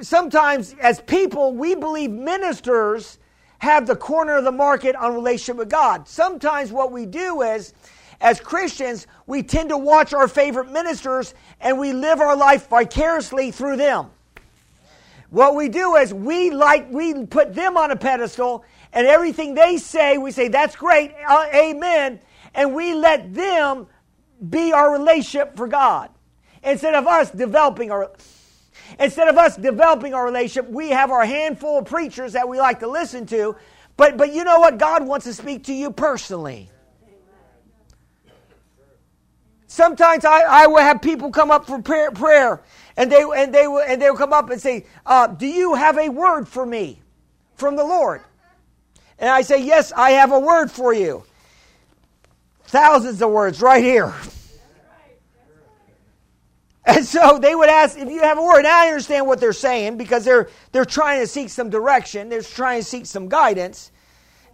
sometimes 0.00 0.74
as 0.80 1.00
people, 1.00 1.52
we 1.52 1.74
believe 1.74 2.10
ministers 2.10 3.18
have 3.58 3.86
the 3.86 3.96
corner 3.96 4.36
of 4.36 4.44
the 4.44 4.52
market 4.52 4.94
on 4.96 5.14
relationship 5.14 5.56
with 5.56 5.68
God. 5.68 6.08
Sometimes 6.08 6.72
what 6.72 6.92
we 6.92 7.06
do 7.06 7.42
is, 7.42 7.74
as 8.20 8.40
Christians, 8.40 9.06
we 9.26 9.42
tend 9.42 9.70
to 9.70 9.78
watch 9.78 10.14
our 10.14 10.28
favorite 10.28 10.70
ministers 10.70 11.34
and 11.60 11.78
we 11.78 11.92
live 11.92 12.20
our 12.20 12.36
life 12.36 12.68
vicariously 12.68 13.50
through 13.50 13.76
them. 13.76 14.10
What 15.30 15.54
we 15.54 15.68
do 15.68 15.96
is 15.96 16.14
we 16.14 16.50
like 16.50 16.90
we 16.90 17.26
put 17.26 17.54
them 17.54 17.76
on 17.76 17.90
a 17.90 17.96
pedestal 17.96 18.64
and 18.92 19.06
everything 19.06 19.54
they 19.54 19.76
say, 19.76 20.18
we 20.18 20.30
say 20.30 20.48
that's 20.48 20.76
great, 20.76 21.12
uh, 21.28 21.46
amen, 21.52 22.20
and 22.54 22.74
we 22.74 22.94
let 22.94 23.34
them 23.34 23.86
be 24.48 24.72
our 24.72 24.92
relationship 24.92 25.56
for 25.56 25.66
God. 25.66 26.10
Instead 26.62 26.94
of 26.94 27.06
us 27.06 27.30
developing 27.30 27.90
our 27.90 28.12
instead 28.98 29.28
of 29.28 29.36
us 29.36 29.56
developing 29.56 30.14
our 30.14 30.24
relationship, 30.24 30.70
we 30.70 30.90
have 30.90 31.10
our 31.10 31.24
handful 31.24 31.78
of 31.78 31.84
preachers 31.84 32.32
that 32.32 32.48
we 32.48 32.58
like 32.58 32.80
to 32.80 32.88
listen 32.88 33.26
to. 33.26 33.56
But 33.96 34.16
but 34.16 34.32
you 34.32 34.44
know 34.44 34.60
what? 34.60 34.78
God 34.78 35.06
wants 35.06 35.26
to 35.26 35.34
speak 35.34 35.64
to 35.64 35.74
you 35.74 35.90
personally. 35.90 36.70
Sometimes 39.76 40.24
I, 40.24 40.40
I 40.40 40.66
will 40.68 40.78
have 40.78 41.02
people 41.02 41.30
come 41.30 41.50
up 41.50 41.66
for 41.66 41.82
prayer, 41.82 42.10
prayer 42.10 42.62
and 42.96 43.12
they 43.12 43.22
and 43.36 43.54
they 43.54 43.66
will 43.66 43.82
and 43.82 44.00
they 44.00 44.08
will 44.08 44.16
come 44.16 44.32
up 44.32 44.48
and 44.48 44.58
say, 44.58 44.86
uh, 45.04 45.26
"Do 45.26 45.46
you 45.46 45.74
have 45.74 45.98
a 45.98 46.08
word 46.08 46.48
for 46.48 46.64
me 46.64 47.02
from 47.56 47.76
the 47.76 47.84
Lord?" 47.84 48.22
And 49.18 49.28
I 49.28 49.42
say, 49.42 49.62
"Yes, 49.62 49.92
I 49.92 50.12
have 50.12 50.32
a 50.32 50.40
word 50.40 50.70
for 50.70 50.94
you." 50.94 51.24
Thousands 52.64 53.20
of 53.20 53.30
words 53.30 53.60
right 53.60 53.84
here. 53.84 54.14
And 56.88 57.04
so 57.04 57.40
they 57.40 57.52
would 57.52 57.68
ask 57.68 57.98
if 57.98 58.08
you 58.08 58.20
have 58.20 58.38
a 58.38 58.42
word. 58.42 58.62
Now 58.62 58.84
I 58.84 58.86
understand 58.86 59.26
what 59.26 59.40
they're 59.40 59.52
saying 59.52 59.96
because 59.96 60.24
they're 60.24 60.48
they're 60.70 60.84
trying 60.84 61.18
to 61.18 61.26
seek 61.26 61.48
some 61.48 61.68
direction. 61.68 62.28
They're 62.28 62.42
trying 62.42 62.80
to 62.80 62.86
seek 62.86 63.06
some 63.06 63.28
guidance. 63.28 63.90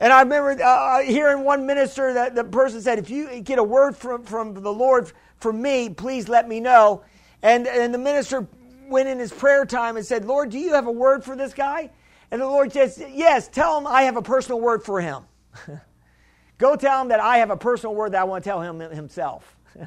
And 0.02 0.12
I 0.12 0.20
remember 0.20 0.60
uh, 0.60 0.66
uh, 0.66 1.02
hearing 1.02 1.44
one 1.44 1.64
minister 1.64 2.12
that 2.14 2.34
the 2.34 2.42
person 2.42 2.82
said, 2.82 2.98
"If 2.98 3.08
you 3.08 3.40
get 3.40 3.60
a 3.60 3.62
word 3.62 3.96
from 3.96 4.24
from 4.24 4.52
the 4.52 4.72
Lord 4.72 5.12
for 5.38 5.52
me, 5.52 5.90
please 5.90 6.28
let 6.28 6.48
me 6.48 6.58
know." 6.58 7.04
And 7.40 7.68
and 7.68 7.94
the 7.94 7.98
minister 7.98 8.48
went 8.88 9.08
in 9.08 9.20
his 9.20 9.32
prayer 9.32 9.64
time 9.64 9.96
and 9.96 10.04
said, 10.04 10.24
"Lord, 10.24 10.50
do 10.50 10.58
you 10.58 10.74
have 10.74 10.88
a 10.88 10.92
word 10.92 11.22
for 11.22 11.36
this 11.36 11.54
guy?" 11.54 11.88
And 12.32 12.40
the 12.40 12.46
Lord 12.46 12.72
says, 12.72 13.00
"Yes. 13.12 13.46
Tell 13.46 13.78
him 13.78 13.86
I 13.86 14.02
have 14.02 14.16
a 14.16 14.22
personal 14.22 14.60
word 14.60 14.82
for 14.82 15.00
him." 15.00 15.22
Go 16.58 16.74
tell 16.74 17.00
him 17.00 17.08
that 17.08 17.20
I 17.20 17.36
have 17.36 17.50
a 17.50 17.56
personal 17.56 17.94
word 17.94 18.10
that 18.12 18.22
I 18.22 18.24
want 18.24 18.42
to 18.42 18.50
tell 18.50 18.60
him 18.60 18.80
himself. 18.80 19.56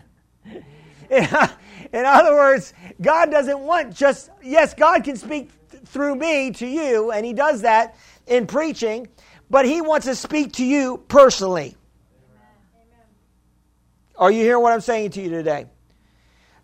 In 1.09 2.05
other 2.05 2.33
words, 2.33 2.73
God 3.01 3.31
doesn't 3.31 3.59
want 3.59 3.93
just, 3.93 4.29
yes, 4.41 4.73
God 4.73 5.03
can 5.03 5.15
speak 5.15 5.51
through 5.85 6.15
me 6.15 6.51
to 6.51 6.67
you, 6.67 7.11
and 7.11 7.25
He 7.25 7.33
does 7.33 7.61
that 7.61 7.95
in 8.27 8.47
preaching, 8.47 9.07
but 9.49 9.65
He 9.65 9.81
wants 9.81 10.05
to 10.05 10.15
speak 10.15 10.53
to 10.53 10.65
you 10.65 11.03
personally. 11.07 11.75
Are 14.17 14.31
you 14.31 14.41
hearing 14.41 14.61
what 14.61 14.73
I'm 14.73 14.81
saying 14.81 15.11
to 15.11 15.21
you 15.21 15.29
today? 15.29 15.65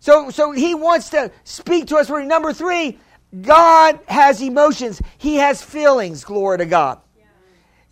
So, 0.00 0.30
so 0.30 0.52
He 0.52 0.74
wants 0.74 1.10
to 1.10 1.30
speak 1.44 1.86
to 1.88 1.96
us. 1.96 2.08
Number 2.08 2.52
three, 2.52 2.98
God 3.40 4.00
has 4.08 4.40
emotions, 4.40 5.00
He 5.18 5.36
has 5.36 5.62
feelings, 5.62 6.24
glory 6.24 6.58
to 6.58 6.66
God. 6.66 7.00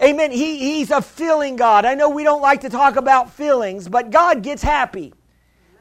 Amen. 0.03 0.30
He, 0.30 0.59
he's 0.59 0.91
a 0.91 1.03
feeling 1.03 1.57
God. 1.57 1.84
I 1.84 1.95
know 1.95 2.09
we 2.09 2.24
don't 2.24 2.41
like 2.41 2.62
to 2.62 2.70
talk 2.70 2.97
about 2.97 3.34
feelings, 3.34 3.86
but 3.86 4.11
God 4.11 4.43
gets 4.43 4.62
happy. 4.62 5.12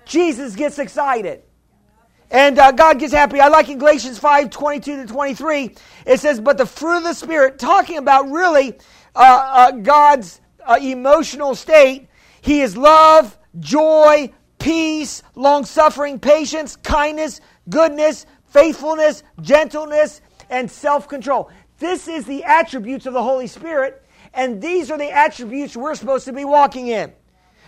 Jesus 0.06 0.56
gets 0.56 0.78
excited. 0.78 1.44
And 2.30 2.60
uh, 2.60 2.72
God 2.74 3.00
gets 3.00 3.14
happy. 3.14 3.40
I 3.40 3.48
like 3.48 3.70
in 3.70 3.80
Galatians 3.80 4.20
5 4.20 4.50
22 4.50 4.98
to 4.98 5.06
23, 5.12 5.76
it 6.06 6.20
says, 6.20 6.40
But 6.40 6.58
the 6.58 6.66
fruit 6.66 6.98
of 6.98 7.04
the 7.04 7.14
Spirit, 7.14 7.58
talking 7.58 7.98
about 7.98 8.30
really 8.30 8.78
uh, 9.16 9.20
uh, 9.20 9.72
God's 9.72 10.42
uh, 10.66 10.78
emotional 10.82 11.56
state, 11.56 12.10
He 12.42 12.62
is 12.62 12.78
love, 12.78 13.38
joy, 13.60 14.32
peace, 14.60 15.24
long 15.36 15.66
suffering, 15.66 16.20
patience, 16.20 16.76
kindness, 16.76 17.42
goodness, 17.70 18.26
faithfulness, 18.48 19.24
gentleness, 19.42 20.22
and 20.50 20.70
self 20.70 21.08
control. 21.08 21.50
This 21.80 22.08
is 22.08 22.26
the 22.26 22.44
attributes 22.44 23.06
of 23.06 23.14
the 23.14 23.24
Holy 23.24 23.48
Spirit. 23.48 24.06
And 24.34 24.62
these 24.62 24.92
are 24.92 24.98
the 24.98 25.12
attributes 25.12 25.76
we're 25.76 25.96
supposed 25.96 26.26
to 26.26 26.34
be 26.34 26.46
walking 26.46 26.88
in. 26.88 27.14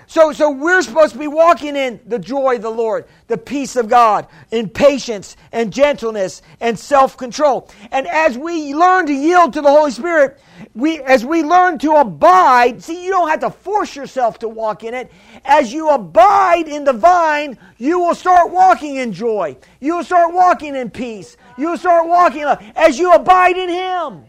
So, 0.07 0.33
so 0.33 0.51
we're 0.51 0.81
supposed 0.81 1.13
to 1.13 1.19
be 1.19 1.27
walking 1.27 1.75
in 1.77 2.01
the 2.05 2.19
joy 2.19 2.57
of 2.57 2.61
the 2.61 2.69
Lord, 2.69 3.05
the 3.27 3.37
peace 3.37 3.77
of 3.77 3.87
God, 3.87 4.27
in 4.51 4.67
patience 4.67 5.37
and 5.53 5.71
gentleness 5.71 6.41
and 6.59 6.77
self-control. 6.77 7.69
And 7.91 8.07
as 8.07 8.37
we 8.37 8.73
learn 8.75 9.07
to 9.07 9.13
yield 9.13 9.53
to 9.53 9.61
the 9.61 9.69
Holy 9.69 9.91
Spirit, 9.91 10.37
we, 10.74 11.01
as 11.01 11.26
we 11.26 11.43
learn 11.43 11.80
to 11.80 11.95
abide, 11.95 12.82
see, 12.82 13.03
you 13.03 13.11
don't 13.11 13.28
have 13.28 13.41
to 13.41 13.49
force 13.49 13.95
yourself 13.95 14.39
to 14.39 14.47
walk 14.47 14.84
in 14.84 14.93
it. 14.93 15.11
As 15.43 15.74
you 15.74 15.89
abide 15.89 16.67
in 16.67 16.86
the 16.86 16.93
vine, 16.93 17.57
you 17.78 17.99
will 17.99 18.15
start 18.15 18.51
walking 18.51 18.95
in 18.95 19.11
joy. 19.11 19.57
You 19.82 19.97
will 19.97 20.03
start 20.03 20.34
walking 20.34 20.76
in 20.76 20.89
peace. 20.89 21.36
You 21.57 21.72
will 21.72 21.78
start 21.78 22.07
walking 22.07 22.43
as 22.76 22.97
you 22.97 23.11
abide 23.11 23.57
in 23.57 23.69
Him. 23.69 24.24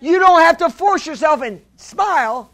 You 0.00 0.18
don't 0.18 0.40
have 0.40 0.58
to 0.58 0.70
force 0.70 1.06
yourself 1.06 1.42
and 1.42 1.60
smile 1.76 2.50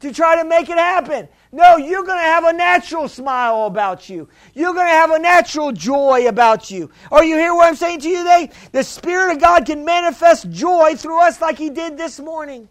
to 0.00 0.12
try 0.12 0.40
to 0.40 0.48
make 0.48 0.68
it 0.68 0.78
happen. 0.78 1.28
No, 1.52 1.76
you're 1.76 2.02
going 2.02 2.18
to 2.18 2.24
have 2.24 2.44
a 2.44 2.52
natural 2.52 3.08
smile 3.08 3.66
about 3.66 4.08
you. 4.08 4.28
You're 4.54 4.74
going 4.74 4.86
to 4.86 4.92
have 4.92 5.10
a 5.10 5.18
natural 5.18 5.72
joy 5.72 6.26
about 6.28 6.70
you. 6.70 6.90
Are 7.10 7.24
you 7.24 7.36
hear 7.36 7.54
what 7.54 7.68
I'm 7.68 7.76
saying 7.76 8.00
to 8.00 8.08
you 8.08 8.18
today? 8.18 8.50
The 8.72 8.82
Spirit 8.82 9.32
of 9.32 9.40
God 9.40 9.64
can 9.64 9.84
manifest 9.84 10.50
joy 10.50 10.96
through 10.96 11.20
us 11.22 11.40
like 11.40 11.56
He 11.56 11.70
did 11.70 11.96
this 11.96 12.18
morning. 12.18 12.68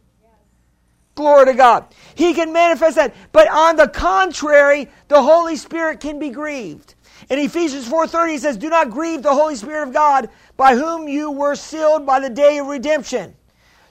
Glory 1.16 1.46
to 1.46 1.54
God. 1.54 1.86
He 2.14 2.34
can 2.34 2.52
manifest 2.52 2.98
that. 2.98 3.16
But 3.32 3.50
on 3.50 3.78
the 3.78 3.88
contrary, 3.88 4.90
the 5.08 5.22
Holy 5.22 5.56
Spirit 5.56 6.02
can 6.02 6.20
be 6.20 6.30
grieved. 6.30 6.96
In 7.30 7.40
Ephesians 7.40 7.88
4:30 7.88 8.34
he 8.34 8.38
says, 8.38 8.58
"Do 8.58 8.70
not 8.70 8.92
grieve 8.92 9.24
the 9.24 9.34
Holy 9.34 9.56
Spirit 9.56 9.88
of 9.88 9.94
God, 9.94 10.30
by 10.58 10.76
whom 10.76 11.08
you 11.08 11.32
were 11.32 11.56
sealed 11.56 12.06
by 12.06 12.20
the 12.20 12.30
day 12.30 12.58
of 12.58 12.68
redemption." 12.68 13.36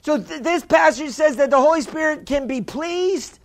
So 0.03 0.19
th- 0.19 0.43
this 0.43 0.63
passage 0.63 1.11
says 1.11 1.35
that 1.37 1.49
the 1.49 1.59
Holy 1.59 1.81
Spirit 1.81 2.27
can 2.27 2.45
be 2.45 2.61
pleased 2.61 3.39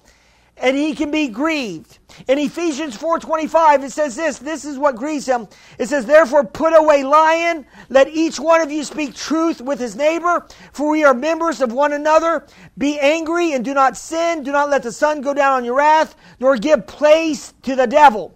and 0.60 0.76
he 0.76 0.94
can 0.94 1.10
be 1.10 1.28
grieved. 1.28 1.98
In 2.28 2.38
Ephesians 2.38 2.96
4:25 2.96 3.84
it 3.84 3.92
says 3.92 4.16
this, 4.16 4.38
this 4.38 4.64
is 4.64 4.78
what 4.78 4.96
grieves 4.96 5.26
him. 5.26 5.48
It 5.78 5.88
says, 5.88 6.06
"Therefore 6.06 6.44
put 6.44 6.76
away 6.76 7.02
lying, 7.02 7.66
let 7.88 8.08
each 8.08 8.38
one 8.38 8.60
of 8.60 8.70
you 8.70 8.84
speak 8.84 9.14
truth 9.14 9.60
with 9.60 9.78
his 9.78 9.96
neighbor, 9.96 10.46
for 10.72 10.90
we 10.90 11.04
are 11.04 11.14
members 11.14 11.60
of 11.60 11.72
one 11.72 11.92
another. 11.92 12.46
Be 12.76 12.98
angry 12.98 13.52
and 13.52 13.64
do 13.64 13.74
not 13.74 13.96
sin, 13.96 14.42
do 14.42 14.52
not 14.52 14.70
let 14.70 14.82
the 14.82 14.92
sun 14.92 15.20
go 15.20 15.34
down 15.34 15.54
on 15.54 15.64
your 15.64 15.76
wrath, 15.76 16.14
nor 16.38 16.56
give 16.56 16.86
place 16.86 17.54
to 17.62 17.74
the 17.74 17.86
devil." 17.86 18.34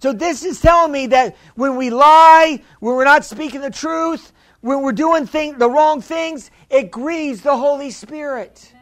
So 0.00 0.12
this 0.12 0.44
is 0.44 0.60
telling 0.60 0.92
me 0.92 1.06
that 1.08 1.36
when 1.56 1.76
we 1.76 1.90
lie, 1.90 2.62
when 2.80 2.94
we're 2.94 3.04
not 3.04 3.24
speaking 3.24 3.60
the 3.60 3.70
truth, 3.70 4.32
when 4.60 4.82
we're 4.82 4.92
doing 4.92 5.26
thing, 5.26 5.58
the 5.58 5.70
wrong 5.70 6.00
things, 6.00 6.50
it 6.70 6.90
grieves 6.90 7.42
the 7.42 7.56
Holy 7.56 7.90
Spirit. 7.90 8.72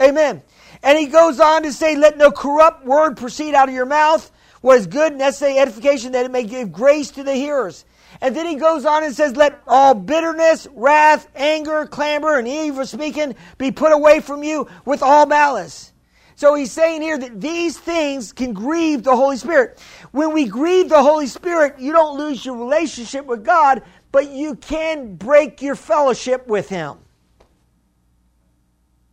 Amen. 0.00 0.42
And 0.84 0.98
he 0.98 1.06
goes 1.06 1.40
on 1.40 1.62
to 1.62 1.72
say, 1.72 1.96
Let 1.96 2.18
no 2.18 2.30
corrupt 2.30 2.84
word 2.84 3.16
proceed 3.16 3.54
out 3.54 3.70
of 3.70 3.74
your 3.74 3.86
mouth, 3.86 4.30
what 4.60 4.78
is 4.78 4.86
good, 4.86 5.16
necessary 5.16 5.58
edification, 5.58 6.12
that 6.12 6.26
it 6.26 6.30
may 6.30 6.44
give 6.44 6.70
grace 6.70 7.10
to 7.12 7.22
the 7.22 7.34
hearers. 7.34 7.86
And 8.20 8.36
then 8.36 8.46
he 8.46 8.56
goes 8.56 8.84
on 8.84 9.02
and 9.02 9.14
says, 9.14 9.34
Let 9.34 9.62
all 9.66 9.94
bitterness, 9.94 10.68
wrath, 10.74 11.26
anger, 11.34 11.86
clamor, 11.86 12.38
and 12.38 12.46
evil 12.46 12.84
speaking 12.84 13.34
be 13.56 13.72
put 13.72 13.92
away 13.92 14.20
from 14.20 14.44
you 14.44 14.68
with 14.84 15.02
all 15.02 15.24
malice. 15.24 15.92
So 16.36 16.54
he's 16.54 16.72
saying 16.72 17.00
here 17.00 17.16
that 17.16 17.40
these 17.40 17.78
things 17.78 18.32
can 18.32 18.52
grieve 18.52 19.04
the 19.04 19.16
Holy 19.16 19.38
Spirit. 19.38 19.80
When 20.10 20.32
we 20.32 20.46
grieve 20.46 20.90
the 20.90 21.02
Holy 21.02 21.28
Spirit, 21.28 21.78
you 21.78 21.92
don't 21.92 22.18
lose 22.18 22.44
your 22.44 22.56
relationship 22.56 23.24
with 23.24 23.42
God, 23.42 23.82
but 24.12 24.30
you 24.30 24.56
can 24.56 25.14
break 25.14 25.62
your 25.62 25.76
fellowship 25.76 26.46
with 26.46 26.68
Him. 26.68 26.98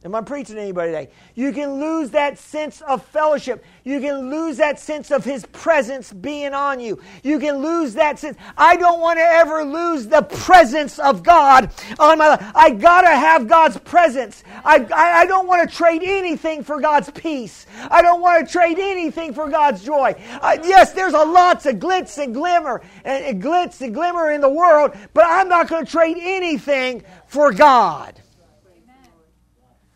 Am 0.04 0.16
I 0.16 0.22
preaching 0.22 0.56
to 0.56 0.62
anybody 0.62 0.92
today? 0.92 1.12
You 1.36 1.54
can 1.54 1.80
lose 1.80 2.10
that 2.12 2.40
sense 2.40 2.82
of 2.82 3.06
fellowship. 3.06 3.64
You 3.84 4.00
can 4.00 4.32
lose 4.32 4.58
that 4.58 4.80
sense 4.80 5.12
of 5.12 5.24
His 5.24 5.46
presence 5.48 6.12
being 6.12 6.56
on 6.56 6.80
you. 6.80 7.00
You 7.22 7.38
can 7.38 7.58
lose 7.58 7.94
that 7.94 8.18
sense. 8.18 8.36
I 8.58 8.78
don't 8.78 9.00
want 9.00 9.20
to 9.20 9.24
ever 9.24 9.64
lose 9.64 10.08
the 10.08 10.24
presence 10.24 10.98
of 10.98 11.22
God 11.22 11.72
on 12.00 12.18
my 12.18 12.30
life. 12.30 12.52
I 12.56 12.72
got 12.72 13.02
to 13.02 13.10
have 13.10 13.48
God's 13.48 13.78
presence. 13.78 14.44
I, 14.66 14.78
I, 14.92 15.20
I 15.20 15.26
don't 15.28 15.46
want 15.46 15.70
to 15.70 15.76
trade 15.76 16.02
anything 16.04 16.64
for 16.64 16.82
God's 16.82 17.12
peace. 17.12 17.68
I 17.92 18.02
don't 18.02 18.22
want 18.22 18.48
to 18.48 18.52
trade 18.52 18.80
anything 18.80 19.36
for 19.36 19.50
God's 19.50 19.84
joy. 19.84 20.16
Uh, 20.42 20.58
yes, 20.64 20.94
there's 20.94 21.14
a 21.14 21.24
lots 21.24 21.68
of 21.68 21.76
glitz 21.76 22.18
and 22.18 22.34
glimmer 22.34 22.82
and, 23.06 23.24
and 23.24 23.44
glitz 23.44 23.82
and 23.82 23.94
glimmer 23.94 24.32
in 24.32 24.42
the 24.42 24.50
world, 24.50 24.96
but 25.14 25.26
I'm 25.28 25.48
not 25.48 25.68
going 25.68 25.86
to 25.86 25.92
trade 25.92 26.18
anything 26.20 27.04
for 27.28 27.54
God. 27.54 28.20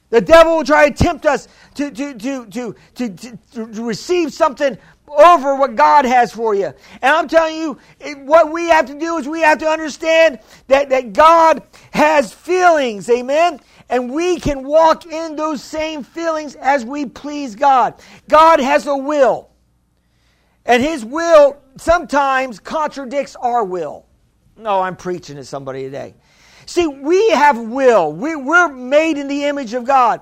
The 0.09 0.21
devil 0.21 0.57
will 0.57 0.63
try 0.63 0.89
to 0.89 1.03
tempt 1.03 1.25
us 1.25 1.47
to, 1.75 1.91
to, 1.91 2.13
to, 2.13 2.45
to, 2.45 2.75
to, 2.95 3.09
to, 3.09 3.37
to 3.53 3.83
receive 3.83 4.33
something 4.33 4.77
over 5.07 5.55
what 5.55 5.75
God 5.75 6.05
has 6.05 6.31
for 6.31 6.55
you. 6.55 6.67
And 7.01 7.15
I'm 7.15 7.27
telling 7.27 7.55
you, 7.55 7.79
what 8.23 8.51
we 8.51 8.67
have 8.69 8.85
to 8.87 8.97
do 8.97 9.17
is 9.17 9.27
we 9.27 9.41
have 9.41 9.59
to 9.59 9.67
understand 9.67 10.39
that, 10.67 10.89
that 10.89 11.13
God 11.13 11.63
has 11.91 12.33
feelings. 12.33 13.09
Amen. 13.09 13.59
And 13.89 14.11
we 14.11 14.39
can 14.39 14.63
walk 14.63 15.05
in 15.05 15.35
those 15.35 15.63
same 15.63 16.03
feelings 16.03 16.55
as 16.55 16.83
we 16.85 17.05
please 17.05 17.55
God. 17.55 17.95
God 18.27 18.59
has 18.59 18.87
a 18.87 18.97
will. 18.97 19.49
And 20.65 20.81
his 20.81 21.05
will 21.05 21.57
sometimes 21.77 22.59
contradicts 22.59 23.35
our 23.35 23.63
will. 23.63 24.05
No, 24.57 24.81
I'm 24.81 24.95
preaching 24.95 25.35
to 25.35 25.43
somebody 25.43 25.83
today. 25.83 26.15
See, 26.65 26.87
we 26.87 27.29
have 27.31 27.59
will. 27.59 28.11
We, 28.11 28.35
we're 28.35 28.69
made 28.69 29.17
in 29.17 29.27
the 29.27 29.45
image 29.45 29.73
of 29.73 29.85
God. 29.85 30.21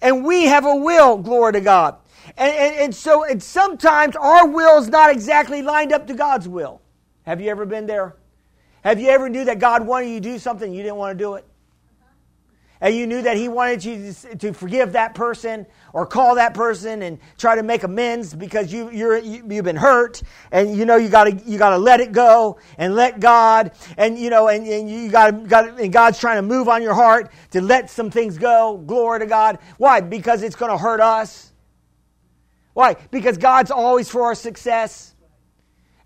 And 0.00 0.24
we 0.24 0.44
have 0.44 0.64
a 0.64 0.74
will, 0.74 1.18
glory 1.18 1.52
to 1.54 1.60
God. 1.60 1.96
And, 2.36 2.54
and, 2.54 2.74
and 2.76 2.94
so 2.94 3.24
and 3.24 3.42
sometimes 3.42 4.16
our 4.16 4.46
will 4.46 4.78
is 4.78 4.88
not 4.88 5.10
exactly 5.10 5.62
lined 5.62 5.92
up 5.92 6.06
to 6.06 6.14
God's 6.14 6.48
will. 6.48 6.80
Have 7.24 7.40
you 7.40 7.50
ever 7.50 7.66
been 7.66 7.86
there? 7.86 8.16
Have 8.82 9.00
you 9.00 9.08
ever 9.08 9.28
knew 9.28 9.44
that 9.44 9.58
God 9.58 9.84
wanted 9.84 10.08
you 10.08 10.20
to 10.20 10.28
do 10.32 10.38
something 10.38 10.72
you 10.72 10.82
didn't 10.82 10.96
want 10.96 11.18
to 11.18 11.22
do 11.22 11.34
it? 11.34 11.46
and 12.80 12.94
you 12.94 13.06
knew 13.06 13.22
that 13.22 13.36
he 13.36 13.48
wanted 13.48 13.84
you 13.84 14.12
to 14.38 14.52
forgive 14.52 14.92
that 14.92 15.14
person 15.14 15.66
or 15.92 16.06
call 16.06 16.34
that 16.36 16.54
person 16.54 17.02
and 17.02 17.18
try 17.38 17.54
to 17.54 17.62
make 17.62 17.82
amends 17.82 18.34
because 18.34 18.72
you, 18.72 18.90
you're, 18.90 19.18
you, 19.18 19.42
have 19.56 19.64
been 19.64 19.76
hurt 19.76 20.22
and 20.52 20.76
you 20.76 20.84
know 20.84 20.96
you 20.96 21.08
gotta, 21.08 21.32
you 21.46 21.58
gotta 21.58 21.78
let 21.78 22.00
it 22.00 22.12
go 22.12 22.58
and 22.78 22.94
let 22.94 23.20
God 23.20 23.72
and 23.96 24.18
you 24.18 24.30
know, 24.30 24.48
and, 24.48 24.66
and 24.66 24.90
you 24.90 25.10
gotta, 25.10 25.32
gotta, 25.32 25.74
and 25.74 25.92
God's 25.92 26.18
trying 26.18 26.36
to 26.36 26.42
move 26.42 26.68
on 26.68 26.82
your 26.82 26.94
heart 26.94 27.30
to 27.50 27.60
let 27.60 27.90
some 27.90 28.10
things 28.10 28.38
go. 28.38 28.82
Glory 28.86 29.20
to 29.20 29.26
God. 29.26 29.58
Why? 29.78 30.00
Because 30.00 30.42
it's 30.42 30.56
gonna 30.56 30.78
hurt 30.78 31.00
us. 31.00 31.52
Why? 32.72 32.96
Because 33.10 33.36
God's 33.36 33.70
always 33.70 34.08
for 34.08 34.22
our 34.22 34.34
success. 34.34 35.14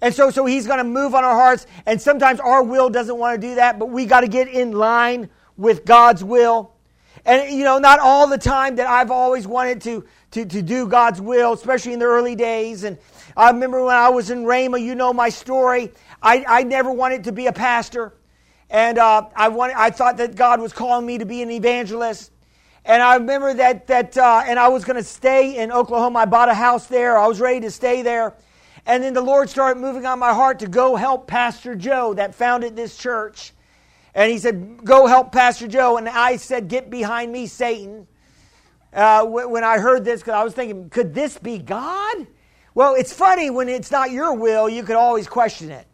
And 0.01 0.15
so, 0.15 0.31
so 0.31 0.45
he's 0.45 0.67
going 0.67 0.79
to 0.79 0.85
move 0.85 1.15
on 1.15 1.25
our 1.25 1.35
hearts. 1.35 1.67
And 1.87 1.99
sometimes 2.01 2.39
our 2.41 2.63
will 2.63 2.91
doesn't 2.91 3.17
want 3.17 3.41
to 3.41 3.49
do 3.49 3.55
that, 3.55 3.79
but 3.79 3.87
we 3.87 4.05
got 4.05 4.21
to 4.21 4.29
get 4.29 4.49
in 4.49 4.73
line 4.73 5.31
with 5.57 5.87
God's 5.87 6.23
will. 6.23 6.74
And, 7.27 7.51
you 7.57 7.65
know, 7.65 7.79
not 7.79 8.01
all 8.01 8.27
the 8.27 8.39
time 8.39 8.77
that 8.77 8.87
I've 8.87 9.11
always 9.11 9.47
wanted 9.47 9.81
to, 9.83 10.05
to, 10.33 10.45
to 10.45 10.63
do 10.63 10.87
God's 10.87 11.21
will, 11.21 11.55
especially 11.55 11.95
in 11.95 11.99
the 11.99 12.05
early 12.05 12.35
days. 12.35 12.85
And 12.85 12.99
I 13.37 13.51
remember 13.51 13.83
when 13.83 13.97
I 13.97 14.11
was 14.11 14.31
in 14.31 14.45
Rhema, 14.45 14.81
you 14.81 14.95
know 14.95 15.13
my 15.13 15.31
story. 15.31 15.93
I, 16.23 16.45
I 16.47 16.63
never 16.65 16.93
wanted 16.93 17.25
to 17.25 17.33
be 17.33 17.47
a 17.47 17.53
pastor. 17.53 18.13
And 18.69 18.99
uh, 18.99 19.29
I, 19.35 19.49
wanted, 19.49 19.77
I 19.77 19.91
thought 19.91 20.19
that 20.19 20.37
God 20.37 20.61
was 20.61 20.73
calling 20.73 21.07
me 21.07 21.19
to 21.19 21.25
be 21.25 21.43
an 21.43 21.51
evangelist. 21.51 22.31
And 22.85 23.03
I 23.03 23.15
remember 23.15 23.55
that, 23.55 23.87
that 23.87 24.19
uh, 24.19 24.43
and 24.47 24.59
I 24.59 24.69
was 24.69 24.85
going 24.85 24.97
to 24.97 25.05
stay 25.05 25.57
in 25.57 25.73
Oklahoma. 25.73 26.21
I 26.21 26.25
bought 26.27 26.51
a 26.51 26.55
house 26.55 26.87
there. 26.87 27.17
I 27.17 27.27
was 27.27 27.41
ready 27.41 27.61
to 27.61 27.71
stay 27.71 28.03
there. 28.03 28.35
And 28.85 29.03
then 29.03 29.15
the 29.15 29.23
Lord 29.23 29.49
started 29.49 29.81
moving 29.81 30.05
on 30.05 30.19
my 30.19 30.35
heart 30.35 30.59
to 30.59 30.67
go 30.67 30.95
help 30.95 31.27
Pastor 31.27 31.75
Joe 31.75 32.13
that 32.15 32.35
founded 32.35 32.77
this 32.77 32.99
church. 32.99 33.53
And 34.15 34.31
he 34.31 34.39
said, 34.39 34.85
Go 34.85 35.07
help 35.07 35.33
Pastor 35.33 35.69
Joe. 35.69 35.97
And 35.97 36.09
I 36.09 36.37
said, 36.37 36.69
Get 36.69 36.91
behind 36.91 37.33
me, 37.33 37.47
Satan. 37.47 38.07
Uh, 38.93 39.25
when 39.27 39.65
I 39.65 39.79
heard 39.79 40.05
this, 40.05 40.21
because 40.21 40.35
I 40.35 40.45
was 40.45 40.55
thinking, 40.55 40.91
Could 40.91 41.15
this 41.15 41.39
be 41.39 41.59
God? 41.59 42.27
Well, 42.75 42.95
it's 42.95 43.13
funny 43.13 43.51
when 43.51 43.69
it's 43.69 43.91
not 43.91 44.11
your 44.11 44.35
will, 44.35 44.69
you 44.69 44.83
could 44.83 44.97
always 44.97 45.29
question 45.29 45.71
it. 45.71 45.87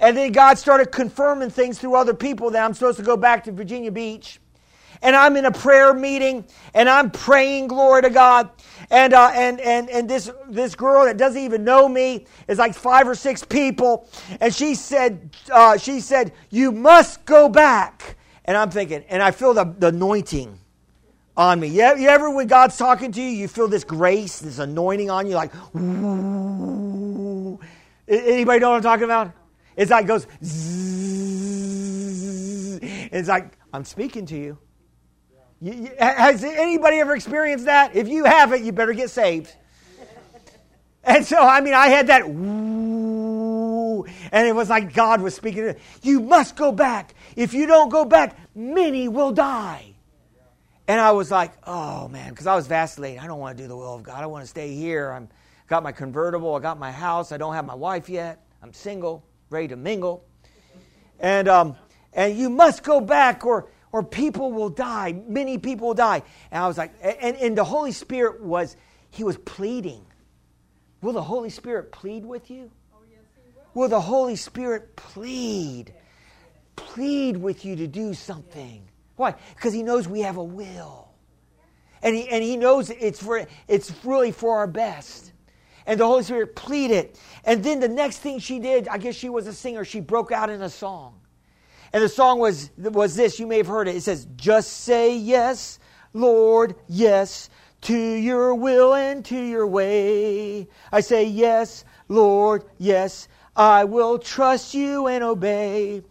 And 0.00 0.16
then 0.16 0.32
God 0.32 0.58
started 0.58 0.90
confirming 0.90 1.50
things 1.50 1.78
through 1.78 1.94
other 1.94 2.14
people 2.14 2.50
that 2.50 2.64
I'm 2.64 2.74
supposed 2.74 2.98
to 2.98 3.04
go 3.04 3.16
back 3.16 3.44
to 3.44 3.52
Virginia 3.52 3.92
Beach 3.92 4.40
and 5.02 5.14
I'm 5.14 5.36
in 5.36 5.44
a 5.44 5.52
prayer 5.52 5.94
meeting 5.94 6.44
and 6.72 6.88
I'm 6.88 7.10
praying, 7.10 7.68
glory 7.68 8.02
to 8.02 8.10
God. 8.10 8.50
And, 8.94 9.12
uh, 9.12 9.32
and, 9.34 9.60
and, 9.60 9.90
and 9.90 10.08
this, 10.08 10.30
this 10.48 10.76
girl 10.76 11.04
that 11.06 11.16
doesn't 11.16 11.42
even 11.42 11.64
know 11.64 11.88
me 11.88 12.26
is 12.46 12.58
like 12.58 12.74
five 12.76 13.08
or 13.08 13.16
six 13.16 13.42
people. 13.44 14.08
And 14.40 14.54
she 14.54 14.76
said, 14.76 15.30
uh, 15.52 15.76
she 15.78 15.98
said, 15.98 16.32
you 16.48 16.70
must 16.70 17.24
go 17.24 17.48
back. 17.48 18.16
And 18.44 18.56
I'm 18.56 18.70
thinking, 18.70 19.02
and 19.08 19.20
I 19.20 19.32
feel 19.32 19.52
the, 19.52 19.64
the 19.64 19.88
anointing 19.88 20.60
on 21.36 21.58
me. 21.58 21.66
You, 21.66 21.82
ever, 21.82 22.30
when 22.30 22.46
God's 22.46 22.76
talking 22.76 23.10
to 23.10 23.20
you, 23.20 23.30
you 23.30 23.48
feel 23.48 23.66
this 23.66 23.82
grace, 23.82 24.38
this 24.38 24.60
anointing 24.60 25.10
on 25.10 25.26
you, 25.26 25.34
like. 25.34 25.50
Anybody 28.06 28.60
know 28.60 28.70
what 28.70 28.76
I'm 28.76 28.82
talking 28.82 29.06
about? 29.06 29.32
It's 29.76 29.90
like 29.90 30.06
goes, 30.06 30.28
zzz. 30.44 30.78
It's 32.80 33.28
like, 33.28 33.58
I'm 33.72 33.84
speaking 33.84 34.24
to 34.26 34.36
you. 34.36 34.56
You, 35.60 35.90
has 35.98 36.44
anybody 36.44 36.98
ever 36.98 37.14
experienced 37.14 37.64
that? 37.66 37.94
If 37.96 38.08
you 38.08 38.24
haven't, 38.24 38.64
you 38.64 38.72
better 38.72 38.92
get 38.92 39.10
saved. 39.10 39.54
And 41.02 41.24
so, 41.24 41.38
I 41.38 41.60
mean, 41.60 41.74
I 41.74 41.88
had 41.88 42.06
that, 42.06 42.24
and 44.32 44.48
it 44.48 44.54
was 44.54 44.70
like 44.70 44.94
God 44.94 45.20
was 45.20 45.34
speaking. 45.34 45.62
To 45.62 45.68
it. 45.70 45.80
You 46.02 46.20
must 46.20 46.56
go 46.56 46.72
back. 46.72 47.14
If 47.36 47.52
you 47.52 47.66
don't 47.66 47.90
go 47.90 48.04
back, 48.04 48.38
many 48.54 49.08
will 49.08 49.32
die. 49.32 49.94
And 50.86 51.00
I 51.00 51.12
was 51.12 51.30
like, 51.30 51.52
oh 51.66 52.08
man, 52.08 52.30
because 52.30 52.46
I 52.46 52.54
was 52.54 52.66
vacillating. 52.66 53.18
I 53.20 53.26
don't 53.26 53.38
want 53.38 53.56
to 53.56 53.62
do 53.62 53.68
the 53.68 53.76
will 53.76 53.94
of 53.94 54.02
God. 54.02 54.22
I 54.22 54.26
want 54.26 54.44
to 54.44 54.48
stay 54.48 54.74
here. 54.74 55.12
I'm 55.12 55.28
got 55.66 55.82
my 55.82 55.92
convertible. 55.92 56.54
I 56.54 56.60
got 56.60 56.78
my 56.78 56.92
house. 56.92 57.32
I 57.32 57.36
don't 57.38 57.54
have 57.54 57.64
my 57.64 57.74
wife 57.74 58.08
yet. 58.08 58.44
I'm 58.62 58.72
single, 58.72 59.24
ready 59.50 59.68
to 59.68 59.76
mingle. 59.76 60.24
And 61.20 61.48
um, 61.48 61.76
and 62.12 62.36
you 62.36 62.50
must 62.50 62.82
go 62.82 63.00
back, 63.00 63.46
or 63.46 63.68
or 63.94 64.02
people 64.02 64.50
will 64.50 64.70
die. 64.70 65.12
Many 65.28 65.56
people 65.56 65.86
will 65.86 65.94
die. 65.94 66.24
And 66.50 66.64
I 66.64 66.66
was 66.66 66.76
like, 66.76 66.92
and, 67.00 67.36
and 67.36 67.56
the 67.56 67.62
Holy 67.62 67.92
Spirit 67.92 68.42
was, 68.42 68.76
he 69.10 69.22
was 69.22 69.36
pleading. 69.36 70.04
Will 71.00 71.12
the 71.12 71.22
Holy 71.22 71.48
Spirit 71.48 71.92
plead 71.92 72.26
with 72.26 72.50
you? 72.50 72.72
Will. 72.92 73.82
will 73.82 73.88
the 73.88 74.00
Holy 74.00 74.34
Spirit 74.34 74.96
plead? 74.96 75.94
Plead 76.74 77.36
with 77.36 77.64
you 77.64 77.76
to 77.76 77.86
do 77.86 78.14
something. 78.14 78.82
Why? 79.14 79.36
Because 79.54 79.72
he 79.72 79.84
knows 79.84 80.08
we 80.08 80.22
have 80.22 80.38
a 80.38 80.44
will. 80.44 81.10
And 82.02 82.16
he, 82.16 82.28
and 82.30 82.42
he 82.42 82.56
knows 82.56 82.90
it's, 82.90 83.22
for, 83.22 83.46
it's 83.68 83.92
really 84.04 84.32
for 84.32 84.56
our 84.56 84.66
best. 84.66 85.30
And 85.86 86.00
the 86.00 86.04
Holy 86.04 86.24
Spirit 86.24 86.56
pleaded. 86.56 87.16
And 87.44 87.62
then 87.62 87.78
the 87.78 87.86
next 87.86 88.18
thing 88.18 88.40
she 88.40 88.58
did, 88.58 88.88
I 88.88 88.98
guess 88.98 89.14
she 89.14 89.28
was 89.28 89.46
a 89.46 89.52
singer, 89.52 89.84
she 89.84 90.00
broke 90.00 90.32
out 90.32 90.50
in 90.50 90.62
a 90.62 90.68
song. 90.68 91.20
And 91.94 92.02
the 92.02 92.08
song 92.08 92.40
was, 92.40 92.72
was 92.76 93.14
this. 93.14 93.38
You 93.38 93.46
may 93.46 93.58
have 93.58 93.68
heard 93.68 93.86
it. 93.86 93.94
It 93.94 94.02
says, 94.02 94.26
Just 94.34 94.80
say 94.80 95.16
yes, 95.16 95.78
Lord, 96.12 96.74
yes, 96.88 97.48
to 97.82 97.96
your 97.96 98.52
will 98.52 98.94
and 98.94 99.24
to 99.26 99.40
your 99.40 99.64
way. 99.64 100.66
I 100.90 101.00
say, 101.00 101.24
Yes, 101.24 101.84
Lord, 102.08 102.64
yes, 102.78 103.28
I 103.54 103.84
will 103.84 104.18
trust 104.18 104.74
you 104.74 105.06
and 105.06 105.22
obey. 105.22 106.02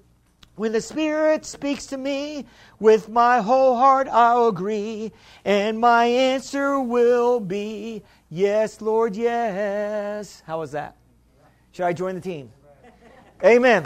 When 0.55 0.71
the 0.71 0.79
Spirit 0.79 1.45
speaks 1.45 1.87
to 1.87 1.97
me, 1.97 2.45
with 2.79 3.09
my 3.09 3.41
whole 3.41 3.75
heart 3.75 4.07
I'll 4.09 4.47
agree, 4.47 5.11
and 5.43 5.77
my 5.79 6.05
answer 6.05 6.79
will 6.79 7.41
be, 7.41 8.03
Yes, 8.29 8.79
Lord, 8.79 9.17
yes. 9.17 10.41
How 10.47 10.59
was 10.59 10.71
that? 10.71 10.95
Should 11.73 11.85
I 11.85 11.91
join 11.91 12.15
the 12.15 12.21
team? 12.21 12.53
Amen. 13.43 13.85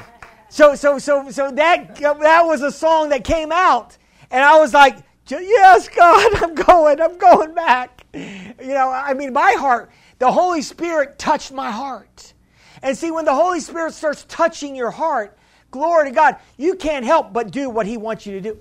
So, 0.49 0.75
so, 0.75 0.97
so, 0.97 1.29
so 1.29 1.51
that, 1.51 1.95
that 1.97 2.41
was 2.45 2.61
a 2.61 2.71
song 2.71 3.09
that 3.09 3.23
came 3.23 3.51
out. 3.51 3.97
And 4.31 4.43
I 4.43 4.59
was 4.59 4.73
like, 4.73 4.97
yes, 5.27 5.89
God, 5.89 6.35
I'm 6.43 6.55
going, 6.55 7.01
I'm 7.01 7.17
going 7.17 7.53
back. 7.53 8.05
You 8.13 8.73
know, 8.73 8.89
I 8.89 9.13
mean, 9.13 9.33
my 9.33 9.55
heart, 9.57 9.91
the 10.19 10.31
Holy 10.31 10.61
Spirit 10.61 11.19
touched 11.19 11.51
my 11.51 11.71
heart. 11.71 12.33
And 12.81 12.97
see, 12.97 13.11
when 13.11 13.25
the 13.25 13.33
Holy 13.33 13.59
Spirit 13.59 13.93
starts 13.93 14.25
touching 14.27 14.75
your 14.75 14.91
heart, 14.91 15.37
glory 15.71 16.09
to 16.09 16.15
God, 16.15 16.37
you 16.57 16.75
can't 16.75 17.05
help 17.05 17.33
but 17.33 17.51
do 17.51 17.69
what 17.69 17.85
He 17.85 17.97
wants 17.97 18.25
you 18.25 18.33
to 18.33 18.41
do. 18.41 18.59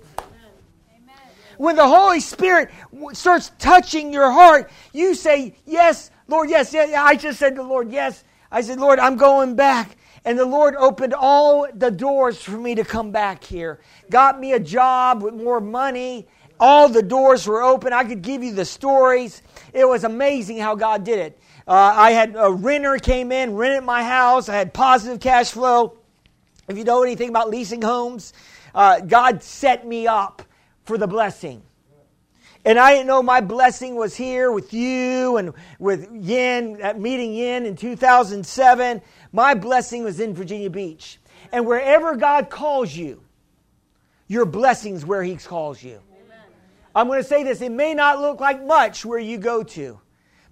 When 1.59 1.76
the 1.76 1.87
Holy 1.87 2.20
Spirit 2.20 2.70
starts 3.12 3.51
touching 3.59 4.12
your 4.12 4.30
heart, 4.30 4.70
you 4.93 5.14
say, 5.14 5.55
Yes, 5.64 6.11
Lord, 6.28 6.51
yes, 6.51 6.72
yes. 6.74 6.93
I 6.95 7.16
just 7.16 7.39
said 7.39 7.51
to 7.51 7.62
the 7.62 7.62
Lord, 7.62 7.91
Yes. 7.91 8.24
I 8.51 8.61
said, 8.61 8.78
Lord, 8.78 8.99
I'm 8.99 9.16
going 9.16 9.55
back. 9.55 9.97
And 10.27 10.37
the 10.37 10.45
Lord 10.45 10.74
opened 10.74 11.14
all 11.14 11.68
the 11.72 11.91
doors 11.91 12.43
for 12.43 12.59
me 12.59 12.74
to 12.74 12.85
come 12.85 13.12
back 13.12 13.45
here. 13.45 13.79
Got 14.11 14.41
me 14.41 14.55
a 14.55 14.59
job 14.59 15.22
with 15.22 15.35
more 15.35 15.61
money. 15.61 16.27
All 16.59 16.89
the 16.89 17.03
doors 17.03 17.47
were 17.47 17.62
open. 17.62 17.93
I 17.93 18.03
could 18.03 18.22
give 18.22 18.43
you 18.43 18.53
the 18.53 18.64
stories. 18.64 19.41
It 19.72 19.85
was 19.85 20.03
amazing 20.03 20.59
how 20.59 20.74
God 20.74 21.05
did 21.05 21.20
it. 21.20 21.39
Uh, 21.68 21.93
I 21.95 22.11
had 22.11 22.35
a 22.37 22.51
renter 22.51 22.99
came 22.99 23.31
in, 23.31 23.55
rented 23.55 23.85
my 23.85 24.03
house. 24.03 24.49
I 24.49 24.57
had 24.57 24.74
positive 24.74 25.20
cash 25.20 25.53
flow. 25.53 25.97
If 26.66 26.77
you 26.77 26.83
know 26.83 27.05
anything 27.05 27.29
about 27.29 27.49
leasing 27.49 27.81
homes, 27.81 28.33
uh, 28.74 29.01
God 29.01 29.45
set 29.45 29.87
me 29.87 30.09
up 30.09 30.43
for 30.83 30.99
the 30.99 31.07
blessing. 31.07 31.62
And 32.66 32.81
I 32.81 32.95
didn't 32.95 33.07
know 33.07 33.22
my 33.22 33.41
blessing 33.41 33.95
was 33.95 34.16
here 34.16 34.51
with 34.51 34.74
you 34.74 35.37
and 35.37 35.53
with 35.79 36.11
Yin, 36.12 36.81
at 36.83 36.99
meeting 36.99 37.33
Yin 37.33 37.64
in 37.64 37.77
2007. 37.77 39.03
My 39.33 39.55
blessing 39.55 40.05
was 40.05 40.20
in 40.20 40.35
Virginia 40.35 40.70
Beach. 40.70 41.18
And 41.53 41.66
wherever 41.66 42.16
God 42.16 42.51
calls 42.51 42.95
you, 42.95 43.22
your 44.29 44.45
blessing's 44.45 45.05
where 45.05 45.22
He 45.22 45.37
calls 45.37 45.83
you. 45.83 46.01
Amen. 46.11 46.39
I'm 46.95 47.07
going 47.07 47.20
to 47.20 47.29
say 47.29 47.43
this 47.43 47.61
it 47.61 47.72
may 47.72 47.95
not 47.95 48.20
look 48.20 48.41
like 48.41 48.64
much 48.64 49.05
where 49.05 49.18
you 49.18 49.39
go 49.39 49.62
to, 49.62 50.01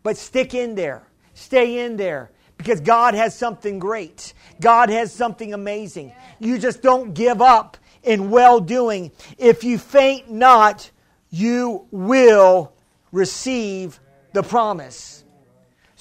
but 0.02 0.16
stick 0.16 0.54
in 0.54 0.74
there, 0.74 1.08
stay 1.34 1.84
in 1.84 1.96
there. 1.96 2.30
Because 2.56 2.80
God 2.80 3.14
has 3.14 3.36
something 3.36 3.80
great. 3.80 4.32
God 4.60 4.88
has 4.88 5.12
something 5.12 5.52
amazing. 5.52 6.12
You 6.38 6.56
just 6.56 6.82
don't 6.82 7.12
give 7.12 7.42
up 7.42 7.76
in 8.04 8.30
well 8.30 8.60
doing. 8.60 9.10
If 9.38 9.64
you 9.64 9.76
faint 9.76 10.30
not, 10.30 10.88
you 11.30 11.88
will 11.90 12.72
receive 13.10 13.98
the 14.32 14.44
promise. 14.44 15.23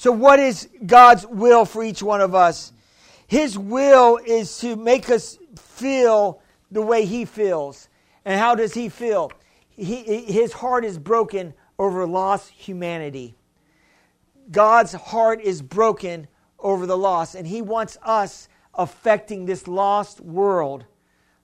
So, 0.04 0.12
what 0.12 0.38
is 0.38 0.68
God's 0.84 1.26
will 1.26 1.64
for 1.64 1.82
each 1.82 2.02
one 2.02 2.20
of 2.20 2.34
us? 2.34 2.74
His 3.26 3.56
will 3.56 4.18
is 4.18 4.58
to 4.58 4.76
make 4.76 5.08
us 5.08 5.38
feel 5.56 6.42
the 6.70 6.82
way 6.82 7.06
He 7.06 7.24
feels. 7.24 7.88
And 8.26 8.38
how 8.38 8.54
does 8.54 8.74
He 8.74 8.90
feel? 8.90 9.32
He, 9.70 10.02
his 10.30 10.52
heart 10.52 10.84
is 10.84 10.98
broken 10.98 11.54
over 11.78 12.06
lost 12.06 12.50
humanity. 12.50 13.34
God's 14.50 14.92
heart 14.92 15.40
is 15.40 15.62
broken 15.62 16.28
over 16.58 16.84
the 16.84 16.98
lost, 16.98 17.34
and 17.34 17.46
He 17.46 17.62
wants 17.62 17.96
us 18.02 18.46
affecting 18.74 19.46
this 19.46 19.66
lost 19.66 20.20
world 20.20 20.84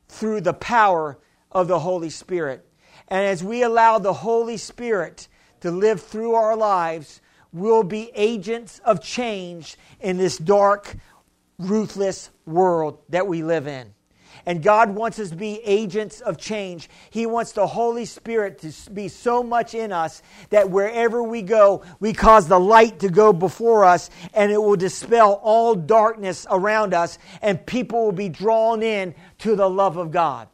through 0.07 0.43
the 0.43 0.53
power 0.53 1.17
of 1.51 1.67
the 1.67 1.79
Holy 1.79 2.11
Spirit. 2.11 2.69
And 3.09 3.25
as 3.25 3.43
we 3.43 3.63
allow 3.63 3.99
the 3.99 4.13
Holy 4.13 4.59
Spirit 4.59 5.29
to 5.61 5.71
live 5.71 6.03
through 6.03 6.35
our 6.35 6.55
lives, 6.55 7.23
we'll 7.53 7.83
be 7.83 8.11
agents 8.15 8.81
of 8.85 9.03
change 9.03 9.77
in 10.01 10.17
this 10.17 10.39
dark, 10.39 10.97
ruthless 11.59 12.31
world 12.47 12.99
that 13.09 13.27
we 13.27 13.43
live 13.43 13.67
in. 13.67 13.93
And 14.47 14.63
God 14.63 14.95
wants 14.95 15.19
us 15.19 15.31
to 15.31 15.37
be 15.37 15.61
agents 15.65 16.21
of 16.21 16.39
change. 16.39 16.89
He 17.11 17.27
wants 17.27 17.53
the 17.53 17.67
Holy 17.67 18.05
Spirit 18.05 18.59
to 18.61 18.91
be 18.91 19.09
so 19.09 19.43
much 19.43 19.75
in 19.75 19.93
us 19.93 20.23
that 20.51 20.71
wherever 20.71 21.23
we 21.23 21.43
go, 21.43 21.83
we 21.99 22.13
cause 22.13 22.49
the 22.49 22.59
light 22.59 23.01
to 23.01 23.11
go 23.11 23.33
before 23.33 23.85
us 23.85 24.09
and 24.33 24.51
it 24.51 24.59
will 24.59 24.77
dispel 24.77 25.41
all 25.43 25.75
darkness 25.75 26.47
around 26.51 26.95
us 26.95 27.19
and 27.43 27.65
people 27.67 28.07
will 28.07 28.13
be 28.13 28.29
drawn 28.29 28.83
in 28.83 29.15
to 29.39 29.57
the 29.57 29.69
love 29.69 29.97
of 29.97 30.11
God. 30.11 30.49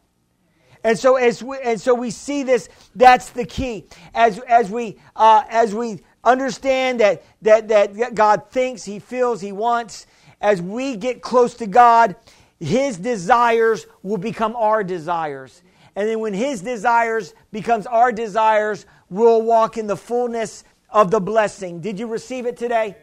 And 0.83 0.97
so 0.97 1.15
as 1.15 1.43
we, 1.43 1.57
and 1.63 1.81
so 1.81 1.93
we 1.93 2.11
see 2.11 2.43
this, 2.43 2.69
that's 2.95 3.31
the 3.31 3.45
key. 3.45 3.87
As, 4.13 4.39
as, 4.39 4.69
we, 4.69 4.99
uh, 5.15 5.43
as 5.49 5.73
we 5.73 6.01
understand 6.31 6.99
that, 6.99 7.23
that, 7.41 7.67
that 7.67 8.15
God 8.15 8.49
thinks, 8.49 8.83
He 8.83 8.99
feels, 8.99 9.41
He 9.41 9.51
wants, 9.51 10.07
as 10.41 10.61
we 10.61 10.95
get 10.95 11.21
close 11.21 11.55
to 11.55 11.67
God, 11.67 12.15
His 12.59 12.97
desires 12.97 13.85
will 14.03 14.17
become 14.17 14.55
our 14.55 14.83
desires. 14.83 15.61
And 15.95 16.07
then 16.07 16.19
when 16.19 16.33
His 16.33 16.61
desires 16.61 17.33
becomes 17.51 17.87
our 17.87 18.11
desires, 18.11 18.85
we'll 19.09 19.41
walk 19.41 19.77
in 19.77 19.87
the 19.87 19.97
fullness 19.97 20.63
of 20.89 21.11
the 21.11 21.19
blessing. 21.19 21.81
Did 21.81 21.99
you 21.99 22.07
receive 22.07 22.45
it 22.45 22.57
today? 22.57 22.95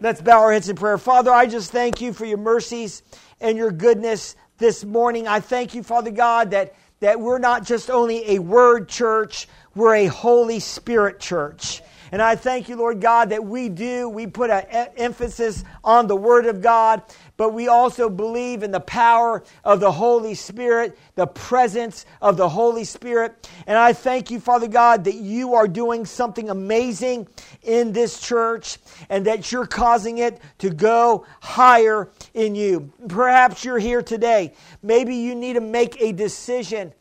Let's 0.00 0.20
bow 0.20 0.40
our 0.40 0.52
heads 0.52 0.68
in 0.68 0.76
prayer. 0.76 0.98
Father, 0.98 1.30
I 1.30 1.46
just 1.46 1.70
thank 1.70 2.00
you 2.00 2.12
for 2.12 2.24
your 2.24 2.38
mercies 2.38 3.02
and 3.40 3.56
your 3.56 3.70
goodness 3.70 4.36
this 4.58 4.84
morning. 4.84 5.28
I 5.28 5.40
thank 5.40 5.74
you, 5.74 5.82
Father 5.82 6.10
God, 6.10 6.50
that 6.50 6.74
that 7.00 7.20
we're 7.20 7.38
not 7.38 7.64
just 7.64 7.90
only 7.90 8.30
a 8.30 8.38
word 8.38 8.88
church, 8.88 9.46
we're 9.74 9.94
a 9.94 10.06
Holy 10.06 10.58
Spirit 10.58 11.20
church. 11.20 11.82
And 12.14 12.22
I 12.22 12.36
thank 12.36 12.68
you, 12.68 12.76
Lord 12.76 13.00
God, 13.00 13.30
that 13.30 13.44
we 13.44 13.68
do, 13.68 14.08
we 14.08 14.28
put 14.28 14.48
an 14.48 14.62
emphasis 14.96 15.64
on 15.82 16.06
the 16.06 16.14
Word 16.14 16.46
of 16.46 16.62
God, 16.62 17.02
but 17.36 17.52
we 17.52 17.66
also 17.66 18.08
believe 18.08 18.62
in 18.62 18.70
the 18.70 18.78
power 18.78 19.42
of 19.64 19.80
the 19.80 19.90
Holy 19.90 20.36
Spirit, 20.36 20.96
the 21.16 21.26
presence 21.26 22.06
of 22.22 22.36
the 22.36 22.48
Holy 22.48 22.84
Spirit. 22.84 23.50
And 23.66 23.76
I 23.76 23.94
thank 23.94 24.30
you, 24.30 24.38
Father 24.38 24.68
God, 24.68 25.02
that 25.02 25.16
you 25.16 25.54
are 25.54 25.66
doing 25.66 26.06
something 26.06 26.50
amazing 26.50 27.26
in 27.64 27.90
this 27.90 28.20
church 28.20 28.78
and 29.08 29.26
that 29.26 29.50
you're 29.50 29.66
causing 29.66 30.18
it 30.18 30.40
to 30.58 30.70
go 30.70 31.26
higher 31.40 32.10
in 32.32 32.54
you. 32.54 32.92
Perhaps 33.08 33.64
you're 33.64 33.80
here 33.80 34.02
today. 34.02 34.52
Maybe 34.84 35.16
you 35.16 35.34
need 35.34 35.54
to 35.54 35.60
make 35.60 36.00
a 36.00 36.12
decision 36.12 36.92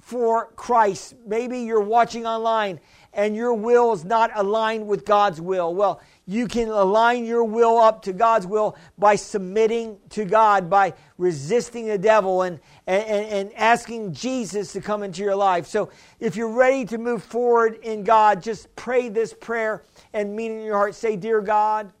for 0.00 0.46
Christ. 0.54 1.16
Maybe 1.26 1.60
you're 1.60 1.80
watching 1.80 2.24
online 2.24 2.78
and 3.12 3.34
your 3.34 3.54
will 3.54 3.92
is 3.92 4.04
not 4.04 4.30
aligned 4.34 4.86
with 4.86 5.04
God's 5.04 5.40
will. 5.40 5.74
Well, 5.74 6.00
you 6.26 6.46
can 6.46 6.68
align 6.68 7.24
your 7.24 7.42
will 7.42 7.78
up 7.78 8.02
to 8.02 8.12
God's 8.12 8.46
will 8.46 8.76
by 8.96 9.16
submitting 9.16 9.98
to 10.10 10.24
God, 10.24 10.70
by 10.70 10.94
resisting 11.18 11.86
the 11.86 11.98
devil 11.98 12.42
and, 12.42 12.60
and, 12.86 13.26
and 13.26 13.52
asking 13.54 14.12
Jesus 14.12 14.72
to 14.74 14.80
come 14.80 15.02
into 15.02 15.22
your 15.22 15.34
life. 15.34 15.66
So 15.66 15.90
if 16.20 16.36
you're 16.36 16.52
ready 16.52 16.84
to 16.86 16.98
move 16.98 17.24
forward 17.24 17.80
in 17.82 18.04
God, 18.04 18.42
just 18.42 18.74
pray 18.76 19.08
this 19.08 19.34
prayer 19.34 19.82
and 20.12 20.36
mean 20.36 20.52
in 20.52 20.62
your 20.62 20.76
heart. 20.76 20.94
Say, 20.94 21.16
Dear 21.16 21.40
God, 21.40 21.92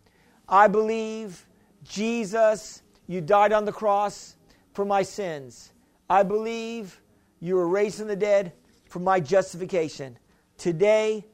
I 0.48 0.68
believe 0.68 1.44
Jesus, 1.82 2.82
you 3.08 3.20
died 3.20 3.52
on 3.52 3.64
the 3.64 3.72
cross 3.72 4.36
for 4.74 4.84
my 4.84 5.02
sins. 5.02 5.72
I 6.08 6.22
believe 6.22 7.00
you 7.40 7.56
were 7.56 7.68
raised 7.68 7.98
from 7.98 8.06
the 8.06 8.16
dead 8.16 8.52
for 8.88 9.00
my 9.00 9.18
justification. 9.18 10.16
Today, 10.60 11.24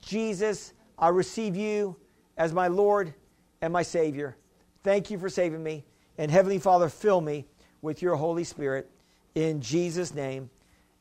Jesus, 0.00 0.72
I 0.98 1.08
receive 1.08 1.54
you 1.54 1.96
as 2.38 2.54
my 2.54 2.68
Lord 2.68 3.12
and 3.60 3.74
my 3.74 3.82
Savior. 3.82 4.38
Thank 4.82 5.10
you 5.10 5.18
for 5.18 5.28
saving 5.28 5.62
me. 5.62 5.84
And 6.16 6.30
Heavenly 6.30 6.58
Father, 6.58 6.88
fill 6.88 7.20
me 7.20 7.44
with 7.82 8.00
your 8.00 8.16
Holy 8.16 8.42
Spirit. 8.42 8.90
In 9.34 9.60
Jesus' 9.60 10.14
name, 10.14 10.48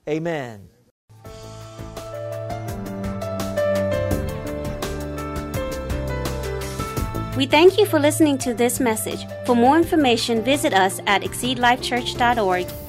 amen. 0.10 0.68
We 7.38 7.46
thank 7.46 7.78
you 7.78 7.86
for 7.86 7.98
listening 7.98 8.38
to 8.40 8.54
this 8.54 8.82
message. 8.82 9.26
For 9.46 9.56
more 9.56 9.78
information, 9.78 10.44
visit 10.44 10.74
us 10.74 11.00
at 11.08 11.22
exceedlifechurch.org 11.22 12.89